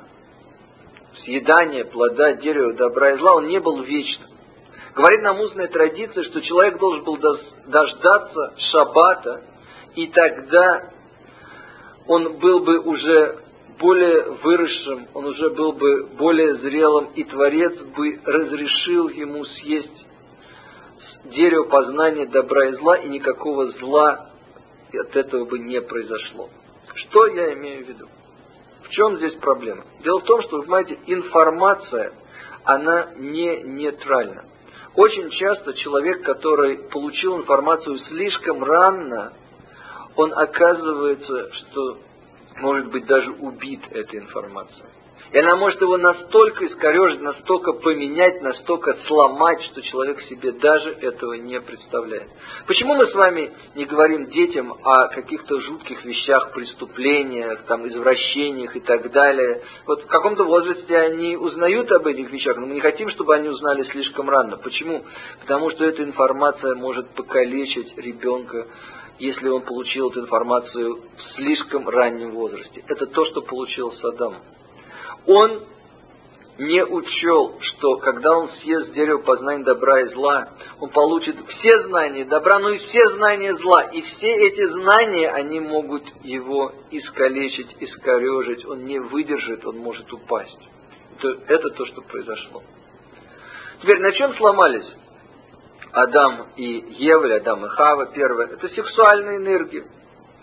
съедание 1.24 1.84
плода 1.84 2.34
дерева 2.34 2.72
добра 2.72 3.12
и 3.12 3.18
зла, 3.18 3.37
он 3.37 3.49
не 3.49 3.61
был 3.61 3.82
вечным. 3.82 4.30
Говорит 4.95 5.22
нам 5.22 5.41
устная 5.41 5.68
традиция, 5.68 6.24
что 6.24 6.41
человек 6.41 6.78
должен 6.78 7.05
был 7.05 7.18
дождаться 7.18 8.55
шаббата, 8.70 9.45
и 9.95 10.07
тогда 10.09 10.91
он 12.07 12.39
был 12.39 12.61
бы 12.61 12.78
уже 12.80 13.45
более 13.79 14.22
выросшим, 14.43 15.09
он 15.14 15.27
уже 15.27 15.51
был 15.51 15.72
бы 15.72 16.07
более 16.18 16.57
зрелым, 16.57 17.11
и 17.14 17.24
Творец 17.24 17.77
бы 17.97 18.20
разрешил 18.24 19.09
ему 19.09 19.45
съесть 19.45 20.07
дерево 21.24 21.64
познания 21.64 22.27
добра 22.27 22.68
и 22.68 22.72
зла, 22.74 22.97
и 22.97 23.09
никакого 23.09 23.70
зла 23.72 24.31
от 24.93 25.16
этого 25.16 25.45
бы 25.45 25.59
не 25.59 25.81
произошло. 25.81 26.49
Что 26.95 27.27
я 27.27 27.53
имею 27.55 27.85
в 27.85 27.89
виду? 27.89 28.09
В 28.85 28.89
чем 28.91 29.16
здесь 29.16 29.35
проблема? 29.35 29.85
Дело 30.03 30.20
в 30.20 30.24
том, 30.24 30.43
что, 30.43 30.57
вы 30.57 30.62
понимаете, 30.62 30.99
информация, 31.07 32.12
она 32.64 33.11
не 33.16 33.62
нейтральна. 33.62 34.45
Очень 34.95 35.29
часто 35.31 35.74
человек, 35.74 36.22
который 36.22 36.89
получил 36.89 37.37
информацию 37.37 37.99
слишком 38.09 38.62
рано, 38.62 39.33
он 40.14 40.33
оказывается, 40.33 41.53
что 41.53 41.99
может 42.61 42.90
быть 42.90 43.07
даже 43.07 43.30
убит 43.32 43.82
этой 43.90 44.18
информацией. 44.20 44.86
И 45.32 45.38
она 45.38 45.57
может 45.57 45.80
его 45.80 45.96
настолько 45.96 46.66
искорежить, 46.66 47.20
настолько 47.20 47.72
поменять, 47.72 48.42
настолько 48.42 48.96
сломать, 49.09 49.61
что 49.64 49.82
человек 49.82 50.20
себе 50.22 50.52
даже 50.52 50.90
этого 50.90 51.34
не 51.34 51.61
представляет. 51.61 52.28
Почему 52.66 52.94
мы 52.94 53.09
с 53.09 53.14
вами 53.14 53.50
не 53.74 53.86
говорим 53.86 54.30
детям 54.30 54.72
о 54.84 55.09
каких-то 55.09 55.61
жутких 55.61 56.04
вещах, 56.04 56.52
преступлениях, 56.52 57.64
там, 57.66 57.88
извращениях 57.88 58.76
и 58.76 58.80
так 58.80 59.11
далее? 59.11 59.62
Вот 59.86 60.04
в 60.04 60.07
каком-то 60.07 60.44
возрасте 60.44 60.96
они 60.96 61.36
узнают 61.36 61.90
об 61.90 62.07
этих 62.07 62.30
вещах, 62.30 62.57
но 62.57 62.66
мы 62.66 62.74
не 62.74 62.80
хотим, 62.80 63.11
чтобы 63.11 63.34
они 63.34 63.48
узнали 63.48 63.82
слишком 63.90 64.30
рано. 64.30 64.59
Почему? 64.59 65.04
Потому 65.40 65.70
что 65.70 65.84
эта 65.84 66.04
информация 66.04 66.76
может 66.76 67.11
покалечить 67.14 67.98
ребенка 67.98 68.68
если 69.18 69.48
он 69.48 69.62
получил 69.62 70.10
эту 70.10 70.20
информацию 70.20 70.96
в 71.16 71.36
слишком 71.36 71.88
раннем 71.88 72.32
возрасте. 72.32 72.84
Это 72.86 73.06
то, 73.06 73.24
что 73.26 73.42
получил 73.42 73.92
Саддам. 73.92 74.36
Он 75.26 75.62
не 76.58 76.84
учел, 76.84 77.58
что 77.60 77.96
когда 77.96 78.38
он 78.38 78.50
съест 78.60 78.92
дерево 78.92 79.18
познания 79.18 79.64
добра 79.64 80.00
и 80.00 80.08
зла, 80.14 80.48
он 80.80 80.90
получит 80.90 81.36
все 81.48 81.82
знания 81.88 82.24
добра, 82.24 82.58
но 82.58 82.70
и 82.70 82.78
все 82.78 83.08
знания 83.16 83.54
зла. 83.56 83.82
И 83.82 84.02
все 84.02 84.32
эти 84.32 84.66
знания, 84.68 85.30
они 85.30 85.60
могут 85.60 86.04
его 86.22 86.72
искалечить, 86.90 87.76
искорежить. 87.80 88.64
Он 88.64 88.84
не 88.84 88.98
выдержит, 88.98 89.66
он 89.66 89.78
может 89.78 90.10
упасть. 90.12 90.68
Это, 91.18 91.28
это 91.48 91.70
то, 91.70 91.86
что 91.86 92.02
произошло. 92.02 92.62
Теперь 93.82 94.00
на 94.00 94.12
чем 94.12 94.34
сломались 94.36 94.86
Адам 95.97 96.49
и 96.57 96.84
Ева, 96.99 97.36
Адам 97.36 97.64
и 97.64 97.68
Хава 97.70 98.12
первое? 98.12 98.49
Это 98.49 98.68
сексуальная 98.68 99.38
энергия. 99.38 99.86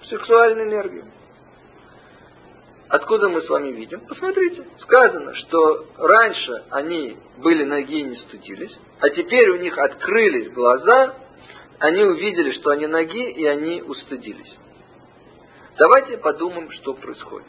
Сексуальная 0.09 0.65
энергия. 0.65 1.05
Откуда 2.89 3.29
мы 3.29 3.43
с 3.43 3.49
вами 3.49 3.67
видим? 3.67 3.99
Посмотрите, 4.07 4.65
сказано, 4.79 5.35
что 5.35 5.85
раньше 5.99 6.63
они 6.71 7.17
были 7.37 7.65
ноги 7.65 7.99
и 7.99 8.03
не 8.03 8.15
стыдились, 8.15 8.75
а 8.99 9.11
теперь 9.11 9.47
у 9.51 9.57
них 9.57 9.77
открылись 9.77 10.51
глаза, 10.53 11.17
они 11.77 12.01
увидели, 12.01 12.53
что 12.53 12.71
они 12.71 12.87
ноги, 12.87 13.29
и 13.33 13.45
они 13.45 13.83
устыдились. 13.83 14.57
Давайте 15.77 16.17
подумаем, 16.17 16.71
что 16.71 16.95
происходит. 16.95 17.47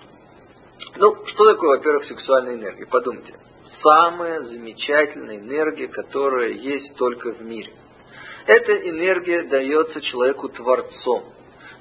Ну, 0.97 1.25
что 1.25 1.55
такое, 1.55 1.79
во-первых, 1.79 2.05
сексуальная 2.05 2.57
энергия? 2.57 2.85
Подумайте. 2.85 3.35
Самая 3.83 4.43
замечательная 4.43 5.39
энергия, 5.39 5.89
которая 5.89 6.51
есть 6.51 6.97
только 6.97 7.33
в 7.33 7.41
мире. 7.41 7.73
Эта 8.47 8.73
энергия 8.91 9.43
дается 9.45 10.01
человеку 10.03 10.49
Творцом. 10.51 11.25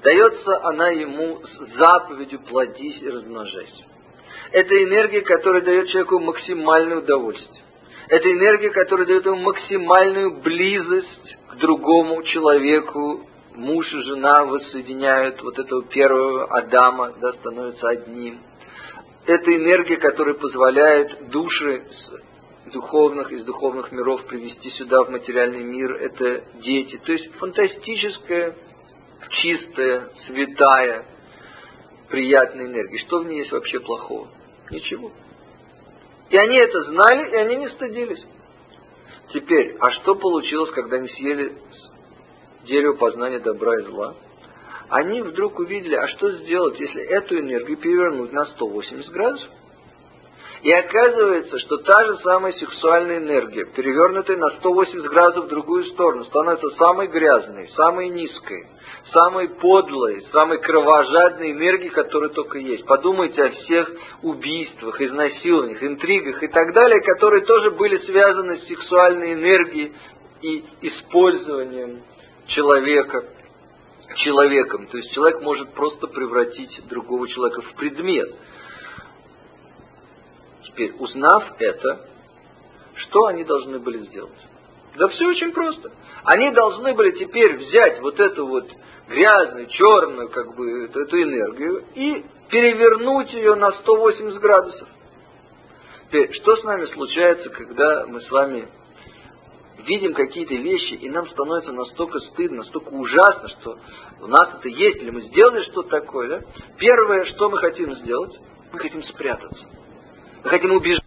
Дается 0.02 0.64
она 0.66 0.88
ему 0.90 1.40
с 1.42 1.78
заповедью 1.78 2.40
«плодись 2.40 3.02
и 3.02 3.10
размножайся». 3.10 3.84
Это 4.52 4.84
энергия, 4.84 5.22
которая 5.22 5.62
дает 5.62 5.88
человеку 5.88 6.20
максимальное 6.20 6.98
удовольствие. 6.98 7.62
Это 8.08 8.30
энергия, 8.30 8.70
которая 8.70 9.06
дает 9.06 9.24
ему 9.26 9.36
максимальную 9.36 10.40
близость 10.42 11.36
к 11.48 11.56
другому 11.56 12.22
человеку. 12.22 13.26
Муж 13.54 13.92
и 13.92 14.02
жена 14.02 14.44
воссоединяют 14.44 15.42
вот 15.42 15.58
этого 15.58 15.84
первого 15.84 16.44
Адама, 16.46 17.14
да, 17.20 17.32
становятся 17.34 17.88
одним. 17.88 18.40
Это 19.26 19.56
энергия, 19.56 19.96
которая 19.96 20.34
позволяет 20.34 21.30
души 21.30 21.84
духовных, 22.72 23.30
из 23.32 23.44
духовных 23.44 23.92
миров 23.92 24.24
привести 24.26 24.70
сюда, 24.70 25.04
в 25.04 25.10
материальный 25.10 25.62
мир. 25.62 25.92
Это 25.92 26.44
дети. 26.60 27.00
То 27.04 27.12
есть 27.12 27.32
фантастическая 27.34 28.56
чистая, 29.28 30.10
святая, 30.26 31.06
приятная 32.08 32.66
энергия. 32.66 32.98
Что 32.98 33.20
в 33.20 33.26
ней 33.26 33.40
есть 33.40 33.52
вообще 33.52 33.80
плохого? 33.80 34.28
Ничего. 34.70 35.10
И 36.30 36.36
они 36.36 36.56
это 36.56 36.82
знали, 36.84 37.30
и 37.30 37.36
они 37.36 37.56
не 37.56 37.68
стыдились. 37.70 38.24
Теперь, 39.32 39.76
а 39.80 39.90
что 39.90 40.14
получилось, 40.14 40.70
когда 40.70 40.96
они 40.96 41.08
съели 41.08 41.56
дерево 42.64 42.94
познания 42.94 43.40
добра 43.40 43.78
и 43.80 43.82
зла? 43.82 44.14
Они 44.88 45.22
вдруг 45.22 45.58
увидели, 45.58 45.94
а 45.94 46.06
что 46.08 46.30
сделать, 46.32 46.78
если 46.78 47.02
эту 47.02 47.38
энергию 47.38 47.76
перевернуть 47.78 48.32
на 48.32 48.46
180 48.46 49.10
градусов? 49.10 49.50
И 50.64 50.72
оказывается, 50.72 51.58
что 51.58 51.76
та 51.76 52.06
же 52.06 52.16
самая 52.22 52.54
сексуальная 52.54 53.18
энергия, 53.18 53.66
перевернутая 53.66 54.38
на 54.38 54.48
180 54.60 55.10
градусов 55.10 55.44
в 55.44 55.48
другую 55.48 55.84
сторону, 55.88 56.24
становится 56.24 56.70
самой 56.82 57.08
грязной, 57.08 57.68
самой 57.76 58.08
низкой, 58.08 58.66
самой 59.12 59.50
подлой, 59.50 60.22
самой 60.32 60.62
кровожадной 60.62 61.52
энергией, 61.52 61.90
которая 61.90 62.30
только 62.30 62.58
есть. 62.58 62.86
Подумайте 62.86 63.42
о 63.42 63.50
всех 63.50 63.92
убийствах, 64.22 64.98
изнасилованиях, 65.02 65.82
интригах 65.82 66.42
и 66.42 66.48
так 66.48 66.72
далее, 66.72 67.02
которые 67.02 67.44
тоже 67.44 67.72
были 67.72 67.98
связаны 67.98 68.56
с 68.60 68.66
сексуальной 68.66 69.34
энергией 69.34 69.92
и 70.40 70.64
использованием 70.80 72.00
человека 72.46 73.22
человеком. 74.16 74.86
То 74.86 74.96
есть 74.96 75.12
человек 75.12 75.42
может 75.42 75.74
просто 75.74 76.06
превратить 76.06 76.88
другого 76.88 77.28
человека 77.28 77.60
в 77.60 77.74
предмет– 77.74 78.34
Теперь, 80.74 80.92
узнав 80.98 81.54
это, 81.60 82.00
что 82.96 83.26
они 83.26 83.44
должны 83.44 83.78
были 83.78 83.98
сделать? 84.06 84.32
Да 84.96 85.06
все 85.06 85.28
очень 85.28 85.52
просто. 85.52 85.92
Они 86.24 86.50
должны 86.50 86.94
были 86.94 87.12
теперь 87.12 87.56
взять 87.58 88.00
вот 88.00 88.18
эту 88.18 88.46
вот 88.46 88.68
грязную, 89.08 89.66
черную, 89.68 90.30
как 90.30 90.56
бы, 90.56 90.86
эту, 90.86 91.00
эту 91.00 91.22
энергию 91.22 91.84
и 91.94 92.24
перевернуть 92.48 93.32
ее 93.32 93.54
на 93.54 93.70
180 93.70 94.40
градусов. 94.40 94.88
Теперь, 96.08 96.34
что 96.34 96.56
с 96.56 96.64
нами 96.64 96.86
случается, 96.86 97.50
когда 97.50 98.06
мы 98.06 98.20
с 98.22 98.30
вами 98.30 98.68
видим 99.86 100.14
какие-то 100.14 100.54
вещи, 100.54 100.94
и 100.94 101.08
нам 101.08 101.28
становится 101.28 101.70
настолько 101.70 102.18
стыдно, 102.18 102.58
настолько 102.58 102.88
ужасно, 102.88 103.48
что 103.60 103.78
у 104.22 104.26
нас 104.26 104.54
это 104.58 104.68
есть, 104.68 105.02
или 105.02 105.10
мы 105.10 105.22
сделали 105.22 105.62
что-то 105.70 106.00
такое, 106.00 106.28
да? 106.28 106.40
Первое, 106.78 107.26
что 107.26 107.48
мы 107.48 107.58
хотим 107.58 107.94
сделать, 107.96 108.40
мы 108.72 108.80
хотим 108.80 109.04
спрятаться. 109.04 109.64
Хотим 110.44 110.72
убежать 110.72 111.03